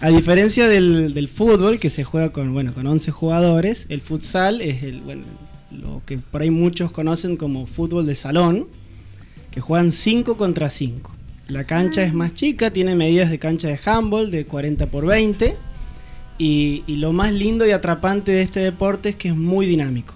a 0.00 0.10
diferencia 0.10 0.68
del, 0.68 1.12
del 1.12 1.26
fútbol, 1.26 1.80
que 1.80 1.90
se 1.90 2.04
juega 2.04 2.30
con, 2.30 2.52
bueno, 2.52 2.72
con 2.72 2.86
11 2.86 3.10
jugadores, 3.10 3.86
el 3.88 4.00
futsal 4.00 4.60
es 4.60 4.84
el, 4.84 5.00
bueno, 5.00 5.24
lo 5.72 6.02
que 6.06 6.18
por 6.18 6.42
ahí 6.42 6.50
muchos 6.50 6.92
conocen 6.92 7.36
como 7.36 7.66
fútbol 7.66 8.06
de 8.06 8.14
salón, 8.14 8.68
que 9.52 9.60
juegan 9.60 9.92
5 9.92 10.36
contra 10.36 10.68
5. 10.70 11.12
La 11.48 11.64
cancha 11.64 12.02
es 12.02 12.14
más 12.14 12.34
chica, 12.34 12.70
tiene 12.70 12.96
medidas 12.96 13.30
de 13.30 13.38
cancha 13.38 13.68
de 13.68 13.78
handball 13.84 14.30
de 14.30 14.44
40 14.46 14.86
por 14.86 15.06
20. 15.06 15.56
Y, 16.38 16.82
y 16.86 16.96
lo 16.96 17.12
más 17.12 17.32
lindo 17.32 17.66
y 17.66 17.70
atrapante 17.70 18.32
de 18.32 18.42
este 18.42 18.60
deporte 18.60 19.10
es 19.10 19.16
que 19.16 19.28
es 19.28 19.36
muy 19.36 19.66
dinámico. 19.66 20.14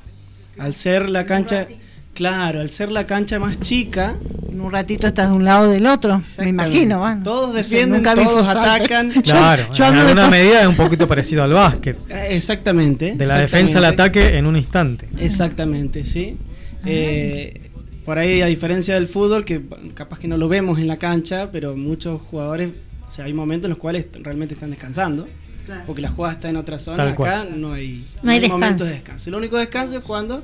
Al 0.59 0.75
ser 0.75 1.09
la 1.11 1.27
cancha, 1.27 1.69
claro, 2.15 2.61
al 2.61 2.71
ser 2.71 2.91
la 2.91 3.07
cancha 3.07 3.39
más 3.39 3.61
chica, 3.61 4.17
En 4.51 4.63
un 4.63 4.73
ratito 4.73 5.07
estás 5.07 5.29
de 5.29 5.35
un 5.35 5.45
lado 5.45 5.69
o 5.69 5.71
del 5.71 5.87
otro, 5.87 6.23
me 6.39 6.49
imagino. 6.49 7.01
bueno. 7.01 7.23
Todos 7.23 7.53
defienden, 7.55 8.03
todos 8.03 8.49
atacan. 8.49 9.11
Claro, 9.23 9.71
yo 9.75 9.85
en 9.85 9.89
hablo 9.91 10.05
de 10.05 10.09
alguna 10.13 10.29
medida 10.31 10.63
es 10.63 10.67
un 10.67 10.77
poquito 10.77 11.07
parecido 11.07 11.43
al 11.43 11.53
básquet. 11.53 11.99
Eh, 12.09 12.29
Exactamente. 12.31 13.13
De 13.15 13.27
la 13.27 13.39
defensa 13.39 13.77
al 13.79 13.85
ataque 13.85 14.39
en 14.39 14.47
un 14.47 14.57
instante. 14.57 15.07
Exactamente, 15.19 16.05
sí. 16.05 16.39
Eh, 16.87 17.66
por 18.07 18.19
ahí, 18.19 18.41
a 18.41 18.47
diferencia 18.47 18.95
del 18.95 19.07
fútbol, 19.09 19.45
que 19.45 19.61
capaz 19.95 20.19
que 20.19 20.29
no 20.29 20.39
lo 20.39 20.49
vemos 20.49 20.79
en 20.79 20.87
la 20.89 20.97
cancha, 20.97 21.51
pero 21.53 21.77
muchos 21.77 22.23
jugadores, 22.23 22.71
o 23.07 23.11
sea, 23.11 23.27
hay 23.27 23.35
momentos 23.35 23.67
en 23.67 23.71
los 23.71 23.79
cuales 23.79 24.07
realmente 24.23 24.55
están 24.55 24.71
descansando, 24.71 25.27
Claro. 25.67 25.83
porque 25.87 26.01
la 26.01 26.11
jugada 26.11 26.35
está 26.35 26.49
en 26.49 26.57
otra 26.57 26.79
zona. 26.79 26.97
Tal 26.99 27.09
Acá 27.09 27.17
cual. 27.17 27.61
no 27.61 27.73
hay, 27.73 28.03
No 28.23 28.31
hay 28.31 28.39
momentos 28.49 28.61
descanso. 28.61 28.85
de 28.87 28.91
descanso. 28.93 29.29
El 29.31 29.35
único 29.35 29.57
descanso 29.59 29.99
es 29.99 30.05
cuando 30.05 30.43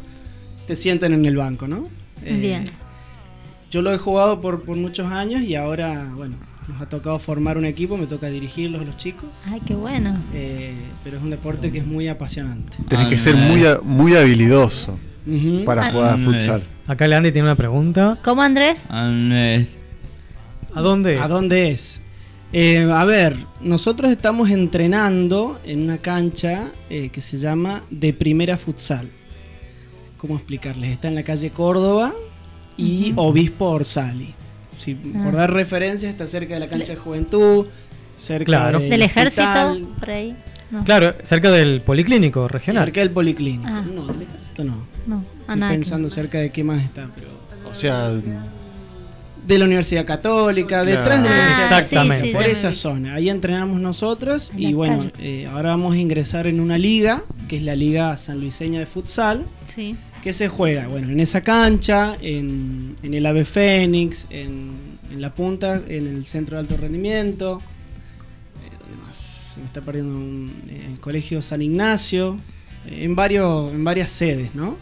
te 0.67 0.75
sientan 0.77 1.13
en 1.15 1.25
el 1.25 1.37
banco, 1.37 1.69
¿no? 1.69 1.89
Eh, 2.25 2.37
Bien. 2.37 2.65
Yo 3.71 3.81
lo 3.83 3.95
he 3.95 3.99
jugado 3.99 4.41
por, 4.41 4.63
por 4.65 4.77
muchos 4.77 5.11
años 5.13 5.43
y 5.43 5.55
ahora, 5.55 6.11
bueno, 6.17 6.35
nos 6.69 6.81
ha 6.83 6.89
tocado 6.89 7.19
formar 7.21 7.57
un 7.57 7.65
equipo, 7.65 7.97
me 7.97 8.07
toca 8.07 8.29
dirigirlos 8.29 8.83
a 8.83 8.85
los 8.85 8.97
chicos. 8.97 9.29
Ay, 9.47 9.61
qué 9.67 9.75
bueno. 9.75 10.17
eh, 10.35 10.75
pero 11.05 11.17
es 11.19 11.23
un 11.23 11.31
deporte 11.31 11.71
que 11.71 11.79
es 11.79 11.87
muy 11.87 12.09
apasionante. 12.09 12.77
Tenés 12.89 13.07
Ah, 13.07 13.09
que 13.09 13.17
ser 13.19 13.37
muy, 13.37 13.63
muy 13.85 14.15
habilidoso 14.17 14.99
para 15.65 15.91
jugar 15.93 16.15
a 16.15 16.19
futsal. 16.19 16.65
Acá 16.87 17.07
Leandri 17.07 17.33
tiene 17.33 17.47
una 17.49 17.55
pregunta. 17.57 18.19
¿Cómo, 18.25 18.43
Andrés? 18.43 18.79
Andrés. 18.89 19.69
¿A 20.75 20.81
dónde 20.81 21.15
es? 21.17 21.21
¿A 21.23 21.29
dónde 21.29 21.71
es? 21.71 22.01
Eh, 22.53 22.89
a 22.93 23.05
ver, 23.05 23.37
nosotros 23.61 24.11
estamos 24.11 24.51
entrenando 24.51 25.59
en 25.65 25.83
una 25.83 25.99
cancha 25.99 26.71
eh, 26.91 27.09
que 27.11 27.21
se 27.21 27.39
llama 27.39 27.83
De 27.91 28.13
Primera 28.13 28.59
Futsal. 28.59 29.09
¿Cómo 30.19 30.37
explicarles? 30.37 30.91
Está 30.93 31.09
en 31.09 31.15
la 31.15 31.23
calle 31.23 31.51
Córdoba 31.51 32.13
y 32.77 33.13
Obispo 33.17 33.67
Orsali. 33.71 34.35
Si, 34.77 34.97
Ah. 35.15 35.23
Por 35.25 35.35
dar 35.35 35.53
referencias, 35.53 36.11
está 36.13 36.27
cerca 36.27 36.55
de 36.55 36.61
la 36.61 36.69
cancha 36.69 36.93
de 36.93 36.97
juventud, 36.99 37.67
cerca 38.17 38.45
Claro. 38.45 38.81
del, 38.81 38.91
¿Del 38.91 39.03
ejército? 39.03 39.43
hospital, 39.43 39.89
Por 39.99 40.11
ahí. 40.11 40.37
No, 40.71 40.85
Claro, 40.85 41.15
cerca 41.23 41.51
del 41.51 41.83
policlínico 41.83 42.49
regional. 42.49 42.85
cerca 42.85 43.01
del 43.01 43.11
policlínico. 43.11 43.65
Ah. 43.67 43.83
No, 43.83 44.07
del 44.07 44.23
ejército 44.23 44.65
no. 44.65 44.77
no, 45.07 45.25
Estoy 45.49 45.61
pensando 45.61 46.11
cerca 46.11 46.39
de 46.39 46.51
qué 46.51 46.65
más 46.65 46.83
está, 46.83 47.09
pero 47.15 47.29
O 47.71 47.75
sea, 47.75 48.11
de 48.11 49.59
la 49.59 49.65
Universidad 49.65 50.05
Católica, 50.07 50.83
Claro. 50.83 50.87
detrás 50.87 51.23
de 51.23 51.29
la 51.29 51.35
Ah, 51.35 51.39
Universidad 51.39 51.81
Exactamente. 51.81 52.33
por 52.33 52.45
esa 52.47 52.73
zona. 52.73 53.15
Ahí 53.15 53.29
entrenamos 53.29 53.81
nosotros 53.81 54.51
En 54.55 54.61
y 54.61 54.73
bueno, 54.73 55.11
eh, 55.19 55.49
ahora 55.51 55.71
vamos 55.71 55.95
a 55.95 55.99
ingresar 55.99 56.47
en 56.47 56.61
una 56.61 56.79
liga, 56.79 57.25
que 57.49 57.57
es 57.57 57.63
la 57.63 57.75
Liga 57.75 58.17
Sanluiseña 58.17 58.79
de 58.79 58.87
Futsal, 58.87 59.45
Sí. 59.67 59.97
que 60.23 60.33
se 60.33 60.47
juega, 60.49 60.87
bueno, 60.87 61.09
en 61.11 61.19
esa 61.19 61.41
cancha, 61.41 62.17
en, 62.23 62.95
en 63.03 63.15
el 63.15 63.27
Ave 63.27 63.45
Fénix, 63.45 64.27
en, 64.31 64.71
en 65.11 65.21
la 65.21 65.35
punta, 65.35 65.83
en 65.89 66.07
el 66.07 66.25
Centro 66.25 66.57
de 66.57 66.61
Alto 66.61 66.77
Rendimiento, 66.77 67.61
eh, 68.65 68.77
¿dónde 68.81 68.97
más? 69.05 69.17
Se 69.17 69.61
me 69.61 69.67
está 69.67 69.81
perdiendo 69.81 70.15
un, 70.15 70.53
eh, 70.69 70.89
el 70.93 71.01
Colegio 71.01 71.43
San 71.43 71.63
Ignacio, 71.63 72.37
eh, 72.87 73.03
en, 73.05 73.17
varios, 73.17 73.73
en 73.73 73.83
varias 73.83 74.11
sedes, 74.11 74.55
¿no? 74.55 74.77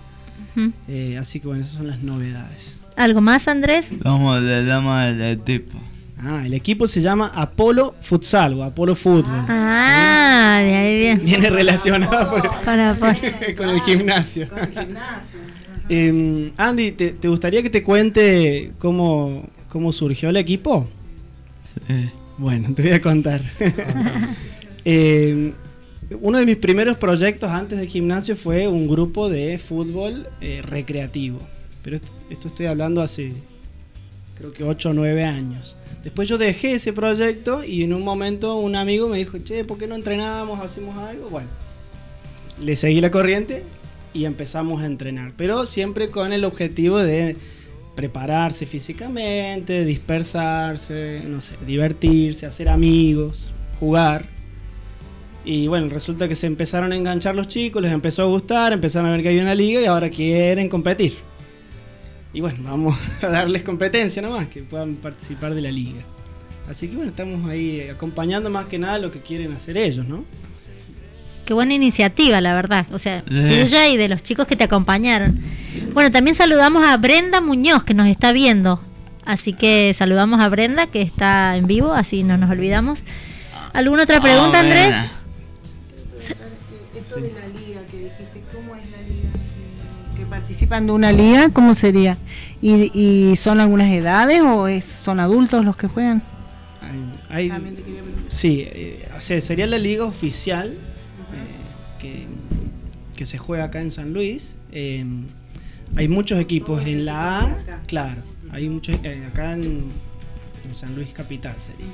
Eh, 0.88 1.16
así 1.18 1.40
que 1.40 1.46
bueno, 1.48 1.62
esas 1.62 1.74
son 1.76 1.86
las 1.88 2.00
novedades. 2.02 2.78
¿Algo 2.96 3.20
más, 3.20 3.48
Andrés? 3.48 3.86
Como 4.02 4.36
le 4.38 4.64
damos 4.64 5.02
el 5.04 5.40
tipo. 5.40 5.78
Ah, 6.22 6.42
el 6.44 6.52
equipo 6.52 6.86
se 6.86 7.00
llama 7.00 7.32
Apolo 7.34 7.94
Futsal 8.02 8.52
o 8.54 8.62
Apolo 8.64 8.94
Fútbol. 8.94 9.46
Ah, 9.48 10.60
de 10.62 10.74
ahí 10.76 10.98
bien. 10.98 11.22
Viene 11.24 11.48
relacionado 11.48 12.28
por- 12.30 12.50
Con 12.64 12.76
la 12.76 12.94
por- 12.94 13.54
con 13.56 13.68
el 13.70 13.80
gimnasio. 13.80 14.48
Em, 15.88 16.52
Andy, 16.56 16.92
¿te, 16.92 17.10
te 17.12 17.28
gustaría 17.28 17.62
que 17.62 17.70
te 17.70 17.82
cuente 17.82 18.72
cómo, 18.78 19.48
cómo 19.68 19.92
surgió 19.92 20.28
el 20.28 20.36
equipo? 20.36 20.86
Sí. 21.86 22.10
Bueno, 22.38 22.72
te 22.74 22.82
voy 22.82 22.92
a 22.92 23.00
contar. 23.00 23.40
Em, 24.84 25.52
uno 26.20 26.38
de 26.38 26.46
mis 26.46 26.56
primeros 26.56 26.96
proyectos 26.96 27.50
antes 27.50 27.78
del 27.78 27.88
gimnasio 27.88 28.36
fue 28.36 28.66
un 28.68 28.88
grupo 28.88 29.28
de 29.28 29.58
fútbol 29.58 30.28
eh, 30.40 30.62
recreativo. 30.62 31.38
Pero 31.82 31.96
esto, 31.96 32.12
esto 32.30 32.48
estoy 32.48 32.66
hablando 32.66 33.00
hace 33.00 33.28
creo 34.40 34.52
que 34.52 34.64
8 34.64 34.90
o 34.90 34.92
9 34.94 35.24
años. 35.24 35.76
Después 36.02 36.26
yo 36.26 36.38
dejé 36.38 36.72
ese 36.72 36.94
proyecto 36.94 37.62
y 37.62 37.84
en 37.84 37.92
un 37.92 38.02
momento 38.02 38.56
un 38.56 38.74
amigo 38.74 39.06
me 39.06 39.18
dijo, 39.18 39.38
che, 39.38 39.64
¿por 39.64 39.76
qué 39.76 39.86
no 39.86 39.94
entrenamos? 39.94 40.58
¿Hacemos 40.60 40.96
algo? 40.96 41.28
Bueno, 41.28 41.50
le 42.58 42.74
seguí 42.74 43.02
la 43.02 43.10
corriente 43.10 43.64
y 44.14 44.24
empezamos 44.24 44.82
a 44.82 44.86
entrenar. 44.86 45.34
Pero 45.36 45.66
siempre 45.66 46.08
con 46.08 46.32
el 46.32 46.44
objetivo 46.44 46.98
de 46.98 47.36
prepararse 47.94 48.64
físicamente, 48.64 49.84
dispersarse, 49.84 51.22
no 51.26 51.42
sé, 51.42 51.56
divertirse, 51.66 52.46
hacer 52.46 52.70
amigos, 52.70 53.50
jugar. 53.78 54.39
Y 55.44 55.68
bueno, 55.68 55.88
resulta 55.88 56.28
que 56.28 56.34
se 56.34 56.46
empezaron 56.46 56.92
a 56.92 56.96
enganchar 56.96 57.34
los 57.34 57.48
chicos, 57.48 57.80
les 57.82 57.92
empezó 57.92 58.22
a 58.22 58.26
gustar, 58.26 58.72
empezaron 58.72 59.08
a 59.08 59.12
ver 59.12 59.22
que 59.22 59.28
hay 59.30 59.38
una 59.38 59.54
liga 59.54 59.80
y 59.80 59.86
ahora 59.86 60.10
quieren 60.10 60.68
competir. 60.68 61.14
Y 62.32 62.40
bueno, 62.40 62.58
vamos 62.62 62.96
a 63.22 63.26
darles 63.28 63.62
competencia 63.62 64.20
nomás, 64.22 64.46
que 64.48 64.62
puedan 64.62 64.96
participar 64.96 65.54
de 65.54 65.62
la 65.62 65.70
liga. 65.72 66.02
Así 66.68 66.88
que 66.88 66.94
bueno, 66.96 67.10
estamos 67.10 67.48
ahí 67.50 67.88
acompañando 67.90 68.50
más 68.50 68.66
que 68.66 68.78
nada 68.78 68.98
lo 68.98 69.10
que 69.10 69.20
quieren 69.20 69.50
hacer 69.52 69.76
ellos, 69.76 70.06
¿no? 70.06 70.24
Qué 71.44 71.54
buena 71.54 71.74
iniciativa, 71.74 72.40
la 72.40 72.54
verdad. 72.54 72.86
O 72.92 72.98
sea, 72.98 73.24
Eh. 73.28 73.64
tuya 73.64 73.88
y 73.88 73.96
de 73.96 74.08
los 74.08 74.22
chicos 74.22 74.46
que 74.46 74.54
te 74.54 74.62
acompañaron. 74.64 75.40
Bueno, 75.94 76.12
también 76.12 76.36
saludamos 76.36 76.86
a 76.86 76.96
Brenda 76.98 77.40
Muñoz, 77.40 77.82
que 77.82 77.94
nos 77.94 78.06
está 78.06 78.32
viendo. 78.32 78.80
Así 79.24 79.52
que 79.52 79.92
saludamos 79.96 80.40
a 80.40 80.48
Brenda, 80.48 80.86
que 80.86 81.02
está 81.02 81.56
en 81.56 81.66
vivo, 81.66 81.92
así 81.92 82.22
no 82.22 82.36
nos 82.36 82.50
olvidamos. 82.50 83.00
¿Alguna 83.72 84.04
otra 84.04 84.20
pregunta, 84.20 84.58
Ah, 84.58 84.60
Andrés? 84.60 84.86
buena. 84.86 85.12
Eso 87.10 87.20
de 87.20 87.32
la 87.32 87.48
liga 87.48 87.80
que 87.90 87.96
dijiste, 87.98 88.42
¿cómo 88.52 88.74
es 88.76 88.90
la 88.90 88.98
liga? 89.02 89.28
Que 90.16 90.26
participan 90.26 90.86
de 90.86 90.92
una 90.92 91.12
liga, 91.12 91.48
¿cómo 91.50 91.74
sería? 91.74 92.18
¿Y, 92.60 92.90
y 92.98 93.36
son 93.36 93.58
algunas 93.60 93.90
edades 93.90 94.42
o 94.42 94.68
es, 94.68 94.84
son 94.84 95.18
adultos 95.20 95.64
los 95.64 95.76
que 95.76 95.86
juegan? 95.88 96.22
Hay- 96.82 97.46
hay- 97.46 97.50
sí, 98.28 98.64
eh, 98.66 99.08
o 99.16 99.20
sea, 99.20 99.40
sería 99.40 99.66
la 99.66 99.78
liga 99.78 100.04
oficial 100.04 100.72
eh, 100.72 101.98
que, 102.00 102.26
que 103.16 103.24
se 103.24 103.38
juega 103.38 103.64
acá 103.64 103.80
en 103.80 103.90
San 103.90 104.12
Luis. 104.12 104.56
Eh, 104.72 105.04
hay 105.96 106.06
muchos 106.08 106.38
equipos 106.38 106.86
en 106.86 107.04
la 107.06 107.40
A, 107.40 107.56
claro, 107.86 108.22
hay 108.52 108.68
muchos 108.68 108.96
eh, 109.02 109.26
acá 109.30 109.54
en, 109.54 109.84
en 110.64 110.74
San 110.74 110.94
Luis 110.94 111.12
Capital 111.12 111.54
sería. 111.58 111.86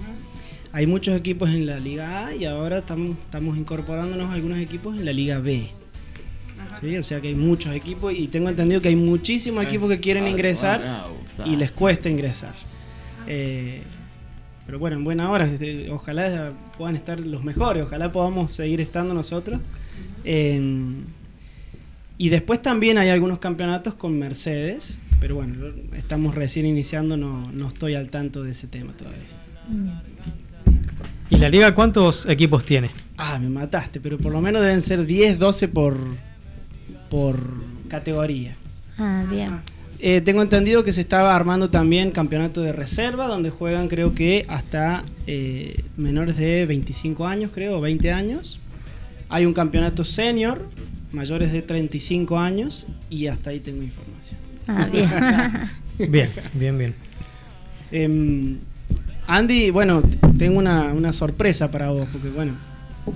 Hay 0.76 0.86
muchos 0.86 1.16
equipos 1.16 1.48
en 1.48 1.64
la 1.64 1.80
Liga 1.80 2.26
A 2.26 2.34
y 2.34 2.44
ahora 2.44 2.80
estamos, 2.80 3.16
estamos 3.16 3.56
incorporándonos 3.56 4.28
a 4.28 4.34
algunos 4.34 4.58
equipos 4.58 4.94
en 4.94 5.06
la 5.06 5.12
Liga 5.14 5.38
B. 5.38 5.68
Sí, 6.78 6.98
o 6.98 7.02
sea 7.02 7.18
que 7.22 7.28
hay 7.28 7.34
muchos 7.34 7.74
equipos 7.74 8.12
y 8.12 8.28
tengo 8.28 8.50
entendido 8.50 8.82
que 8.82 8.88
hay 8.88 8.96
muchísimos 8.96 9.64
equipos 9.64 9.88
que 9.88 10.00
quieren 10.00 10.28
ingresar 10.28 11.06
y 11.46 11.56
les 11.56 11.70
cuesta 11.70 12.10
ingresar. 12.10 12.52
Eh, 13.26 13.80
pero 14.66 14.78
bueno, 14.78 14.98
en 14.98 15.04
buena 15.04 15.30
hora, 15.30 15.46
este, 15.46 15.90
ojalá 15.90 16.52
puedan 16.76 16.94
estar 16.94 17.20
los 17.20 17.42
mejores, 17.42 17.82
ojalá 17.82 18.12
podamos 18.12 18.52
seguir 18.52 18.82
estando 18.82 19.14
nosotros. 19.14 19.58
Eh, 20.24 20.92
y 22.18 22.28
después 22.28 22.60
también 22.60 22.98
hay 22.98 23.08
algunos 23.08 23.38
campeonatos 23.38 23.94
con 23.94 24.18
Mercedes, 24.18 25.00
pero 25.20 25.36
bueno, 25.36 25.72
estamos 25.94 26.34
recién 26.34 26.66
iniciando, 26.66 27.16
no, 27.16 27.50
no 27.50 27.68
estoy 27.68 27.94
al 27.94 28.10
tanto 28.10 28.42
de 28.42 28.50
ese 28.50 28.66
tema 28.66 28.92
todavía. 28.92 30.02
¿Y 31.28 31.36
la 31.38 31.48
liga 31.48 31.74
cuántos 31.74 32.26
equipos 32.26 32.64
tiene? 32.64 32.90
Ah, 33.16 33.38
me 33.38 33.48
mataste, 33.48 34.00
pero 34.00 34.16
por 34.16 34.32
lo 34.32 34.40
menos 34.40 34.62
deben 34.62 34.80
ser 34.80 35.06
10, 35.06 35.38
12 35.38 35.68
por, 35.68 35.96
por 37.10 37.36
categoría. 37.88 38.56
Ah, 38.98 39.24
bien. 39.28 39.60
Eh, 39.98 40.20
tengo 40.20 40.42
entendido 40.42 40.84
que 40.84 40.92
se 40.92 41.00
estaba 41.00 41.34
armando 41.34 41.70
también 41.70 42.10
campeonato 42.10 42.62
de 42.62 42.72
reserva, 42.72 43.26
donde 43.26 43.50
juegan 43.50 43.88
creo 43.88 44.14
que 44.14 44.44
hasta 44.48 45.04
eh, 45.26 45.84
menores 45.96 46.36
de 46.36 46.66
25 46.66 47.26
años, 47.26 47.50
creo, 47.52 47.78
o 47.78 47.80
20 47.80 48.12
años. 48.12 48.60
Hay 49.28 49.46
un 49.46 49.54
campeonato 49.54 50.04
senior, 50.04 50.68
mayores 51.12 51.52
de 51.52 51.62
35 51.62 52.38
años, 52.38 52.86
y 53.10 53.26
hasta 53.26 53.50
ahí 53.50 53.60
tengo 53.60 53.82
información. 53.82 54.38
Ah, 54.68 54.86
bien. 54.90 55.10
Bien, 56.10 56.30
bien, 56.52 56.76
bien. 56.76 56.94
Em, 57.90 58.58
Andy, 59.26 59.70
bueno, 59.70 60.02
tengo 60.38 60.58
una, 60.58 60.92
una 60.92 61.12
sorpresa 61.12 61.70
para 61.70 61.90
vos, 61.90 62.08
porque 62.12 62.28
bueno, 62.30 62.52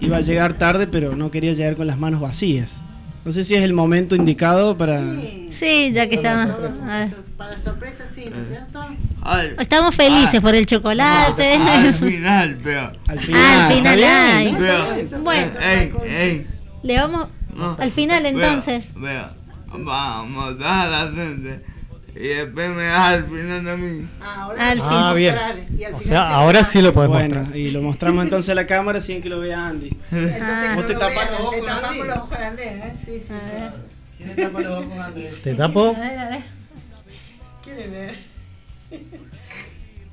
iba 0.00 0.16
a 0.16 0.20
llegar 0.20 0.54
tarde, 0.54 0.86
pero 0.86 1.14
no 1.16 1.30
quería 1.30 1.52
llegar 1.52 1.76
con 1.76 1.86
las 1.86 1.98
manos 1.98 2.20
vacías. 2.20 2.82
No 3.24 3.32
sé 3.32 3.44
si 3.44 3.54
es 3.54 3.62
el 3.62 3.74
momento 3.74 4.16
indicado 4.16 4.76
para... 4.78 5.02
Sí, 5.50 5.92
ya 5.92 6.08
que 6.08 6.14
estamos. 6.16 6.56
a. 6.82 7.08
Para 7.36 7.58
sorpresa, 7.58 8.04
sí, 8.14 8.24
¿no 8.30 8.40
es 8.40 8.48
cierto? 8.48 8.80
Al, 9.22 9.56
Estamos 9.60 9.94
felices 9.94 10.40
por 10.40 10.54
el 10.54 10.64
chocolate. 10.66 11.52
al 11.54 11.94
final, 11.94 12.58
pero. 12.62 12.92
Al 13.06 13.18
Ah, 13.34 13.66
al 13.68 13.72
final, 13.74 14.00
ay. 14.04 14.54
Pero, 14.58 15.20
Bueno, 15.22 15.50
ey, 15.60 15.92
ey, 16.06 16.46
le 16.82 16.96
vamos 16.96 17.28
no. 17.54 17.76
al 17.78 17.90
final 17.92 18.24
entonces. 18.24 18.86
vea, 18.96 19.32
vamos, 19.68 20.58
da 20.58 20.86
la 20.88 21.12
frente. 21.12 21.60
Y 22.14 22.28
después 22.28 22.70
me 22.70 22.82
das 22.84 23.00
al 23.00 23.24
final 23.26 23.68
a 23.68 23.76
mí. 23.76 24.08
Al 24.58 24.80
Ah, 24.82 25.10
fin. 25.10 25.16
bien. 25.18 25.34
Y 25.78 25.84
al 25.84 25.94
O 25.94 25.98
final 25.98 26.02
sea, 26.02 26.26
se 26.26 26.32
ahora 26.34 26.64
sí 26.64 26.82
lo 26.82 26.92
podemos 26.92 27.18
Bueno, 27.18 27.36
mostrar. 27.36 27.56
y 27.56 27.70
lo 27.70 27.82
mostramos 27.82 28.24
entonces 28.24 28.50
a 28.50 28.54
la 28.54 28.66
cámara 28.66 29.00
sin 29.00 29.22
que 29.22 29.28
lo 29.28 29.38
vea 29.40 29.66
Andy. 29.68 29.88
Entonces, 30.10 30.42
Ah. 30.42 30.72
¿Vos 30.74 30.86
te 30.86 30.94
vean, 30.96 31.14
los 31.30 31.40
ojos, 31.40 31.54
le 31.56 31.62
tapamos 31.62 31.88
Andy? 31.90 32.02
los 32.08 32.16
ojos 32.16 32.32
a 32.38 32.46
Andrés, 32.48 32.72
¿eh? 32.84 32.92
Sí, 33.04 33.22
sí, 33.26 33.32
A 33.32 33.36
ver. 33.60 33.72
¿Quién 34.16 34.34
te 34.36 34.42
tapa 34.46 34.60
los 34.60 34.84
ojos, 34.84 34.98
Andrés? 34.98 35.42
¿Te 35.42 35.54
tapo? 35.54 35.88
A 35.96 36.00
ver, 36.00 36.18
a 36.18 36.28
ver. 36.30 36.42
¿Quiere 37.64 37.88
ver? 37.88 38.14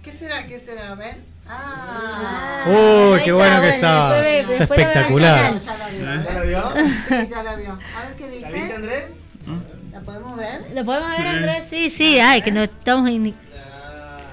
¿Qué 0.04 0.12
será? 0.12 0.46
¿Qué 0.46 0.60
será? 0.60 0.92
A 0.92 0.96
ver. 0.96 1.16
Ah, 1.50 2.66
Uy, 2.68 3.18
ahí 3.20 3.24
qué 3.26 3.32
bueno 3.32 3.62
que 3.62 3.70
está. 3.70 3.78
está. 3.78 4.22
Después- 4.22 4.60
después 4.60 4.80
espectacular. 4.80 5.46
al 5.46 5.60
Ya 5.62 5.78
la 5.78 5.90
vio. 5.90 6.24
¿Ya 6.24 6.34
lo 6.34 6.46
vio? 6.46 6.74
Sí, 7.08 7.28
ya 7.30 7.44
la 7.44 7.56
vio. 7.56 7.72
A 7.72 8.04
ver 8.08 8.16
qué 8.18 8.42
¿La 8.42 8.50
viste, 8.50 8.62
dice. 8.64 8.74
Andrés? 8.76 9.04
¿La 9.46 9.54
podemos 10.08 10.38
ver? 10.38 10.62
¿Lo 10.74 10.86
podemos 10.86 11.10
ver, 11.18 11.28
Andrés? 11.28 11.64
Sí, 11.70 11.90
sí. 11.96 12.20
Ay, 12.20 12.42
que 12.42 12.52
no 12.52 12.64
estamos. 12.64 13.10
in- 13.10 13.36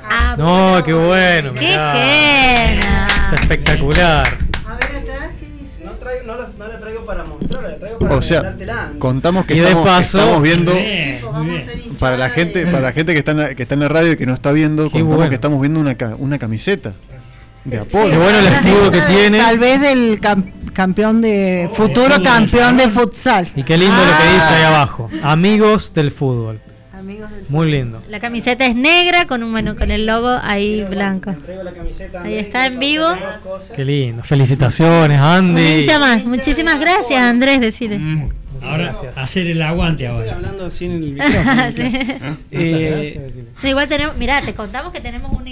Ah, 0.07 0.35
No, 0.39 0.83
qué 0.85 0.93
bueno, 0.93 1.55
¡Qué 1.55 1.67
gena! 1.67 3.07
Está 3.31 3.37
espectacular. 3.41 4.39
A 4.67 4.75
ver 4.75 4.97
atrás, 4.97 5.31
¿qué 5.41 5.47
dice? 5.61 5.83
No, 5.85 5.93
traigo, 5.93 6.27
no, 6.27 6.37
la, 6.37 6.47
no 6.59 6.69
la 6.69 6.79
traigo 6.79 7.05
para 7.07 7.25
mostrarla, 7.25 7.69
la 7.71 7.77
traigo 7.79 7.99
para 7.99 8.15
O 8.17 8.23
sea, 8.23 8.55
contamos 8.99 9.47
que 9.47 9.59
estamos, 9.63 9.87
paso- 9.87 10.19
estamos 10.19 10.43
viendo 10.43 10.73
Bien, 10.75 11.21
bien. 11.45 11.97
para 11.99 12.17
la 12.19 12.29
gente, 12.31 12.67
para 12.67 12.81
la 12.81 12.93
gente 12.93 13.13
que 13.15 13.19
está 13.21 13.31
en 13.33 13.39
la, 13.39 13.55
que 13.55 13.63
está 13.63 13.75
en 13.75 13.81
la 13.81 13.89
radio 13.89 14.13
y 14.13 14.17
que 14.17 14.27
no 14.27 14.35
está 14.35 14.53
viendo, 14.53 14.85
contamos 14.91 15.17
bueno. 15.17 15.29
que 15.31 15.35
estamos 15.37 15.61
viendo 15.61 15.81
una, 15.81 15.95
ca- 15.95 16.17
una 16.19 16.39
camiseta 16.39 16.93
de 17.65 17.79
Apolo. 17.79 18.11
Qué 18.11 18.19
bueno 18.19 18.39
el 18.39 18.47
escudo 18.47 18.91
que 18.91 19.01
tiene. 19.03 19.39
Tal 19.39 19.59
vez 19.59 19.81
del 19.81 20.21
cam- 20.21 20.53
campeón 20.73 21.21
de. 21.21 21.71
futuro 21.75 22.23
campeón 22.23 22.77
de 22.77 22.89
futsal. 22.89 23.49
Y 23.57 23.63
qué 23.63 23.77
lindo 23.79 23.97
lo 23.97 24.03
que 24.19 24.25
dice 24.35 24.47
Ah. 24.51 24.57
ahí 24.59 24.63
abajo. 24.65 25.09
Amigos 25.23 25.93
del 25.95 26.11
fútbol. 26.11 26.61
Amigos 26.97 27.31
del 27.31 27.45
Muy 27.49 27.71
lindo. 27.71 28.03
La 28.09 28.19
camiseta 28.19 28.65
es 28.67 28.75
negra 28.75 29.27
con 29.27 29.43
un 29.43 29.53
bueno, 29.53 29.77
con 29.77 29.91
el 29.91 30.07
logo 30.07 30.39
ahí 30.43 30.83
blanco. 30.85 31.35
La 32.13 32.21
Ahí 32.23 32.35
está 32.39 32.65
en 32.67 32.79
vivo. 32.79 33.05
Qué 33.77 33.85
lindo. 33.85 34.23
Felicitaciones, 34.23 35.21
Andy. 35.21 35.81
hincha 35.81 35.99
más. 35.99 36.25
Muchísimas 36.25 36.81
gracias, 36.81 37.21
Andrés, 37.21 37.61
decirle. 37.61 37.99
Mm. 37.99 38.29
Ahora, 38.63 38.85
Gracias. 38.85 39.19
hacer 39.19 39.47
el 39.49 39.61
aguante 39.61 40.05
Estoy 40.05 40.21
ahora. 40.21 40.35
hablando 40.37 40.65
así 40.65 40.87
en 40.87 40.93
el 40.93 41.01
micrófono. 41.13 41.73
Sí. 41.77 41.83
Eh, 42.51 43.45
No, 43.63 43.69
igual 43.69 43.89
tenemos, 43.89 44.17
mirá, 44.17 44.41
te 44.41 44.55
contamos 44.55 44.91
que 44.93 45.01
tenemos 45.01 45.31
un 45.33 45.45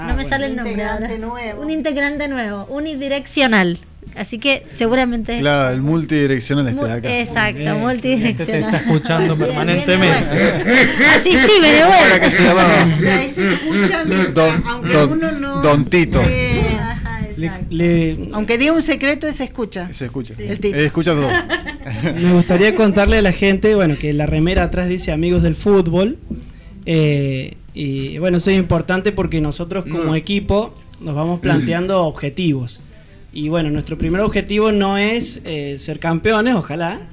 Ah, 0.00 0.06
no 0.08 0.08
me 0.08 0.14
bueno. 0.22 0.28
sale 0.28 0.46
el 0.46 0.56
nombre 0.56 0.72
Integrante 0.72 1.04
ahora. 1.06 1.18
nuevo. 1.18 1.62
Un 1.62 1.70
integrante 1.70 2.28
nuevo, 2.28 2.64
unidireccional. 2.70 3.78
Así 4.16 4.38
que 4.38 4.66
seguramente 4.72 5.38
Claro, 5.38 5.72
el 5.74 5.82
multidireccional 5.82 6.74
Mu- 6.74 6.82
de 6.84 6.92
acá. 6.92 7.18
Exacto, 7.20 7.58
te 7.62 7.72
multidireccional. 7.74 8.62
está 8.64 8.76
escuchando 8.78 9.36
permanentemente. 9.36 10.24
bueno. 10.64 10.80
Asistime 11.14 11.68
de 11.72 11.82
Ahora 11.82 11.96
vuelta. 11.98 12.20
que 12.20 12.30
se 12.30 12.42
llamaba 12.42 12.94
O 12.96 12.98
sea, 12.98 13.18
ahí 13.18 13.30
se 13.30 13.52
escucha 13.52 14.04
mientras- 14.04 14.34
Don, 14.34 14.64
aunque 14.66 14.92
Don- 14.92 15.12
uno 15.12 15.32
no. 15.32 15.62
Don 15.62 15.84
Tito. 15.84 16.20
eh, 16.26 16.76
Ajá, 16.80 17.20
le- 17.36 17.46
exacto. 17.46 17.66
le- 17.70 18.28
aunque 18.32 18.58
diga 18.58 18.72
un 18.72 18.82
secreto, 18.82 19.32
se 19.32 19.44
escucha. 19.44 19.88
Se 19.92 20.06
escucha. 20.06 20.34
El 20.38 20.58
Tito. 20.58 20.76
Eh, 20.76 20.86
escucha 20.86 21.12
todo. 21.12 21.28
me 22.20 22.32
gustaría 22.32 22.74
contarle 22.74 23.18
a 23.18 23.22
la 23.22 23.32
gente, 23.32 23.74
bueno, 23.76 23.96
que 24.00 24.12
la 24.12 24.26
remera 24.26 24.64
atrás 24.64 24.88
dice 24.88 25.12
amigos 25.12 25.42
del 25.44 25.54
fútbol. 25.54 26.18
Eh, 26.86 27.54
y 27.74 28.18
bueno, 28.18 28.38
eso 28.38 28.50
es 28.50 28.58
importante 28.58 29.12
porque 29.12 29.40
nosotros 29.40 29.84
como 29.84 30.14
equipo 30.14 30.74
nos 31.00 31.14
vamos 31.14 31.40
planteando 31.42 32.04
objetivos. 32.04 32.80
Y 33.32 33.48
bueno, 33.48 33.70
nuestro 33.70 33.96
primer 33.96 34.20
objetivo 34.22 34.72
no 34.72 34.98
es 34.98 35.40
eh, 35.44 35.78
ser 35.78 36.00
campeones, 36.00 36.54
ojalá, 36.56 37.08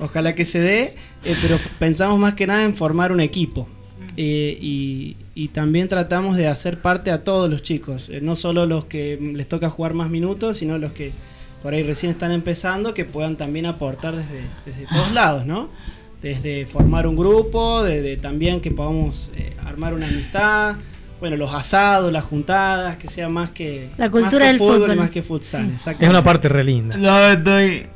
ojalá 0.00 0.34
que 0.34 0.44
se 0.44 0.60
dé, 0.60 0.94
eh, 1.24 1.34
pero 1.40 1.58
pensamos 1.78 2.18
más 2.18 2.34
que 2.34 2.46
nada 2.46 2.64
en 2.64 2.74
formar 2.74 3.10
un 3.10 3.20
equipo. 3.20 3.66
Eh, 4.18 4.58
y, 4.60 5.16
y 5.34 5.48
también 5.48 5.88
tratamos 5.88 6.36
de 6.36 6.46
hacer 6.46 6.82
parte 6.82 7.10
a 7.10 7.24
todos 7.24 7.48
los 7.48 7.62
chicos, 7.62 8.10
no 8.20 8.36
solo 8.36 8.66
los 8.66 8.84
que 8.84 9.18
les 9.18 9.48
toca 9.48 9.70
jugar 9.70 9.94
más 9.94 10.10
minutos, 10.10 10.58
sino 10.58 10.76
los 10.76 10.92
que 10.92 11.12
por 11.62 11.72
ahí 11.72 11.82
recién 11.82 12.12
están 12.12 12.32
empezando, 12.32 12.92
que 12.92 13.06
puedan 13.06 13.36
también 13.36 13.64
aportar 13.64 14.14
desde, 14.14 14.42
desde 14.66 14.86
todos 14.92 15.12
lados, 15.12 15.46
¿no? 15.46 15.70
Desde 16.22 16.66
formar 16.66 17.06
un 17.06 17.16
grupo, 17.16 17.82
desde 17.82 18.16
también 18.16 18.60
que 18.60 18.70
podamos 18.70 19.30
eh, 19.36 19.56
armar 19.64 19.92
una 19.92 20.06
amistad, 20.06 20.76
bueno, 21.18 21.36
los 21.36 21.52
asados, 21.52 22.12
las 22.12 22.24
juntadas, 22.24 22.96
que 22.96 23.08
sea 23.08 23.28
más 23.28 23.50
que 23.50 23.90
La 23.96 24.06
más 24.06 24.10
cultura 24.10 24.44
que 24.44 24.48
del 24.48 24.58
fútbol. 24.58 24.92
y 24.92 24.96
más 24.96 25.10
que 25.10 25.22
futsal. 25.22 25.66
Es 25.66 25.72
exactamente. 25.74 26.10
una 26.10 26.22
parte 26.24 26.48
re 26.48 26.64
linda. 26.64 26.96
Lo 26.96 27.28
estoy. 27.28 27.86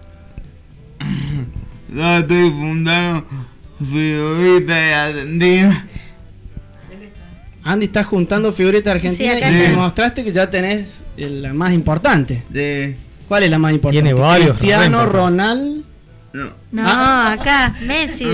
Lo 1.93 2.19
estoy 2.19 2.51
fundando 2.51 3.25
figuritas 3.79 4.77
de 4.77 4.95
Argentina. 4.95 5.89
Andy 7.65 7.87
está 7.87 8.05
juntando 8.05 8.53
figuritas 8.53 8.85
de 8.85 8.91
Argentina 8.93 9.35
Sí, 9.39 9.45
y 9.45 9.51
me 9.51 9.77
mostraste 9.77 10.23
que 10.23 10.31
ya 10.33 10.49
tenés 10.49 11.03
la 11.17 11.53
más 11.53 11.73
importante. 11.73 12.45
De. 12.49 12.97
¿Cuál 13.29 13.43
es 13.43 13.51
la 13.51 13.59
más 13.59 13.73
importante? 13.73 14.03
Tiene 14.05 14.21
varios, 14.21 14.51
Cristiano, 14.57 14.85
importantes. 15.03 15.85
No. 16.37 16.53
No, 16.71 16.83
Ah. 16.87 17.33
acá, 17.33 17.75
Messi. 17.81 18.27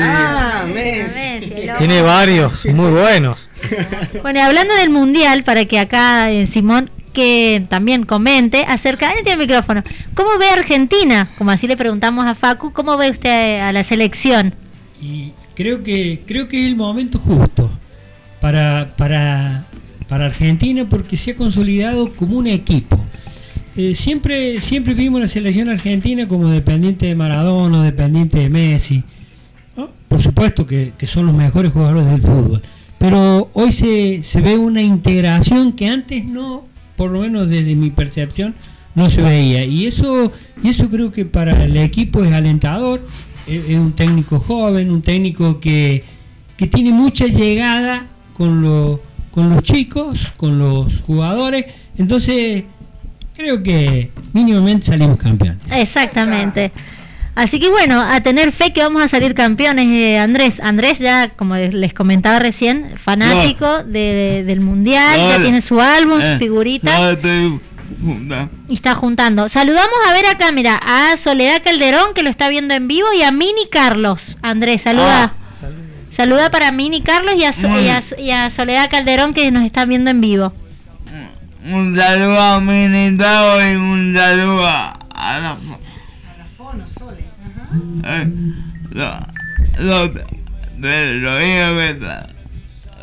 Ah, 0.00 0.64
Messi, 0.66 1.18
Messi. 1.18 1.52
el 1.54 1.66
loco. 1.68 1.78
Tiene 1.78 2.02
varios 2.02 2.64
muy 2.66 2.90
buenos. 2.90 3.48
Bueno, 4.22 4.40
y 4.40 4.42
hablando 4.42 4.74
del 4.74 4.90
mundial, 4.90 5.44
para 5.44 5.64
que 5.66 5.78
acá 5.78 6.30
eh, 6.30 6.46
Simón 6.46 6.90
que 7.12 7.64
también 7.70 8.04
comente 8.04 8.64
acerca, 8.68 9.08
ahí 9.08 9.22
tiene 9.22 9.32
el 9.32 9.38
micrófono, 9.48 9.82
¿cómo 10.14 10.36
ve 10.38 10.46
Argentina? 10.50 11.28
Como 11.38 11.50
así 11.50 11.66
le 11.66 11.76
preguntamos 11.76 12.26
a 12.26 12.34
Facu, 12.34 12.72
¿cómo 12.72 12.96
ve 12.98 13.10
usted 13.10 13.60
a 13.60 13.72
la 13.72 13.82
selección? 13.84 14.54
Y 15.00 15.32
creo 15.54 15.82
que 15.82 16.22
creo 16.26 16.46
que 16.48 16.60
es 16.60 16.66
el 16.66 16.76
momento 16.76 17.18
justo 17.18 17.70
para, 18.40 18.94
para, 18.98 19.64
para 20.08 20.26
Argentina 20.26 20.86
porque 20.90 21.16
se 21.16 21.30
ha 21.30 21.36
consolidado 21.36 22.12
como 22.14 22.36
un 22.36 22.48
equipo. 22.48 22.98
Eh, 23.76 23.94
siempre, 23.94 24.60
siempre 24.60 24.94
vimos 24.94 25.20
la 25.20 25.26
selección 25.26 25.68
argentina 25.68 26.26
como 26.26 26.48
dependiente 26.48 27.06
de 27.06 27.14
Maradona, 27.14 27.82
dependiente 27.82 28.38
de 28.38 28.48
Messi. 28.48 29.04
Por 30.08 30.22
supuesto 30.22 30.64
que, 30.66 30.92
que 30.96 31.06
son 31.06 31.26
los 31.26 31.34
mejores 31.34 31.72
jugadores 31.72 32.06
del 32.06 32.22
fútbol. 32.22 32.62
Pero 32.98 33.50
hoy 33.52 33.72
se, 33.72 34.22
se 34.22 34.40
ve 34.40 34.56
una 34.56 34.80
integración 34.80 35.72
que 35.72 35.88
antes 35.88 36.24
no, 36.24 36.64
por 36.96 37.10
lo 37.10 37.20
menos 37.20 37.50
desde 37.50 37.74
mi 37.74 37.90
percepción, 37.90 38.54
no 38.94 39.10
se 39.10 39.20
veía. 39.20 39.64
Y 39.66 39.86
eso, 39.86 40.32
y 40.62 40.68
eso 40.70 40.88
creo 40.88 41.12
que 41.12 41.26
para 41.26 41.64
el 41.64 41.76
equipo 41.76 42.24
es 42.24 42.32
alentador. 42.32 43.06
Es, 43.46 43.62
es 43.68 43.76
un 43.76 43.92
técnico 43.92 44.40
joven, 44.40 44.90
un 44.90 45.02
técnico 45.02 45.60
que, 45.60 46.02
que 46.56 46.66
tiene 46.66 46.92
mucha 46.92 47.26
llegada 47.26 48.06
con, 48.32 48.62
lo- 48.62 49.02
con 49.32 49.50
los 49.50 49.62
chicos, 49.62 50.32
con 50.38 50.58
los 50.58 51.02
jugadores. 51.02 51.66
Entonces, 51.98 52.64
creo 53.36 53.62
que 53.62 54.10
mínimamente 54.32 54.86
salimos 54.86 55.18
campeones. 55.18 55.58
Exactamente. 55.72 56.72
Así 57.34 57.60
que 57.60 57.68
bueno, 57.68 58.00
a 58.00 58.20
tener 58.22 58.50
fe 58.50 58.72
que 58.72 58.80
vamos 58.82 59.02
a 59.02 59.08
salir 59.08 59.34
campeones, 59.34 59.86
eh, 59.88 60.18
Andrés. 60.18 60.54
Andrés 60.62 60.98
ya, 60.98 61.28
como 61.30 61.54
les 61.56 61.92
comentaba 61.92 62.38
recién, 62.38 62.94
fanático 62.96 63.82
de- 63.84 64.42
del 64.46 64.60
mundial, 64.62 65.18
ya 65.28 65.42
tiene 65.42 65.60
su 65.60 65.78
álbum, 65.80 66.18
eh, 66.20 66.32
su 66.34 66.38
figurita. 66.38 66.98
No 67.12 67.60
fundando. 68.02 68.50
Y 68.68 68.74
está 68.74 68.94
juntando. 68.94 69.48
Saludamos 69.50 69.94
a 70.08 70.12
ver 70.14 70.26
acá, 70.26 70.50
mira, 70.50 70.80
a 70.82 71.16
Soledad 71.18 71.62
Calderón 71.62 72.14
que 72.14 72.22
lo 72.22 72.30
está 72.30 72.48
viendo 72.48 72.72
en 72.74 72.88
vivo 72.88 73.06
y 73.12 73.22
a 73.22 73.30
Mini 73.30 73.68
Carlos. 73.70 74.38
Andrés, 74.42 74.82
saluda. 74.82 75.30
Ah. 75.32 75.32
Saluda 76.10 76.50
para 76.50 76.72
Mini 76.72 77.02
Carlos 77.02 77.34
y 77.36 77.44
a, 77.44 77.52
So- 77.52 77.68
y 77.80 77.88
a- 77.88 78.02
y 78.18 78.30
a 78.30 78.48
Soledad 78.48 78.88
Calderón 78.90 79.34
que 79.34 79.50
nos 79.50 79.62
están 79.64 79.90
viendo 79.90 80.10
en 80.10 80.22
vivo. 80.22 80.54
Un 81.68 81.96
saludo 81.96 82.40
a 82.40 82.60
Minitao 82.60 83.60
y 83.60 83.74
un 83.76 84.14
saludo 84.16 84.66
a, 84.66 84.92
a 85.10 85.38
la. 85.40 85.56
Eh, 88.04 88.28
lo- 88.90 89.26
lo-. 89.78 90.12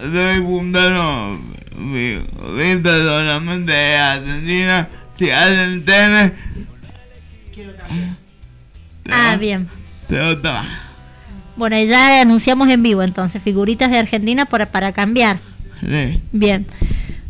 Estoy 0.03 0.41
fundando 0.43 1.39
mi 1.77 2.17
vista 2.57 2.97
solamente 3.03 3.71
de 3.71 3.95
Argentina. 3.97 4.87
Si 5.17 5.29
hacen 5.29 5.85
tenis, 5.85 6.31
Ah, 9.09 9.35
bien. 9.37 9.67
te 10.07 10.17
lo 10.17 10.37
toma. 10.39 10.65
Bueno, 11.55 11.77
ya 11.83 12.21
anunciamos 12.21 12.67
en 12.69 12.81
vivo 12.81 13.03
entonces, 13.03 13.41
figuritas 13.43 13.91
de 13.91 13.99
Argentina 13.99 14.45
para, 14.45 14.65
para 14.67 14.91
cambiar. 14.93 15.37
Sí. 15.81 16.21
Bien. 16.31 16.65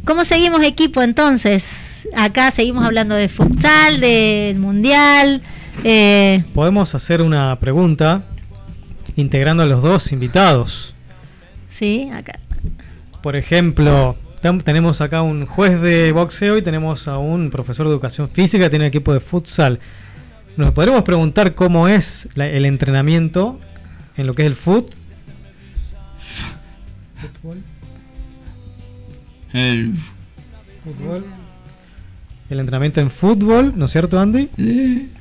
¿Cómo 0.05 0.25
seguimos 0.25 0.63
equipo 0.63 1.01
entonces? 1.01 2.07
Acá 2.15 2.51
seguimos 2.51 2.85
hablando 2.85 3.15
de 3.15 3.29
futsal, 3.29 4.01
del 4.01 4.57
mundial. 4.59 5.41
eh, 5.83 6.43
Podemos 6.53 6.93
hacer 6.95 7.21
una 7.21 7.57
pregunta 7.59 8.23
integrando 9.15 9.63
a 9.63 9.65
los 9.65 9.81
dos 9.81 10.11
invitados. 10.11 10.93
sí, 11.67 12.09
acá. 12.13 12.39
Por 13.21 13.35
ejemplo, 13.37 14.17
tenemos 14.65 14.99
acá 14.99 15.21
un 15.21 15.45
juez 15.45 15.79
de 15.79 16.11
boxeo 16.11 16.57
y 16.57 16.61
tenemos 16.61 17.07
a 17.07 17.17
un 17.17 17.49
profesor 17.49 17.85
de 17.87 17.93
educación 17.93 18.27
física 18.27 18.65
que 18.65 18.69
tiene 18.71 18.87
equipo 18.87 19.13
de 19.13 19.21
futsal. 19.21 19.79
Nos 20.57 20.71
podremos 20.73 21.03
preguntar 21.03 21.53
cómo 21.55 21.87
es 21.87 22.27
la- 22.35 22.47
el 22.49 22.65
entrenamiento 22.65 23.59
en 24.17 24.27
lo 24.27 24.35
que 24.35 24.41
es 24.43 24.47
el 24.47 24.55
fut. 24.57 24.93
Fútbol. 27.41 27.57
El 29.53 29.93
Fútbol. 30.83 31.25
El 32.49 32.59
entrenamiento 32.59 32.99
en 33.01 33.09
fútbol, 33.09 33.73
¿no 33.77 33.85
es 33.85 33.91
cierto, 33.91 34.19
Andy? 34.19 34.49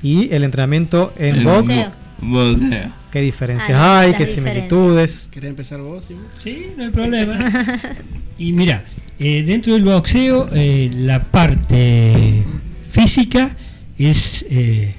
Y 0.03 0.33
el 0.33 0.43
entrenamiento 0.43 1.15
en 1.19 1.37
El 1.37 1.45
box. 1.45 1.67
boxeo. 1.67 1.93
boxeo. 2.21 2.93
¿Qué 3.13 3.21
diferencias 3.21 3.79
Ah, 3.81 4.01
hay? 4.01 4.13
¿Qué 4.15 4.27
similitudes? 4.27 5.29
¿Querés 5.31 5.51
empezar 5.51 5.81
vos, 5.81 6.05
Simón? 6.07 6.25
Sí, 6.37 6.69
no 6.77 6.85
hay 6.85 6.91
problema. 6.91 7.39
Y 8.39 8.53
mira, 8.53 8.83
eh, 9.21 9.45
dentro 9.45 9.75
del 9.75 9.85
boxeo, 9.85 10.49
eh, 10.53 10.91
la 10.93 11.23
parte 11.25 12.43
física 12.91 13.55
es 13.99 14.45
eh, 14.51 14.95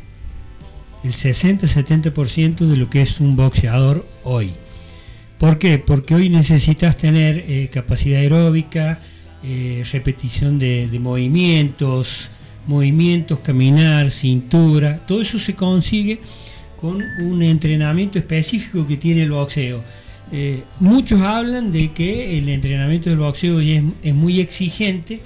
el 1.03 1.11
60-70% 1.13 2.65
de 2.67 2.77
lo 2.77 2.89
que 2.89 3.01
es 3.01 3.19
un 3.19 3.35
boxeador 3.35 4.05
hoy. 4.23 4.51
¿Por 5.39 5.57
qué? 5.57 5.77
Porque 5.79 6.15
hoy 6.15 6.29
necesitas 6.29 6.95
tener 6.95 7.43
eh, 7.47 7.69
capacidad 7.73 8.19
aeróbica, 8.21 8.99
eh, 9.45 9.83
repetición 9.91 10.57
de, 10.57 10.87
movimientos, 11.01 12.31
movimientos, 12.65 13.39
caminar, 13.39 14.09
cintura, 14.09 14.99
todo 15.05 15.19
eso 15.19 15.37
se 15.37 15.53
consigue 15.53 16.21
con 16.79 17.03
un 17.19 17.43
entrenamiento 17.43 18.17
específico 18.17 18.87
que 18.87 18.95
tiene 18.95 19.23
el 19.23 19.31
boxeo. 19.31 19.83
Eh, 20.31 20.63
muchos 20.79 21.19
hablan 21.19 21.73
de 21.73 21.91
que 21.91 22.37
el 22.37 22.47
entrenamiento 22.47 23.09
del 23.09 23.19
boxeo 23.19 23.59
es, 23.59 23.83
es 24.01 24.15
muy 24.15 24.39
exigente 24.39 25.19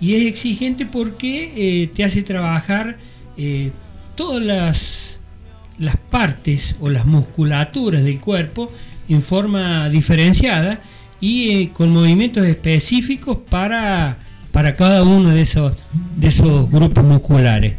y 0.00 0.14
es 0.14 0.24
exigente 0.24 0.86
porque 0.86 1.82
eh, 1.82 1.88
te 1.88 2.04
hace 2.04 2.22
trabajar 2.22 2.96
todas 4.14 4.42
las, 4.42 5.20
las 5.76 5.96
partes 5.96 6.74
o 6.80 6.88
las 6.88 7.04
musculaturas 7.04 8.02
del 8.02 8.18
cuerpo 8.18 8.72
en 9.10 9.20
forma 9.22 9.88
diferenciada 9.90 10.80
y 11.20 11.50
eh, 11.50 11.70
con 11.72 11.90
movimientos 11.90 12.46
específicos 12.46 13.38
para, 13.50 14.18
para 14.52 14.74
cada 14.76 15.02
uno 15.02 15.30
de 15.30 15.42
esos, 15.42 15.74
de 16.16 16.28
esos 16.28 16.70
grupos 16.70 17.04
musculares. 17.04 17.74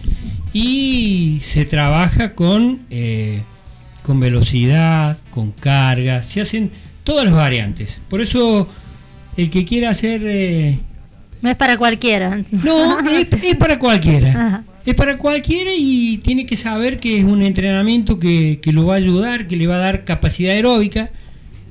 Y 0.53 1.39
se 1.41 1.65
trabaja 1.65 2.33
con, 2.33 2.79
eh, 2.89 3.41
con 4.03 4.19
velocidad, 4.19 5.17
con 5.29 5.51
carga, 5.51 6.23
se 6.23 6.41
hacen 6.41 6.71
todas 7.03 7.25
las 7.25 7.33
variantes. 7.33 7.99
Por 8.09 8.21
eso 8.21 8.67
el 9.37 9.49
que 9.49 9.63
quiera 9.65 9.91
hacer... 9.91 10.21
eh, 10.25 10.79
No 11.41 11.49
es 11.49 11.55
para 11.55 11.77
cualquiera. 11.77 12.41
no, 12.51 12.99
es, 13.09 13.31
es 13.31 13.55
para 13.55 13.77
cualquiera. 13.79 14.29
Ajá. 14.29 14.63
Es 14.85 14.95
para 14.95 15.17
cualquiera 15.17 15.69
y 15.77 16.17
tiene 16.23 16.45
que 16.47 16.55
saber 16.55 16.99
que 16.99 17.19
es 17.19 17.23
un 17.23 17.43
entrenamiento 17.43 18.17
que, 18.17 18.59
que 18.61 18.71
lo 18.73 18.87
va 18.87 18.95
a 18.95 18.97
ayudar, 18.97 19.47
que 19.47 19.55
le 19.55 19.67
va 19.67 19.75
a 19.75 19.79
dar 19.79 20.03
capacidad 20.03 20.53
aeróbica, 20.53 21.11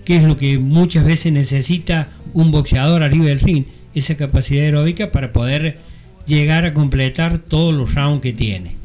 que 0.09 0.17
es 0.17 0.25
lo 0.25 0.39
que 0.39 0.59
muchas 0.59 1.05
veces 1.05 1.31
necesita 1.31 2.09
un 2.33 2.51
boxeador 2.51 3.03
arriba 3.03 3.27
del 3.27 3.41
ring, 3.41 3.67
esa 3.95 4.15
capacidad 4.15 4.65
aeróbica 4.65 5.13
para 5.13 5.35
poder 5.35 5.77
llegar 6.25 6.65
a 6.65 6.73
completar 6.73 7.37
todos 7.37 7.75
los 7.75 7.95
rounds 7.95 8.23
que 8.23 8.33
tiene. 8.33 8.77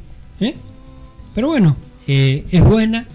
¿eh? 0.42 0.56
Pero 1.34 1.48
bueno, 1.48 1.78
eh, 2.08 2.44
es 2.52 2.62
buena, 2.62 3.06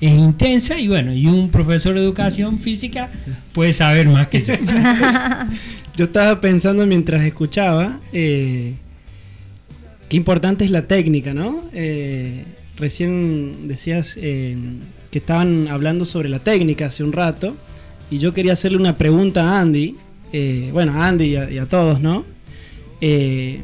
es 0.00 0.10
intensa 0.10 0.80
y 0.80 0.88
bueno, 0.88 1.14
y 1.14 1.26
un 1.26 1.50
profesor 1.50 1.94
de 1.94 2.00
educación 2.00 2.58
física 2.58 3.10
puede 3.52 3.72
saber 3.72 4.08
más 4.08 4.26
que 4.26 4.42
yo. 4.42 4.54
Yo 5.96 6.06
estaba 6.06 6.40
pensando 6.40 6.84
mientras 6.84 7.22
escuchaba 7.22 8.00
eh, 8.12 8.74
qué 10.08 10.16
importante 10.16 10.64
es 10.64 10.72
la 10.72 10.88
técnica, 10.88 11.32
¿no? 11.32 11.62
Recién 12.76 13.68
decías 13.68 14.18
que 15.12 15.18
estaban 15.18 15.68
hablando 15.68 16.04
sobre 16.04 16.28
la 16.28 16.40
técnica 16.40 16.86
hace 16.86 17.04
un 17.04 17.12
rato 17.12 17.54
y 18.10 18.18
yo 18.18 18.32
quería 18.34 18.54
hacerle 18.54 18.78
una 18.78 18.96
pregunta 18.96 19.42
a 19.50 19.60
Andy, 19.60 19.94
eh, 20.32 20.70
bueno, 20.72 20.92
a 21.00 21.06
Andy 21.06 21.24
y 21.26 21.36
a, 21.36 21.50
y 21.50 21.58
a 21.58 21.66
todos, 21.66 22.00
¿no? 22.00 22.24
Eh, 23.00 23.62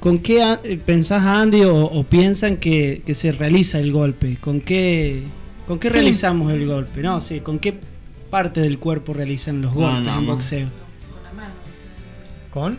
¿Con 0.00 0.18
qué 0.18 0.42
a- 0.42 0.60
eh, 0.64 0.78
pensás 0.84 1.24
Andy 1.24 1.62
o, 1.62 1.76
o 1.84 2.04
piensan 2.04 2.56
que, 2.58 3.02
que 3.06 3.14
se 3.14 3.32
realiza 3.32 3.78
el 3.78 3.92
golpe? 3.92 4.36
¿Con 4.40 4.60
qué, 4.60 5.22
con 5.66 5.78
qué 5.78 5.88
Sí. 5.88 5.94
realizamos 5.94 6.52
el 6.52 6.66
golpe? 6.66 7.00
No, 7.02 7.20
sí, 7.20 7.40
¿con 7.40 7.58
qué 7.58 7.74
parte 8.30 8.60
del 8.60 8.78
cuerpo 8.78 9.12
realizan 9.14 9.62
los 9.62 9.72
Con 9.72 9.82
golpes 9.82 10.04
la 10.06 10.10
en 10.12 10.16
mano. 10.20 10.32
boxeo? 10.32 10.68
¿Con? 12.52 12.78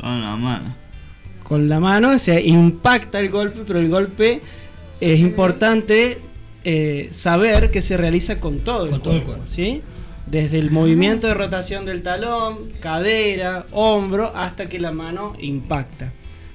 Con 0.00 0.20
la 0.20 0.36
mano. 0.36 0.74
Con 1.42 1.68
la 1.68 1.78
mano, 1.80 2.10
o 2.10 2.18
sea, 2.18 2.40
impacta 2.40 3.20
el 3.20 3.28
golpe, 3.30 3.60
pero 3.66 3.78
el 3.78 3.88
golpe 3.88 4.40
es 5.00 5.20
importante 5.20 6.18
eh, 6.68 7.08
saber 7.12 7.70
que 7.70 7.80
se 7.80 7.96
realiza 7.96 8.40
con 8.40 8.58
todo 8.58 8.84
el 8.84 8.90
Con 8.90 9.00
todo 9.02 9.14
el 9.14 9.20
cuerpo, 9.22 9.42
cuerpo. 9.44 9.48
¿sí? 9.54 9.82
Desde 10.26 10.58
el 10.58 10.70
movimiento 10.72 11.28
de 11.28 11.34
rotación 11.34 11.86
del 11.86 12.02
talón, 12.02 12.70
cadera, 12.80 13.66
hombro, 13.70 14.32
hasta 14.34 14.68
que 14.68 14.80
la 14.80 14.90
mano 14.90 15.34
impacta. 15.40 16.12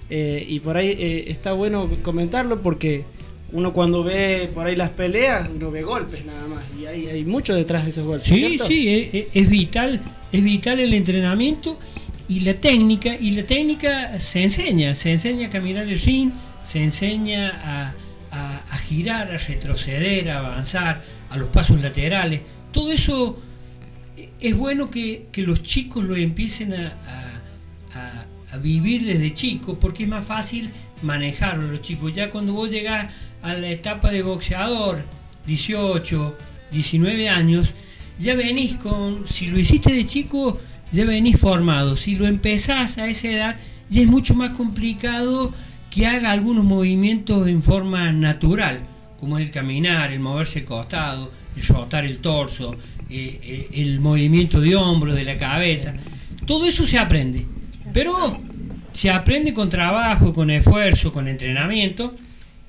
Eh, 0.10 0.46
y 0.48 0.60
por 0.60 0.76
ahí 0.76 0.90
eh, 1.00 1.24
está 1.28 1.54
bueno 1.54 1.90
comentarlo 2.04 2.62
porque 2.62 3.06
uno 3.54 3.72
cuando 3.72 4.04
ve 4.04 4.50
por 4.54 4.68
ahí 4.68 4.76
las 4.76 4.90
peleas, 4.90 5.48
uno 5.56 5.72
ve 5.72 5.84
golpes 5.84 6.26
nada 6.26 6.46
más. 6.48 6.64
Y 6.78 6.86
hay, 6.86 7.08
hay 7.08 7.24
mucho 7.24 7.56
detrás 7.56 7.84
de 7.86 7.92
esos 7.92 8.06
golpes. 8.06 8.28
Sí, 8.28 8.38
¿cierto? 8.40 8.66
sí, 8.66 8.90
es, 8.90 9.14
es- 9.14 9.28
es 9.34 9.50
vital, 9.50 10.02
es 10.34 10.44
vital 10.44 10.80
el 10.82 10.94
entrenamiento 10.94 11.80
y 12.28 12.42
la 12.42 12.54
técnica, 12.56 13.16
y 13.18 13.32
la 13.32 13.44
técnica 13.44 14.20
se 14.20 14.44
enseña, 14.44 14.94
se 14.96 15.12
enseña 15.14 15.48
a 15.48 15.50
caminar 15.50 15.88
el 15.90 16.00
ring, 16.00 16.32
se 16.66 16.84
enseña 16.84 17.50
a, 17.64 17.94
a- 18.32 18.78
girar, 18.78 19.32
a 19.32 19.38
retroceder, 19.38 20.30
a 20.32 20.40
avanzar, 20.40 21.04
a 21.30 21.38
los 21.38 21.50
pasos 21.50 21.82
laterales. 21.82 22.42
Todo 22.72 22.92
eso 22.92 23.40
eh, 24.18 24.30
es 24.40 24.56
bueno 24.56 24.90
que, 24.90 25.28
los 25.38 25.62
chicos 25.64 26.04
lo 26.04 26.16
empiecen 26.16 26.74
a 26.74 28.58
vivir 28.62 29.06
desde 29.06 29.34
chicos, 29.34 29.78
porque 29.80 30.04
es 30.04 30.10
más 30.10 30.26
fácil 30.26 30.70
manejarlo 31.02 31.72
los 31.72 31.82
chicos. 31.82 32.14
Ya 32.14 32.30
cuando 32.30 32.54
vos 32.54 32.70
llegás 32.70 33.14
a 33.42 33.54
la 33.54 33.70
etapa 33.70 34.12
de 34.12 34.24
boxeador, 34.24 35.04
18, 35.46 36.38
19 36.72 37.30
años, 37.30 37.74
ya 38.20 38.36
venís 38.36 38.76
con, 38.78 39.28
si 39.28 39.48
lo 39.48 39.58
hiciste 39.60 39.94
de 39.94 40.06
chico, 40.06 40.60
ya 40.92 41.06
venís 41.06 41.40
formado. 41.40 41.96
Si 41.96 42.16
lo 42.16 42.28
empezás 42.28 42.98
a 42.98 43.08
esa 43.08 43.28
edad, 43.30 43.58
ya 43.90 44.02
es 44.02 44.08
mucho 44.08 44.34
más 44.36 44.52
complicado 44.52 45.54
que 45.92 46.08
haga 46.08 46.32
algunos 46.32 46.64
movimientos 46.64 47.48
en 47.48 47.62
forma 47.62 48.12
natural, 48.12 48.80
como 49.20 49.38
es 49.38 49.46
el 49.46 49.52
caminar, 49.52 50.12
el 50.12 50.20
moverse 50.20 50.60
el 50.60 50.66
costado, 50.66 51.32
el 51.56 51.64
rotar 51.64 52.06
el 52.06 52.18
torso, 52.18 52.74
eh, 53.10 53.40
eh, 53.44 53.70
el 53.74 54.00
movimiento 54.00 54.60
de 54.62 54.76
hombro, 54.76 55.14
de 55.14 55.24
la 55.24 55.38
cabeza. 55.38 55.94
Todo 56.46 56.66
eso 56.66 56.86
se 56.86 56.98
aprende, 56.98 57.46
pero 57.94 58.40
se 58.94 59.12
aprende 59.12 59.54
con 59.54 59.70
trabajo, 59.70 60.34
con 60.34 60.50
esfuerzo, 60.50 61.12
con 61.12 61.28
entrenamiento 61.28 62.16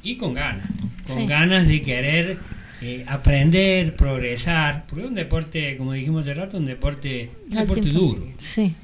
y 0.03 0.17
con 0.17 0.35
ganas. 0.35 0.67
Con 1.07 1.17
Sí. 1.23 1.27
ganas 1.27 1.67
de 1.69 1.81
querer 1.81 2.39
eh, 2.85 3.05
aprender, 3.07 3.95
progresar, 3.95 4.87
porque 4.89 5.05
es 5.05 5.09
un 5.09 5.15
deporte, 5.15 5.77
como 5.77 5.93
dijimos 5.93 6.23
hace 6.23 6.35
rato, 6.35 6.57
un 6.59 6.67
deporte, 6.67 7.31
un 7.49 7.57
deporte 7.57 7.89
duro. 7.91 8.27
Sí. 8.39 8.75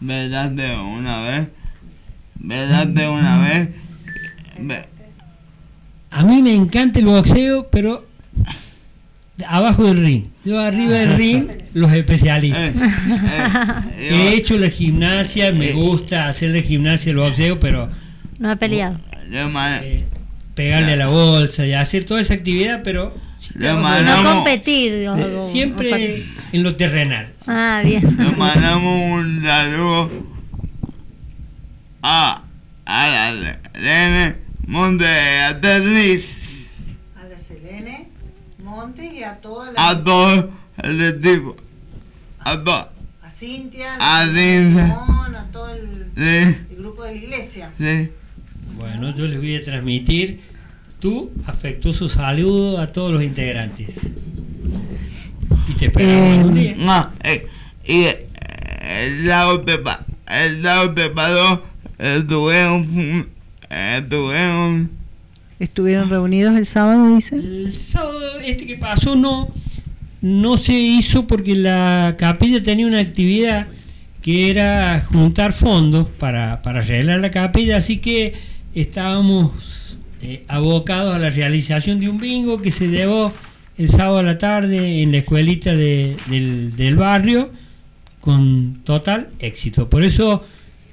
¿Verdad 0.00 0.50
de 0.50 0.74
una 0.76 1.22
vez? 1.22 1.48
¿Verdad 2.38 2.86
de 2.86 3.08
una 3.08 3.38
vez? 3.38 3.68
Ve- 4.58 4.84
A 6.10 6.22
mí 6.24 6.42
me 6.42 6.54
encanta 6.54 6.98
el 6.98 7.06
boxeo, 7.06 7.68
pero 7.70 8.06
abajo 9.46 9.84
del 9.84 9.98
ring. 9.98 10.24
Yo 10.44 10.60
arriba 10.60 10.92
del 10.94 11.16
ring, 11.16 11.46
los 11.74 11.92
especialistas. 11.92 12.72
Eh, 13.98 14.08
He 14.10 14.34
hecho 14.34 14.56
la 14.56 14.68
gimnasia, 14.70 15.52
me 15.52 15.72
gusta 15.72 16.28
hacer 16.28 16.50
la 16.50 16.62
gimnasia, 16.62 17.10
el 17.10 17.16
boxeo, 17.16 17.58
pero 17.60 17.88
No 18.38 18.50
ha 18.50 18.56
peleado. 18.56 18.98
Yo, 19.30 19.48
ma- 19.50 19.80
pegarle 20.54 20.92
a 20.92 20.96
la 20.96 21.08
bolsa 21.08 21.66
y 21.66 21.72
hacer 21.74 22.04
toda 22.04 22.20
esa 22.20 22.34
actividad, 22.34 22.80
pero 22.84 23.14
No 23.56 24.22
competir. 24.24 24.92
Eh, 24.92 25.38
Siempre 25.50 26.24
en 26.52 26.62
lo 26.62 26.74
terrenal. 26.76 27.28
Ah, 27.46 27.82
bien. 27.84 28.02
le 28.18 28.30
mandamos 28.36 29.12
un 29.20 29.42
saludo 29.44 30.10
a, 32.02 32.42
a 32.84 33.06
la 33.08 33.58
Lene 33.74 34.36
Monte 34.66 35.06
Aterriz, 35.06 36.24
A 37.16 37.24
la 37.24 37.38
Selene, 37.38 38.08
Montes 38.62 39.12
y 39.12 39.22
a 39.22 39.36
toda 39.40 39.72
a 39.76 40.02
todo 40.04 40.50
el 40.82 41.02
equipo, 41.02 41.56
a 42.40 42.62
todo, 42.62 42.88
a 43.22 43.30
Cintia, 43.30 43.94
a 43.98 44.22
a 44.22 44.24
Cintia. 44.26 44.98
Simón, 45.04 45.36
a 45.36 45.44
todo 45.52 45.70
el, 45.70 46.10
sí, 46.16 46.56
el 46.70 46.76
grupo 46.78 47.04
de 47.04 47.14
la 47.14 47.16
iglesia. 47.16 47.72
sí. 47.78 48.10
Bueno, 48.76 49.14
yo 49.14 49.26
les 49.26 49.38
voy 49.38 49.56
a 49.56 49.62
transmitir 49.64 50.40
tu 51.00 51.30
afectuoso 51.46 52.08
saludo 52.08 52.78
a 52.78 52.88
todos 52.88 53.10
los 53.12 53.22
integrantes. 53.22 54.10
Y 55.68 55.72
te 55.74 55.86
esperamos 55.86 56.46
un 56.46 56.54
día. 56.54 56.74
No, 56.76 57.10
eh, 57.22 57.46
y 57.84 58.02
eh, 58.02 58.26
el 58.82 59.26
lado 59.26 59.58
de 59.58 59.80
el 60.28 60.62
lado 60.62 60.88
de 60.88 61.08
estuvieron, 61.98 63.28
estuvieron, 63.70 64.90
¿Estuvieron 65.58 66.10
reunidos 66.10 66.54
el 66.56 66.66
sábado, 66.66 67.14
dice? 67.14 67.36
El 67.36 67.74
sábado 67.78 68.38
este 68.44 68.66
que 68.66 68.76
pasó 68.76 69.16
no, 69.16 69.48
no 70.20 70.56
se 70.58 70.74
hizo 70.74 71.26
porque 71.26 71.54
la 71.54 72.16
capilla 72.18 72.62
tenía 72.62 72.86
una 72.86 73.00
actividad 73.00 73.68
que 74.20 74.50
era 74.50 75.00
juntar 75.00 75.52
fondos 75.54 76.08
para, 76.18 76.60
para 76.62 76.80
arreglar 76.80 77.20
la 77.20 77.30
capilla, 77.30 77.78
así 77.78 77.98
que 77.98 78.34
estábamos 78.74 79.96
eh, 80.20 80.44
abocados 80.48 81.14
a 81.14 81.18
la 81.18 81.30
realización 81.30 82.00
de 82.00 82.08
un 82.10 82.18
bingo 82.18 82.60
que 82.60 82.70
se 82.70 82.88
llevó 82.88 83.32
el 83.78 83.88
sábado 83.88 84.18
a 84.18 84.22
la 84.22 84.36
tarde 84.38 85.02
en 85.02 85.12
la 85.12 85.18
escuelita 85.18 85.74
de- 85.74 86.16
del, 86.28 86.74
del 86.76 86.96
barrio 86.96 87.50
con 88.20 88.80
total 88.84 89.28
éxito. 89.38 89.88
Por 89.88 90.02
eso 90.02 90.42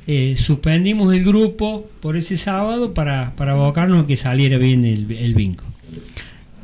eh, 0.07 0.35
suspendimos 0.37 1.13
el 1.15 1.23
grupo 1.23 1.87
por 2.01 2.17
ese 2.17 2.37
sábado 2.37 2.93
para, 2.93 3.33
para 3.35 3.53
abocarnos 3.53 4.03
a 4.03 4.07
que 4.07 4.15
saliera 4.17 4.57
bien 4.57 4.83
el, 4.85 5.11
el 5.11 5.33
bingo. 5.35 5.63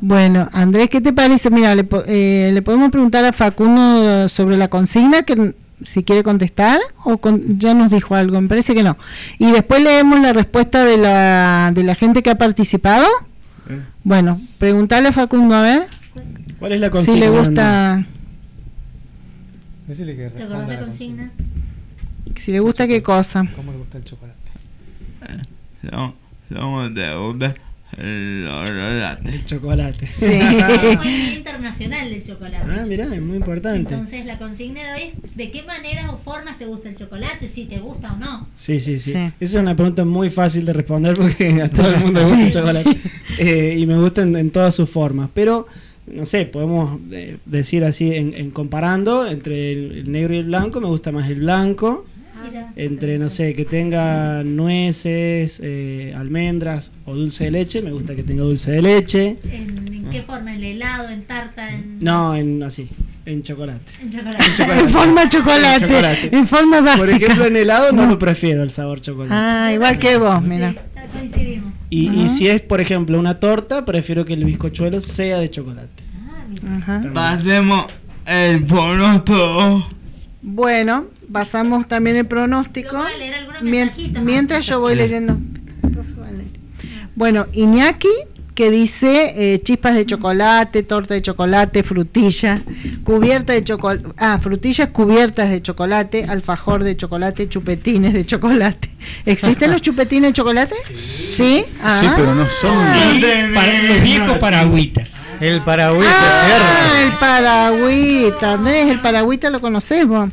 Bueno, 0.02 0.48
Andrés, 0.52 0.88
¿qué 0.88 1.00
te 1.00 1.12
parece? 1.12 1.50
Mira, 1.50 1.74
le, 1.74 1.84
po- 1.84 2.04
eh, 2.06 2.50
le 2.54 2.62
podemos 2.62 2.90
preguntar 2.90 3.24
a 3.24 3.32
Facundo 3.32 4.28
sobre 4.28 4.56
la 4.56 4.68
consigna, 4.68 5.22
que 5.24 5.54
si 5.84 6.02
quiere 6.04 6.22
contestar, 6.22 6.78
o 7.04 7.18
con- 7.18 7.58
ya 7.58 7.74
nos 7.74 7.90
dijo 7.90 8.14
algo, 8.14 8.40
me 8.40 8.48
parece 8.48 8.74
que 8.74 8.82
no. 8.82 8.96
Y 9.38 9.50
después 9.52 9.82
leemos 9.82 10.18
la 10.20 10.32
respuesta 10.32 10.84
de 10.86 10.96
la, 10.96 11.70
de 11.74 11.82
la 11.84 11.94
gente 11.94 12.22
que 12.22 12.30
ha 12.30 12.34
participado. 12.38 13.06
Eh. 13.68 13.78
Bueno, 14.02 14.40
preguntarle 14.58 15.08
a 15.10 15.12
Facundo 15.12 15.54
a 15.54 15.62
ver 15.62 15.86
¿Cuál 16.58 16.72
es 16.72 16.80
la 16.80 16.86
si 16.88 16.92
consigna? 16.92 17.18
le 17.20 17.26
Andrés? 17.26 17.46
gusta, 17.46 18.04
Decirle 19.86 20.16
que 20.16 20.28
¿Te 20.30 20.42
acordás 20.44 20.68
la 20.68 20.74
la 20.74 20.80
consigna? 20.80 21.30
Si 22.36 22.52
le 22.52 22.60
gusta 22.60 22.86
qué 22.86 23.02
cosa. 23.02 23.46
¿Cómo 23.56 23.72
le 23.72 23.78
gusta 23.78 23.98
el 23.98 24.04
chocolate? 24.04 24.38
somos, 26.48 26.94
de 26.94 27.16
una, 27.16 27.54
el 27.98 28.46
chocolate. 28.46 29.28
El 29.28 29.44
chocolate. 29.44 30.06
Sí. 30.06 30.24
Es 30.30 30.96
un 30.96 31.02
día 31.02 31.34
internacional 31.34 32.10
del 32.10 32.22
chocolate. 32.22 32.66
Ah, 32.70 32.84
mirá, 32.86 33.14
es 33.14 33.20
muy 33.20 33.36
importante. 33.36 33.94
Entonces 33.94 34.24
la 34.26 34.38
consigna 34.38 34.80
de 34.82 34.92
hoy 34.92 35.12
es 35.24 35.36
¿de 35.36 35.50
qué 35.50 35.62
maneras 35.62 36.08
o 36.10 36.18
formas 36.18 36.58
te 36.58 36.66
gusta 36.66 36.88
el 36.88 36.96
chocolate? 36.96 37.48
Si 37.48 37.64
te 37.64 37.78
gusta 37.78 38.12
o 38.12 38.16
no. 38.16 38.48
Sí, 38.54 38.78
sí, 38.78 38.98
sí, 38.98 39.12
Sí. 39.12 39.18
Esa 39.40 39.58
es 39.58 39.62
una 39.62 39.74
pregunta 39.74 40.04
muy 40.04 40.30
fácil 40.30 40.64
de 40.64 40.72
responder 40.72 41.16
porque 41.16 41.60
a 41.62 41.68
todo 41.68 41.92
el 41.92 42.00
mundo 42.00 42.20
le 42.20 42.26
gusta 42.26 42.46
el 42.46 42.52
chocolate. 42.52 42.96
Eh, 43.38 43.76
y 43.78 43.86
me 43.86 43.96
gusta 43.96 44.22
en, 44.22 44.36
en 44.36 44.50
todas 44.50 44.74
sus 44.74 44.88
formas. 44.88 45.30
Pero, 45.34 45.66
no 46.06 46.24
sé, 46.24 46.44
podemos 46.44 46.98
eh, 47.10 47.38
decir 47.44 47.84
así, 47.84 48.14
en, 48.14 48.34
en 48.34 48.50
comparando 48.50 49.26
entre 49.26 49.72
el, 49.72 49.92
el 49.92 50.12
negro 50.12 50.34
y 50.34 50.38
el 50.38 50.44
blanco, 50.44 50.80
me 50.80 50.86
gusta 50.88 51.10
más 51.10 51.28
el 51.28 51.40
blanco. 51.40 52.06
Mira. 52.50 52.72
Entre, 52.76 53.18
no 53.18 53.28
sé, 53.30 53.54
que 53.54 53.64
tenga 53.64 54.42
nueces, 54.44 55.60
eh, 55.62 56.12
almendras 56.16 56.90
o 57.04 57.14
dulce 57.14 57.44
de 57.44 57.50
leche, 57.52 57.82
me 57.82 57.92
gusta 57.92 58.14
que 58.16 58.22
tenga 58.22 58.42
dulce 58.42 58.72
de 58.72 58.82
leche. 58.82 59.38
¿En, 59.44 59.86
en 59.88 60.10
qué 60.10 60.22
forma? 60.22 60.54
¿En 60.54 60.64
helado? 60.64 61.08
¿En 61.08 61.22
tarta? 61.22 61.70
¿En, 61.70 61.98
No, 62.00 62.34
en 62.34 62.62
así, 62.62 62.88
en 63.26 63.42
chocolate. 63.42 63.92
en 64.02 64.10
chocolate? 64.10 64.44
chocolate. 64.56 64.80
En 64.84 64.88
forma 64.90 65.28
chocolate, 65.28 65.80
Chocolate. 65.86 66.36
en 66.36 66.46
forma 66.46 66.80
básica. 66.80 67.06
Por 67.06 67.10
ejemplo, 67.22 67.46
en 67.46 67.56
helado 67.56 67.92
no 67.92 68.06
lo 68.06 68.18
prefiero 68.18 68.62
el 68.62 68.70
sabor 68.70 69.00
chocolate. 69.00 69.34
Ah, 69.34 69.70
igual 69.72 69.98
que 69.98 70.16
vos, 70.16 70.40
Sí, 70.42 70.48
mira. 70.48 70.74
coincidimos. 71.12 71.72
Y, 71.90 72.08
y 72.22 72.28
si 72.28 72.46
es, 72.48 72.60
por 72.62 72.80
ejemplo, 72.80 73.18
una 73.18 73.40
torta, 73.40 73.84
prefiero 73.84 74.24
que 74.24 74.34
el 74.34 74.44
bizcochuelo 74.44 75.00
sea 75.00 75.38
de 75.38 75.50
chocolate. 75.50 76.02
Ah, 76.30 76.98
mira. 77.02 77.12
Pasemos 77.12 77.86
el 78.26 78.62
pronóstico. 78.64 79.86
Bueno, 80.42 81.06
pasamos 81.32 81.86
también 81.88 82.16
el 82.16 82.26
pronóstico. 82.26 82.92
Lo 82.96 83.02
voy 83.04 83.12
a 83.12 83.16
leer 83.18 83.34
algunos 83.34 83.62
Mien- 83.62 83.86
mensajitos, 83.86 84.22
mientras 84.22 84.66
yo 84.66 84.80
voy 84.80 84.94
leyendo. 84.94 85.36
Bueno, 87.14 87.46
Iñaki 87.52 88.08
que 88.54 88.70
dice 88.70 89.32
eh, 89.54 89.62
chispas 89.62 89.94
de 89.94 90.04
chocolate, 90.04 90.82
torta 90.82 91.14
de 91.14 91.22
chocolate, 91.22 91.82
frutilla, 91.82 92.60
cubierta 93.04 93.54
de 93.54 93.64
chocolate, 93.64 94.08
ah, 94.18 94.38
frutillas 94.42 94.88
cubiertas 94.88 95.48
de 95.50 95.62
chocolate, 95.62 96.24
alfajor 96.24 96.84
de 96.84 96.94
chocolate, 96.96 97.48
chupetines 97.48 98.12
de 98.12 98.26
chocolate. 98.26 98.90
¿Existen 99.24 99.70
los 99.70 99.80
chupetines 99.80 100.30
de 100.30 100.32
chocolate? 100.34 100.74
Sí. 100.92 101.64
Sí, 102.00 102.06
pero 102.16 102.34
no 102.34 102.46
son. 102.50 102.76
Y 103.16 103.22
para 103.54 103.82
los 103.82 104.02
viejos 104.02 104.38
paragüitas. 104.38 105.14
El 105.40 105.62
paragüita, 105.62 106.10
Ah, 106.10 107.02
el 107.02 107.12
paragüita, 107.18 108.52
Andrés, 108.54 108.90
el 108.90 109.00
paragüita 109.00 109.48
lo 109.48 109.60
conoces 109.62 110.06
vos. 110.06 110.28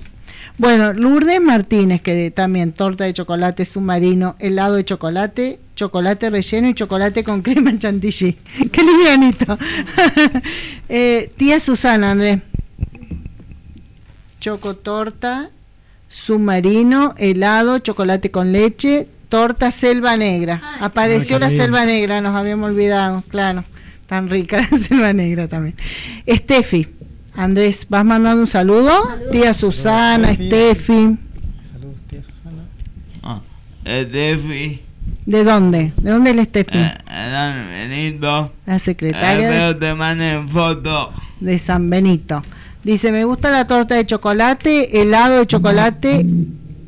Bueno, 0.58 0.92
Lourdes 0.94 1.40
Martínez, 1.40 2.02
que 2.02 2.32
también 2.32 2.74
torta 2.74 3.04
de 3.04 3.14
chocolate 3.14 3.64
submarino, 3.64 4.36
helado 4.40 4.76
de 4.76 4.86
chocolate, 4.86 5.60
chocolate 5.76 6.32
relleno 6.32 6.68
y 6.68 6.74
chocolate 6.74 7.24
con 7.24 7.44
crema 7.44 7.78
chantilly. 7.78 8.34
Qué 8.72 8.84
livianito. 8.84 9.58
Eh, 10.90 11.32
tía 11.36 11.60
Susana, 11.60 12.12
Andrés. 12.12 12.40
Chocotorta, 14.40 15.50
submarino, 16.08 17.14
helado, 17.18 17.80
chocolate 17.80 18.32
con 18.32 18.54
leche, 18.54 19.08
torta 19.28 19.70
selva 19.70 20.16
negra. 20.16 20.62
Ay. 20.64 20.80
Apareció 20.82 21.40
la 21.40 21.50
selva 21.50 21.86
negra, 21.86 22.22
nos 22.22 22.36
habíamos 22.36 22.70
olvidado, 22.70 23.22
claro. 23.28 23.66
Tan 24.08 24.30
rica 24.30 24.66
la 24.72 24.78
selva 24.78 25.12
negra 25.12 25.50
también. 25.50 25.76
Estefi, 26.26 26.88
Andrés, 27.38 27.86
¿vas 27.88 28.04
mandando 28.04 28.42
un 28.42 28.48
saludo? 28.48 28.92
Saludos. 29.04 29.32
Tía 29.32 29.54
Susana, 29.54 30.32
Estefi. 30.32 30.54
Estefi. 30.58 31.18
Saludos, 31.72 31.96
tía 32.10 32.22
Susana. 32.24 32.64
Ah, 33.24 33.42
Estefi, 33.86 34.82
¿De 35.26 35.44
dónde? 35.44 35.94
¿De 35.98 36.12
dónde 36.12 36.30
es 36.32 36.36
la 36.36 36.42
Estefi? 36.42 36.78
eh, 36.78 36.94
San 37.08 37.68
Benito, 37.70 38.52
La 38.66 38.76
eh, 38.76 38.80
secretaria 38.80 39.50
de- 39.50 39.56
pero 39.58 39.78
te 39.78 39.94
manden 39.94 40.50
foto. 40.50 41.12
de 41.40 41.60
San 41.60 41.90
Benito. 41.90 42.42
Dice, 42.84 43.12
me 43.12 43.24
gusta 43.24 43.52
la 43.52 43.68
torta 43.68 43.96
de 43.96 44.06
chocolate, 44.06 45.00
helado 45.02 45.40
de 45.40 45.48
chocolate, 45.48 46.26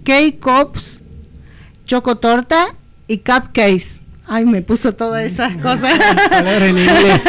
cake 0.04 0.40
cups, 0.40 1.02
chocotorta 1.86 2.68
y 3.08 3.18
cupcakes. 3.18 3.99
Ay, 4.32 4.46
me 4.46 4.62
puso 4.62 4.94
todas 4.94 5.24
esas 5.24 5.58
cosas. 5.58 5.98
Palabra 6.30 6.68
en 6.68 6.78
inglés. 6.78 7.24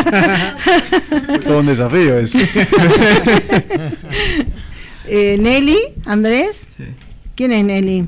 Todo 1.46 1.60
un 1.60 1.66
desafío 1.66 2.18
es. 2.18 2.32
Eh, 5.12 5.36
Nelly, 5.40 5.76
Andrés. 6.04 6.68
Sí. 6.76 6.84
¿Quién 7.34 7.50
es 7.52 7.64
Nelly? 7.64 8.06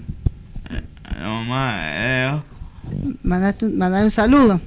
Nomás, 1.19 1.75
eh, 1.81 2.41
Mandate 3.25 3.65
un- 3.65 3.77
mandale 3.79 4.05
un 4.05 4.11
saludo. 4.13 4.61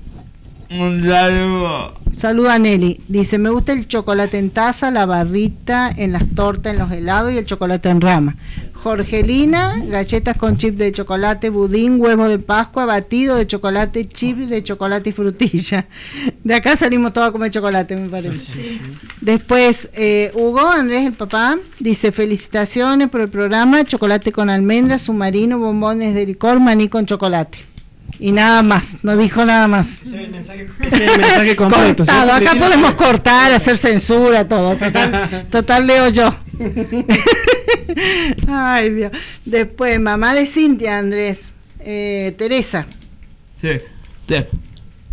Un 0.70 1.04
saludo. 1.04 1.94
Saluda 2.16 2.54
a 2.54 2.60
Nelly. 2.60 3.02
Dice, 3.08 3.38
me 3.38 3.50
gusta 3.50 3.74
el 3.74 3.88
chocolate 3.88 4.38
en 4.38 4.50
taza, 4.50 4.90
la 4.90 5.06
barrita, 5.06 5.92
en 5.96 6.14
las 6.14 6.24
tortas, 6.34 6.74
en 6.74 6.80
los 6.80 6.92
helados 6.92 7.32
y 7.34 7.38
el 7.38 7.46
chocolate 7.46 7.90
en 7.90 8.00
rama. 8.00 8.38
Jorgelina, 8.74 9.84
galletas 9.88 10.38
con 10.38 10.58
chip 10.58 10.78
de 10.78 10.92
chocolate, 10.92 11.50
budín, 11.50 12.00
huevo 12.00 12.28
de 12.28 12.40
pascua, 12.40 12.86
batido 12.86 13.36
de 13.36 13.48
chocolate, 13.48 14.08
chip 14.08 14.38
de 14.38 14.64
chocolate 14.64 15.10
y 15.10 15.14
frutilla. 15.14 15.88
De 16.44 16.54
acá 16.54 16.76
salimos 16.78 17.12
todos 17.12 17.30
a 17.30 17.32
comer 17.32 17.52
chocolate, 17.52 17.96
me 17.96 18.08
parece. 18.08 18.80
Después, 19.22 19.90
eh, 19.94 20.32
Hugo, 20.36 20.70
Andrés, 20.70 21.06
el 21.06 21.14
papá, 21.14 21.58
dice, 21.80 22.12
felicitaciones 22.12 23.10
por 23.10 23.22
el 23.22 23.30
programa, 23.30 23.84
chocolate 23.84 24.32
con 24.32 24.50
almendras, 24.50 25.02
submarino, 25.02 25.58
bombones 25.58 26.14
de 26.14 26.26
licor, 26.28 26.60
maní 26.60 26.88
con 26.88 27.06
chocolate. 27.06 27.75
Y 28.20 28.32
nada 28.32 28.64
más, 28.64 28.98
no 29.04 29.18
dijo 29.18 29.44
nada 29.46 29.68
más. 29.68 30.02
Ese 30.02 30.04
es 30.08 30.14
el 30.14 30.30
mensaje, 30.32 30.68
ese 30.86 30.96
es 31.06 31.12
el 31.12 31.18
mensaje 31.20 31.56
completo. 31.58 32.04
Acá 32.04 32.54
podemos 32.58 32.94
cortar, 32.94 33.52
hacer 33.52 33.78
censura, 33.78 34.48
todo. 34.48 34.76
Total, 34.76 35.48
total 35.52 35.86
leo 35.88 36.10
yo. 36.10 36.36
Ay, 38.48 38.90
Dios. 38.92 39.12
Después, 39.44 40.00
mamá 40.00 40.34
de 40.34 40.46
Cintia, 40.46 40.98
Andrés. 40.98 41.44
Eh, 41.80 42.34
Teresa. 42.38 42.86
Sí, 43.62 43.70
sí. 44.28 44.36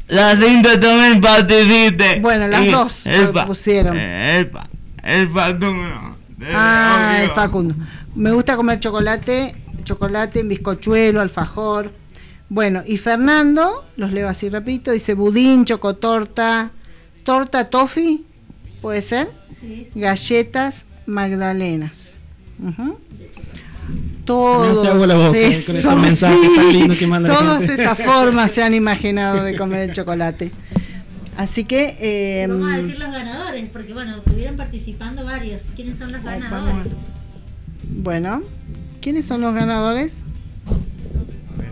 la 0.08 0.36
cinta 0.40 0.80
también 0.80 1.20
participe. 1.20 2.20
Bueno, 2.20 2.48
las 2.48 2.64
Y 2.64 2.70
dos 2.70 3.06
el 3.06 3.24
lo 3.32 3.46
pusieron. 3.46 3.96
El, 3.96 4.48
pa- 4.48 4.68
el 5.02 5.28
Facundo. 5.28 6.16
Ah, 6.52 7.12
obvio. 7.16 7.24
el 7.24 7.30
Facundo. 7.32 7.74
Me 8.14 8.32
gusta 8.32 8.56
comer 8.56 8.80
chocolate, 8.80 9.54
chocolate 9.84 10.40
en 10.40 10.48
bizcochuelo, 10.48 11.20
alfajor. 11.20 11.92
Bueno, 12.54 12.82
y 12.86 12.98
Fernando, 12.98 13.82
los 13.96 14.12
leo 14.12 14.28
así 14.28 14.50
rapidito, 14.50 14.90
dice 14.90 15.14
budín, 15.14 15.64
chocotorta, 15.64 16.70
torta 17.24 17.70
toffee, 17.70 18.20
¿puede 18.82 19.00
ser? 19.00 19.30
Sí. 19.58 19.88
Galletas 19.94 20.84
magdalenas. 21.06 22.14
Boca 22.58 22.92
Todos 24.26 24.84
con 24.84 25.34
estos 25.34 25.74
esos- 25.76 25.96
mensajes 25.98 26.54
tan 26.54 26.72
lindos 26.74 26.98
que 26.98 27.06
manda 27.06 27.30
la 27.30 27.38
Todas 27.38 27.68
esas 27.70 27.98
formas 27.98 28.50
se 28.52 28.62
han 28.62 28.74
imaginado 28.74 29.42
de 29.44 29.56
comer 29.56 29.88
el 29.88 29.92
chocolate. 29.94 30.52
Así 31.38 31.64
que... 31.64 31.96
eh, 32.00 32.46
Vamos 32.48 32.70
a 32.70 32.76
decir 32.76 32.98
los 32.98 33.10
ganadores, 33.10 33.70
porque 33.72 33.94
bueno, 33.94 34.16
estuvieron 34.18 34.58
participando 34.58 35.24
varios. 35.24 35.62
¿Quiénes 35.74 35.96
son 35.96 36.12
los 36.12 36.22
ganadores? 36.22 36.92
Bueno, 37.88 38.42
¿quiénes 39.00 39.24
son 39.24 39.40
los 39.40 39.54
ganadores? 39.54 40.24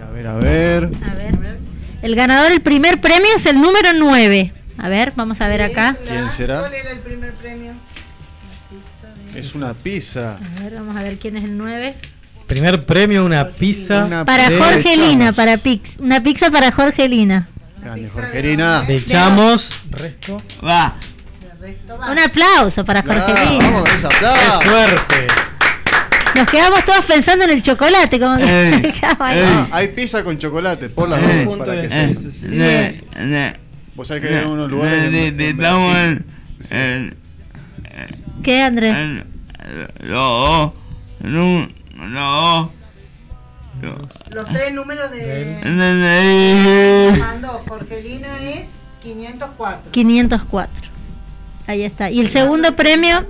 A 0.07 0.11
ver, 0.11 0.27
a 0.27 0.35
ver. 0.35 0.91
A 1.05 1.15
ver. 1.15 1.59
El 2.03 2.15
ganador, 2.15 2.51
el 2.53 2.63
primer 2.63 3.01
premio 3.01 3.29
es 3.37 3.47
el 3.47 3.61
número 3.61 3.91
9. 3.95 4.53
A 4.79 4.89
ver, 4.89 5.13
vamos 5.15 5.41
a 5.41 5.49
ver 5.49 5.63
acá. 5.63 5.97
¿Quién 6.07 6.31
será? 6.31 6.61
¿Cuál 6.61 6.75
era 6.75 6.91
el 6.93 7.01
primer 7.01 7.33
premio? 7.35 7.73
Es 9.35 9.55
una 9.55 9.75
pizza. 9.75 10.37
A 10.37 10.63
ver, 10.63 10.75
vamos 10.75 10.97
a 10.97 11.03
ver 11.03 11.19
quién 11.19 11.37
es 11.37 11.45
el 11.45 11.57
9. 11.57 11.95
Primer 12.47 12.85
premio, 12.85 13.25
una 13.25 13.51
pizza. 13.51 14.05
Una 14.05 14.25
Para 14.25 14.51
Jorgelina, 14.51 15.33
para 15.33 15.57
pix, 15.57 15.91
una 15.99 16.23
pizza 16.23 16.51
para 16.51 16.73
Jorgelina. 16.73 17.49
Grande, 17.81 18.09
Jorgelina. 18.09 18.83
De 18.83 19.05
Chamos. 19.05 19.71
Resto. 19.91 20.43
Va. 20.65 20.97
Un 22.11 22.19
aplauso 22.19 22.85
para 22.85 23.03
Jorgelina. 23.03 23.71
vamos 23.71 24.05
aplauso. 24.05 24.61
¡Qué 24.61 24.69
suerte! 24.69 25.50
Nos 26.37 26.47
quedamos 26.51 26.85
todos 26.85 27.05
pensando 27.05 27.45
en 27.45 27.51
el 27.51 27.63
chocolate, 27.63 28.19
como 28.21 28.37
que 28.39 28.69
ey. 28.69 28.95
Ah, 29.19 29.67
hay 29.73 29.89
pizza 29.89 30.23
con 30.25 30.39
chocolate, 30.39 30.89
por 30.89 31.09
las 31.09 31.21
Eh, 31.21 31.45
dos, 31.45 31.59
para 31.59 31.83
que 31.83 31.89
se- 31.89 32.05
Eh, 32.05 32.15
Sí, 32.17 33.59
Vos 33.95 34.07
sabés 34.09 34.23
que 34.23 34.37
hay 34.39 34.45
unos 34.45 34.71
lugares 34.71 35.11
Necesitamos 35.11 35.97
el. 35.97 36.25
el- 36.71 37.17
¿Qué, 38.43 38.63
Andrés? 38.63 38.95
el- 38.97 39.25
Lo. 40.09 40.75
No. 41.21 41.69
No. 41.95 42.73
Los 44.31 44.47
tres 44.53 44.73
números 44.75 45.11
de 45.11 45.59
No. 45.65 47.17
Mando 47.19 47.63
Jorgelina 47.69 48.29
es 48.43 48.67
504. 49.03 49.91
504. 49.93 50.91
Ahí 51.67 51.83
está. 51.85 52.11
Y 52.11 52.21
el 52.21 52.31
segundo 52.31 52.75
premio. 52.75 53.25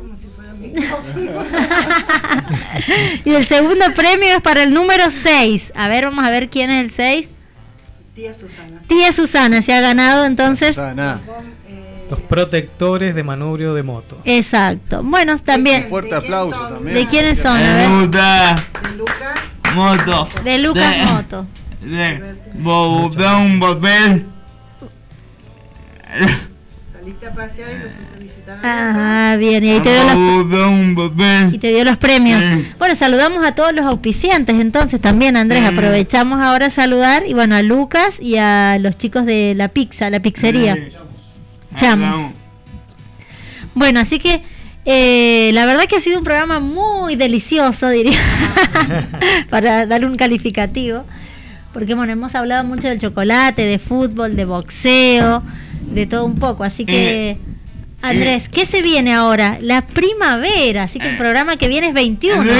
y 3.25 3.35
el 3.35 3.47
segundo 3.47 3.87
premio 3.95 4.35
es 4.37 4.41
para 4.43 4.63
el 4.63 4.73
número 4.73 5.11
6. 5.11 5.73
A 5.75 5.89
ver, 5.89 6.05
vamos 6.07 6.25
a 6.25 6.31
ver 6.31 6.49
quién 6.49 6.71
es 6.71 6.85
el 6.85 6.91
6. 6.91 7.29
Tía 8.15 8.35
Susana. 8.35 8.83
Tía 8.87 9.13
Susana 9.13 9.63
se 9.63 9.73
ha 9.73 9.81
ganado 9.81 10.25
entonces. 10.25 10.69
Susana. 10.75 11.21
Los 12.11 12.21
protectores 12.23 13.15
de 13.15 13.23
manubrio 13.23 13.73
de 13.75 13.85
moto. 13.85 14.21
Exacto. 14.25 15.03
Bueno, 15.05 15.39
también. 15.39 15.89
Fuerte 15.89 16.15
aplauso 16.17 16.59
también. 16.69 16.97
¿De 16.97 17.07
quiénes 17.07 17.39
son? 17.39 17.57
A 17.57 17.77
ver. 17.77 17.89
De 17.89 18.97
Lucas. 18.97 19.41
Moto. 19.75 20.29
De 20.43 20.59
Lucas 20.59 20.97
De- 20.97 21.05
Moto. 21.05 21.47
De. 21.81 22.35
Buscar 22.55 23.37
un 23.37 23.61
papel. 23.61 24.27
Saliste 27.11 27.27
a 27.27 27.33
pasear 27.33 27.71
y 27.71 27.75
lo 27.75 27.91
fuiste 27.91 28.15
a 28.15 28.19
visitar 28.21 28.59
a 28.65 28.91
Ajá, 28.91 29.37
bien. 29.37 29.65
Y 29.65 29.71
ahí 29.71 29.81
te 29.81 29.93
dio 29.93 30.05
papel. 30.95 31.55
y 31.55 31.59
te 31.59 31.69
dio 31.69 31.85
los 31.85 31.99
premios. 31.99 32.45
Bueno, 32.79 32.95
saludamos 32.95 33.45
a 33.45 33.55
todos 33.55 33.73
los 33.75 33.85
auspiciantes 33.85 34.55
entonces 34.55 35.01
también, 35.01 35.37
Andrés. 35.37 35.65
Aprovechamos 35.65 36.41
ahora 36.41 36.67
a 36.67 36.71
saludar 36.71 37.25
y 37.27 37.35
bueno, 37.35 37.57
a 37.57 37.63
Lucas 37.63 38.21
y 38.21 38.37
a 38.37 38.79
los 38.79 38.97
chicos 38.97 39.27
de 39.27 39.55
la 39.57 39.69
pizza, 39.69 40.09
la 40.09 40.21
pizzería. 40.21 40.79
Chamos. 41.75 42.33
Bueno, 43.75 44.01
así 44.01 44.19
que 44.19 44.43
eh, 44.85 45.51
la 45.53 45.67
verdad 45.67 45.85
que 45.89 45.97
ha 45.97 46.01
sido 46.01 46.19
un 46.19 46.25
programa 46.25 46.61
muy 46.61 47.17
delicioso, 47.17 47.89
diría, 47.89 48.19
para 49.51 49.87
darle 49.87 50.07
un 50.07 50.17
calificativo. 50.17 51.05
Porque 51.73 51.95
bueno, 51.95 52.13
hemos 52.13 52.35
hablado 52.35 52.65
mucho 52.65 52.89
del 52.89 52.99
chocolate, 52.99 53.63
de 53.63 53.79
fútbol, 53.79 54.35
de 54.37 54.45
boxeo, 54.45 55.43
de 55.81 56.07
todo 56.07 56.25
un 56.25 56.37
poco. 56.39 56.65
Así 56.65 56.85
que, 56.85 57.39
Andrés, 58.03 58.49
¿qué 58.49 58.65
se 58.67 58.81
viene 58.83 59.13
ahora? 59.13 59.59
La 59.61 59.87
primavera. 59.87 60.85
Así 60.85 60.99
que 60.99 61.09
el 61.11 61.17
programa 61.17 61.57
que 61.57 61.69
viene 61.69 61.89
es 61.89 61.95
21. 61.95 62.51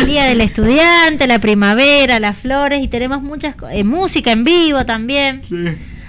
El 0.00 0.06
Día 0.06 0.24
del 0.24 0.40
Estudiante, 0.40 1.26
la 1.26 1.38
primavera, 1.38 2.18
las 2.20 2.36
flores 2.38 2.82
y 2.82 2.88
tenemos 2.88 3.22
muchas 3.22 3.54
co- 3.56 3.68
eh, 3.68 3.84
música 3.84 4.32
en 4.32 4.44
vivo 4.44 4.84
también. 4.86 5.42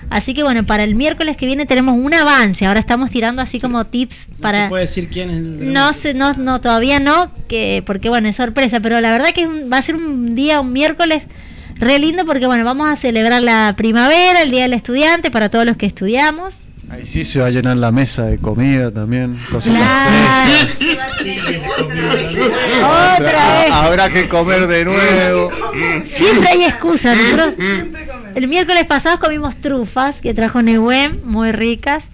Así 0.09 0.33
que 0.33 0.43
bueno, 0.43 0.65
para 0.65 0.83
el 0.83 0.93
miércoles 0.95 1.37
que 1.37 1.45
viene 1.45 1.65
tenemos 1.65 1.95
un 1.97 2.13
avance. 2.13 2.65
Ahora 2.65 2.79
estamos 2.81 3.09
tirando 3.11 3.41
así 3.41 3.59
como 3.61 3.85
tips 3.85 4.27
No 4.29 4.37
para 4.41 4.63
se 4.63 4.69
puede 4.69 4.81
decir 4.83 5.09
quién 5.09 5.29
es 5.29 5.37
el. 5.37 5.71
no 5.73 5.93
sé, 5.93 6.13
no, 6.13 6.33
no, 6.33 6.59
todavía 6.59 6.99
no, 6.99 7.31
que 7.47 7.81
porque 7.85 8.09
bueno, 8.09 8.27
es 8.27 8.35
sorpresa, 8.35 8.81
pero 8.81 8.99
la 8.99 9.11
verdad 9.11 9.29
que 9.33 9.41
es 9.43 9.47
un- 9.47 9.71
va 9.71 9.77
a 9.77 9.81
ser 9.81 9.95
un 9.95 10.35
día, 10.35 10.59
un 10.59 10.73
miércoles 10.73 11.23
re 11.81 11.99
lindo 11.99 12.25
porque 12.25 12.45
bueno, 12.47 12.63
vamos 12.63 12.87
a 12.87 12.95
celebrar 12.95 13.41
la 13.41 13.73
primavera, 13.75 14.41
el 14.43 14.51
Día 14.51 14.61
del 14.63 14.73
Estudiante 14.73 15.31
para 15.31 15.49
todos 15.49 15.65
los 15.65 15.75
que 15.75 15.87
estudiamos. 15.87 16.55
Ahí 16.89 17.05
sí 17.05 17.23
se 17.23 17.39
va 17.39 17.47
a 17.47 17.49
llenar 17.49 17.77
la 17.77 17.91
mesa 17.91 18.25
de 18.25 18.37
comida 18.37 18.91
también. 18.91 19.39
Cositas 19.49 19.79
Claro. 19.79 20.51
Otra 23.15 23.51
vez. 23.61 23.69
Ah, 23.71 23.85
Habrá 23.85 24.09
que 24.09 24.27
comer 24.27 24.67
de 24.67 24.85
nuevo. 24.85 25.51
Siempre 26.13 26.49
hay 26.49 26.63
excusas. 26.65 27.17
Nosotros 27.17 27.53
el 28.35 28.47
miércoles 28.47 28.85
pasado 28.85 29.19
comimos 29.19 29.55
trufas 29.55 30.17
que 30.17 30.33
trajo 30.33 30.61
Neuem, 30.61 31.19
muy 31.23 31.51
ricas. 31.53 32.05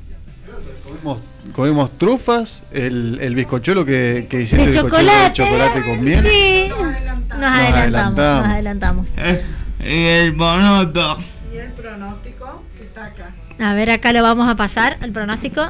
Comimos, 0.84 1.20
comimos 1.58 1.98
trufas, 1.98 2.64
el, 2.72 3.18
el 3.20 3.36
bizcochuelo 3.36 3.84
que, 3.84 4.28
que 4.30 4.42
hiciste, 4.44 4.58
De 4.58 4.72
bizcochuelo 4.72 5.12
de 5.12 5.34
chocolate. 5.34 5.34
chocolate 5.34 5.84
con 5.84 6.04
miel. 6.04 6.22
Sí. 6.24 6.70
Nos 6.70 7.50
adelantamos, 7.50 7.78
adelantamos. 7.78 8.44
nos 8.44 8.54
adelantamos. 8.54 9.08
Eh, 9.18 9.44
Y 9.82 10.06
el 10.06 10.32
bonoto. 10.32 11.18
Y 11.54 11.58
el 11.58 11.72
pronóstico 11.72 12.64
que 12.78 12.84
está 12.86 13.06
acá. 13.08 13.32
A 13.60 13.74
ver, 13.74 13.90
acá 13.92 14.14
lo 14.14 14.24
vamos 14.24 14.50
a 14.50 14.56
pasar, 14.56 14.98
el 15.02 15.12
pronóstico. 15.12 15.68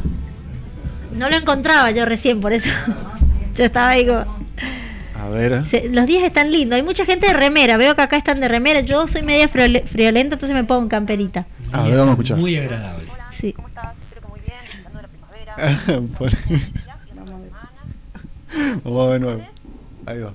No 1.16 1.30
lo 1.30 1.38
encontraba 1.38 1.90
yo 1.92 2.06
recién, 2.06 2.42
por 2.42 2.52
eso. 2.54 2.70
yo 3.56 3.64
estaba 3.66 3.90
ahí 3.90 4.06
como... 4.06 4.26
A 5.16 5.30
ver. 5.30 5.64
Los 5.92 6.06
días 6.06 6.24
están 6.24 6.52
lindos. 6.52 6.76
Hay 6.76 6.84
mucha 6.84 7.04
gente 7.06 7.28
de 7.28 7.34
remera. 7.34 7.76
Veo 7.78 7.96
que 7.96 8.02
acá 8.04 8.18
están 8.18 8.40
de 8.40 8.48
remera. 8.48 8.82
Yo 8.82 9.08
soy 9.08 9.24
media 9.24 9.48
friole- 9.50 9.84
friolenta, 9.86 10.36
entonces 10.36 10.56
me 10.56 10.64
pongo 10.64 10.84
en 10.84 10.90
camperita. 10.90 11.46
A 11.72 11.82
ver, 11.84 11.94
vamos 11.94 12.10
a 12.10 12.12
escuchar. 12.12 12.38
Muy 12.38 12.56
agradable. 12.58 13.08
Sí. 13.40 13.56
Vamos 18.84 19.12
de 19.12 19.20
nuevo. 19.20 19.44
Ahí. 20.06 20.22
A. 20.22 20.32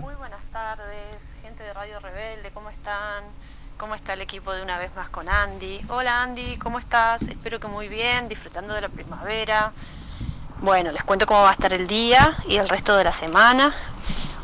Muy 0.00 0.14
buenas 0.14 0.40
tardes, 0.50 0.96
gente 1.42 1.64
de 1.64 1.74
Radio 1.74 2.00
Rebelde, 2.00 2.50
¿cómo 2.52 2.70
están? 2.70 3.24
¿Cómo 3.76 3.94
está 3.94 4.14
el 4.14 4.22
equipo 4.22 4.54
de 4.54 4.62
una 4.62 4.78
vez 4.78 4.90
más 4.96 5.10
con 5.10 5.28
Andy? 5.28 5.82
Hola 5.90 6.22
Andy, 6.22 6.56
¿cómo 6.56 6.78
estás? 6.78 7.28
Espero 7.28 7.60
que 7.60 7.68
muy 7.68 7.88
bien, 7.88 8.30
disfrutando 8.30 8.72
de 8.72 8.80
la 8.80 8.88
primavera. 8.88 9.74
Bueno, 10.62 10.92
les 10.92 11.04
cuento 11.04 11.26
cómo 11.26 11.42
va 11.42 11.50
a 11.50 11.52
estar 11.52 11.74
el 11.74 11.86
día 11.86 12.38
y 12.48 12.56
el 12.56 12.70
resto 12.70 12.96
de 12.96 13.04
la 13.04 13.12
semana. 13.12 13.74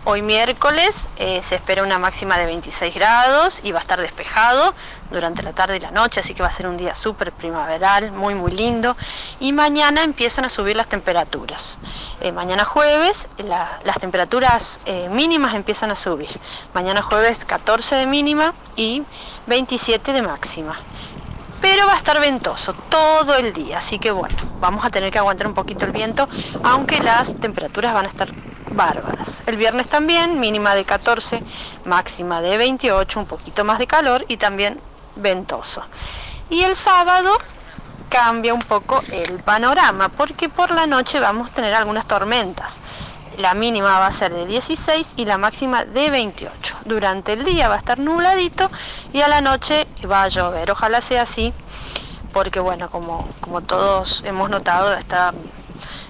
Hoy 0.05 0.20
miércoles 0.20 1.09
eh, 1.16 1.41
se 1.45 1.55
espera 1.55 1.85
una 1.85 1.97
máxima 1.97 2.37
de 2.37 2.45
26 2.47 2.93
grados 2.93 3.61
y 3.62 3.70
va 3.70 3.79
a 3.79 3.83
estar 3.83 4.01
despejado 4.01 4.74
durante 5.12 5.45
la 5.45 5.53
tarde 5.53 5.77
y 5.77 5.81
la 5.81 5.93
noche, 5.93 6.19
así 6.19 6.35
que 6.35 6.43
va 6.43 6.49
a 6.49 6.53
ser 6.53 6.66
un 6.66 6.77
día 6.77 6.93
súper 6.97 7.31
primaveral, 7.31 8.11
muy 8.11 8.35
muy 8.35 8.51
lindo. 8.51 8.97
Y 9.39 9.53
mañana 9.53 10.03
empiezan 10.03 10.45
a 10.45 10.49
subir 10.49 10.74
las 10.74 10.89
temperaturas. 10.89 11.79
Eh, 12.20 12.33
mañana 12.33 12.65
jueves 12.65 13.29
la- 13.39 13.79
las 13.85 14.01
temperaturas 14.01 14.81
eh, 14.87 15.09
mínimas 15.09 15.55
empiezan 15.55 15.93
a 15.93 15.97
subir. 15.97 16.31
Mañana 16.74 17.01
jueves 17.01 17.45
14 17.45 17.95
de 17.95 18.07
mínima 18.07 18.55
y 18.74 19.05
27 19.47 20.12
de 20.12 20.23
máxima 20.23 20.79
pero 21.61 21.87
va 21.87 21.93
a 21.93 21.97
estar 21.97 22.19
ventoso 22.19 22.73
todo 22.89 23.37
el 23.37 23.53
día, 23.53 23.79
así 23.79 24.01
que 24.01 24.11
bueno, 24.11 24.35
vamos 24.59 24.85
a 24.85 24.91
tener 24.91 25.12
que 25.12 25.20
aguantar 25.20 25.47
un 25.47 25.55
poquito 25.55 25.85
el 25.85 25.93
viento, 25.93 26.29
aunque 26.65 26.99
las 26.99 27.39
temperaturas 27.39 27.95
van 27.95 28.07
a 28.07 28.09
estar 28.09 28.27
bárbaras. 28.74 29.43
El 29.47 29.57
viernes 29.57 29.89
también, 29.89 30.40
mínima 30.40 30.74
de 30.74 30.85
14, 30.85 31.43
máxima 31.85 32.40
de 32.40 32.57
28, 32.57 33.20
un 33.20 33.27
poquito 33.27 33.65
más 33.65 33.78
de 33.78 33.86
calor 33.86 34.24
y 34.28 34.36
también 34.36 34.81
ventoso. 35.16 35.82
Y 36.51 36.62
el 36.62 36.77
sábado 36.77 37.36
cambia 38.09 38.53
un 38.53 38.61
poco 38.61 39.03
el 39.11 39.40
panorama, 39.40 40.11
porque 40.11 40.49
por 40.49 40.70
la 40.70 40.86
noche 40.86 41.19
vamos 41.19 41.51
a 41.51 41.55
tener 41.55 41.73
algunas 41.74 42.07
tormentas. 42.07 42.82
La 43.39 43.55
mínima 43.55 43.99
va 43.99 44.07
a 44.07 44.12
ser 44.12 44.35
de 44.35 44.44
16 44.44 45.15
y 45.16 45.24
la 45.24 45.39
máxima 45.39 45.86
de 45.86 46.11
28. 46.11 46.77
Durante 46.85 47.32
el 47.32 47.44
día 47.44 47.69
va 47.69 47.77
a 47.77 47.78
estar 47.78 47.99
nubladito 47.99 48.70
y 49.15 49.23
a 49.23 49.28
la 49.28 49.40
noche 49.40 49.89
va 50.11 50.24
a 50.24 50.28
llover. 50.28 50.70
Ojalá 50.70 51.01
sea 51.01 51.23
así, 51.23 51.55
porque 52.35 52.61
bueno, 52.61 52.90
como, 52.90 53.27
como 53.40 53.62
todos 53.62 54.23
hemos 54.27 54.51
notado, 54.51 54.93
esta 54.93 55.32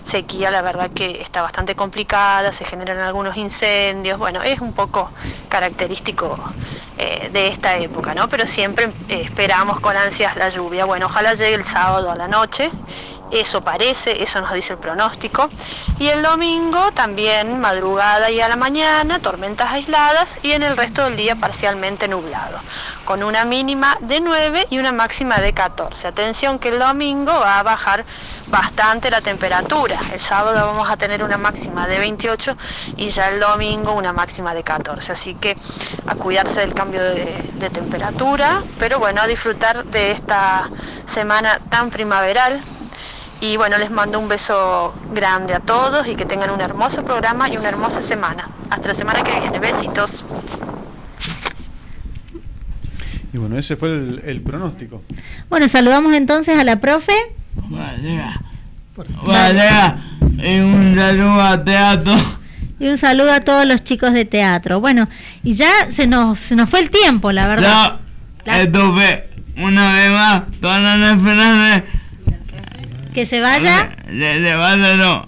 sequía 0.04 0.50
la 0.50 0.62
verdad 0.62 0.90
que 0.90 1.20
está 1.20 1.42
bastante 1.42 1.74
complicada, 1.74 2.52
se 2.52 2.64
generan 2.64 2.98
algunos 2.98 3.36
incendios, 3.36 4.18
bueno, 4.18 4.42
es 4.42 4.60
un 4.60 4.72
poco 4.72 5.10
característico 5.48 6.38
eh, 6.98 7.30
de 7.32 7.48
esta 7.48 7.76
época, 7.76 8.14
¿no? 8.14 8.28
Pero 8.28 8.46
siempre 8.46 8.90
eh, 9.08 9.22
esperamos 9.22 9.80
con 9.80 9.96
ansias 9.96 10.36
la 10.36 10.48
lluvia. 10.48 10.84
Bueno, 10.84 11.06
ojalá 11.06 11.34
llegue 11.34 11.54
el 11.54 11.64
sábado 11.64 12.10
a 12.10 12.16
la 12.16 12.28
noche 12.28 12.70
eso 13.32 13.62
parece, 13.62 14.22
eso 14.22 14.42
nos 14.42 14.52
dice 14.52 14.74
el 14.74 14.78
pronóstico. 14.78 15.48
Y 15.98 16.08
el 16.08 16.22
domingo 16.22 16.92
también 16.92 17.60
madrugada 17.60 18.30
y 18.30 18.40
a 18.40 18.48
la 18.48 18.56
mañana, 18.56 19.20
tormentas 19.20 19.70
aisladas 19.70 20.36
y 20.42 20.52
en 20.52 20.62
el 20.62 20.76
resto 20.76 21.04
del 21.04 21.16
día 21.16 21.34
parcialmente 21.36 22.08
nublado, 22.08 22.58
con 23.06 23.22
una 23.22 23.44
mínima 23.46 23.96
de 24.00 24.20
9 24.20 24.66
y 24.68 24.78
una 24.78 24.92
máxima 24.92 25.38
de 25.38 25.54
14. 25.54 26.08
Atención 26.08 26.58
que 26.58 26.68
el 26.68 26.78
domingo 26.78 27.32
va 27.32 27.58
a 27.58 27.62
bajar 27.62 28.04
bastante 28.52 29.10
la 29.10 29.22
temperatura. 29.22 29.98
El 30.12 30.20
sábado 30.20 30.66
vamos 30.66 30.88
a 30.88 30.96
tener 30.98 31.24
una 31.24 31.38
máxima 31.38 31.88
de 31.88 31.98
28 31.98 32.54
y 32.98 33.08
ya 33.08 33.30
el 33.30 33.40
domingo 33.40 33.92
una 33.94 34.12
máxima 34.12 34.54
de 34.54 34.62
14. 34.62 35.12
Así 35.12 35.34
que 35.34 35.56
a 36.06 36.14
cuidarse 36.14 36.60
del 36.60 36.74
cambio 36.74 37.02
de, 37.02 37.34
de 37.54 37.70
temperatura, 37.70 38.62
pero 38.78 38.98
bueno, 38.98 39.22
a 39.22 39.26
disfrutar 39.26 39.84
de 39.86 40.10
esta 40.10 40.70
semana 41.06 41.58
tan 41.70 41.88
primaveral 41.88 42.60
y 43.40 43.56
bueno, 43.56 43.78
les 43.78 43.90
mando 43.90 44.18
un 44.18 44.28
beso 44.28 44.94
grande 45.12 45.54
a 45.54 45.60
todos 45.60 46.06
y 46.06 46.14
que 46.14 46.26
tengan 46.26 46.50
un 46.50 46.60
hermoso 46.60 47.04
programa 47.06 47.48
y 47.48 47.56
una 47.56 47.70
hermosa 47.70 48.02
semana. 48.02 48.50
Hasta 48.68 48.88
la 48.88 48.94
semana 48.94 49.22
que 49.22 49.32
viene. 49.40 49.58
Besitos. 49.58 50.10
Y 53.32 53.38
bueno, 53.38 53.58
ese 53.58 53.76
fue 53.76 53.88
el, 53.88 54.22
el 54.26 54.42
pronóstico. 54.42 55.02
Bueno, 55.48 55.66
saludamos 55.68 56.14
entonces 56.14 56.58
a 56.58 56.64
la 56.64 56.76
profe. 56.80 57.14
Vale, 57.54 58.22
vale, 59.22 59.62
y 60.44 60.60
un 60.60 60.94
saludo 60.96 61.40
a 61.40 61.64
teatro. 61.64 62.14
Y 62.78 62.88
un 62.88 62.98
saludo 62.98 63.32
a 63.32 63.40
todos 63.40 63.64
los 63.64 63.84
chicos 63.84 64.12
de 64.12 64.24
teatro. 64.24 64.80
Bueno, 64.80 65.08
y 65.44 65.54
ya 65.54 65.70
se 65.90 66.06
nos, 66.06 66.38
se 66.38 66.56
nos 66.56 66.68
fue 66.68 66.80
el 66.80 66.90
tiempo, 66.90 67.30
la 67.32 67.46
verdad. 67.46 68.00
Ya, 68.44 68.60
esto 68.60 68.92
fue 68.92 69.30
una 69.56 69.94
vez 69.94 70.10
más, 70.10 70.42
todas 70.60 70.82
las 70.98 71.16
esperanzas. 71.16 71.82
Que 73.14 73.26
se 73.26 73.40
vaya. 73.40 73.90
De, 74.06 74.40
de 74.40 74.54
vaya 74.54 74.96
no. 74.96 75.26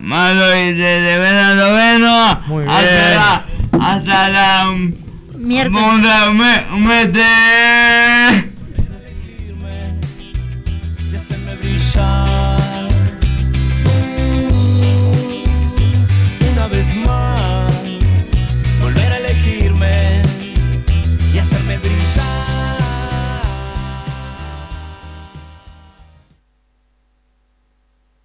Malo 0.00 0.56
y 0.56 0.72
de, 0.72 1.00
de 1.00 1.18
ven 1.18 1.34
a 1.34 1.54
noveno. 1.54 2.40
Muy 2.46 2.64
hasta 2.66 2.80
bien. 2.80 3.14
la. 3.14 3.44
Hasta 3.80 4.28
la. 4.30 4.70
um, 4.70 4.92
Miércoles. 5.36 5.82
Monda, 5.82 6.32
me, 6.32 6.78
mete. 6.78 8.53
Hacerme 11.96 12.33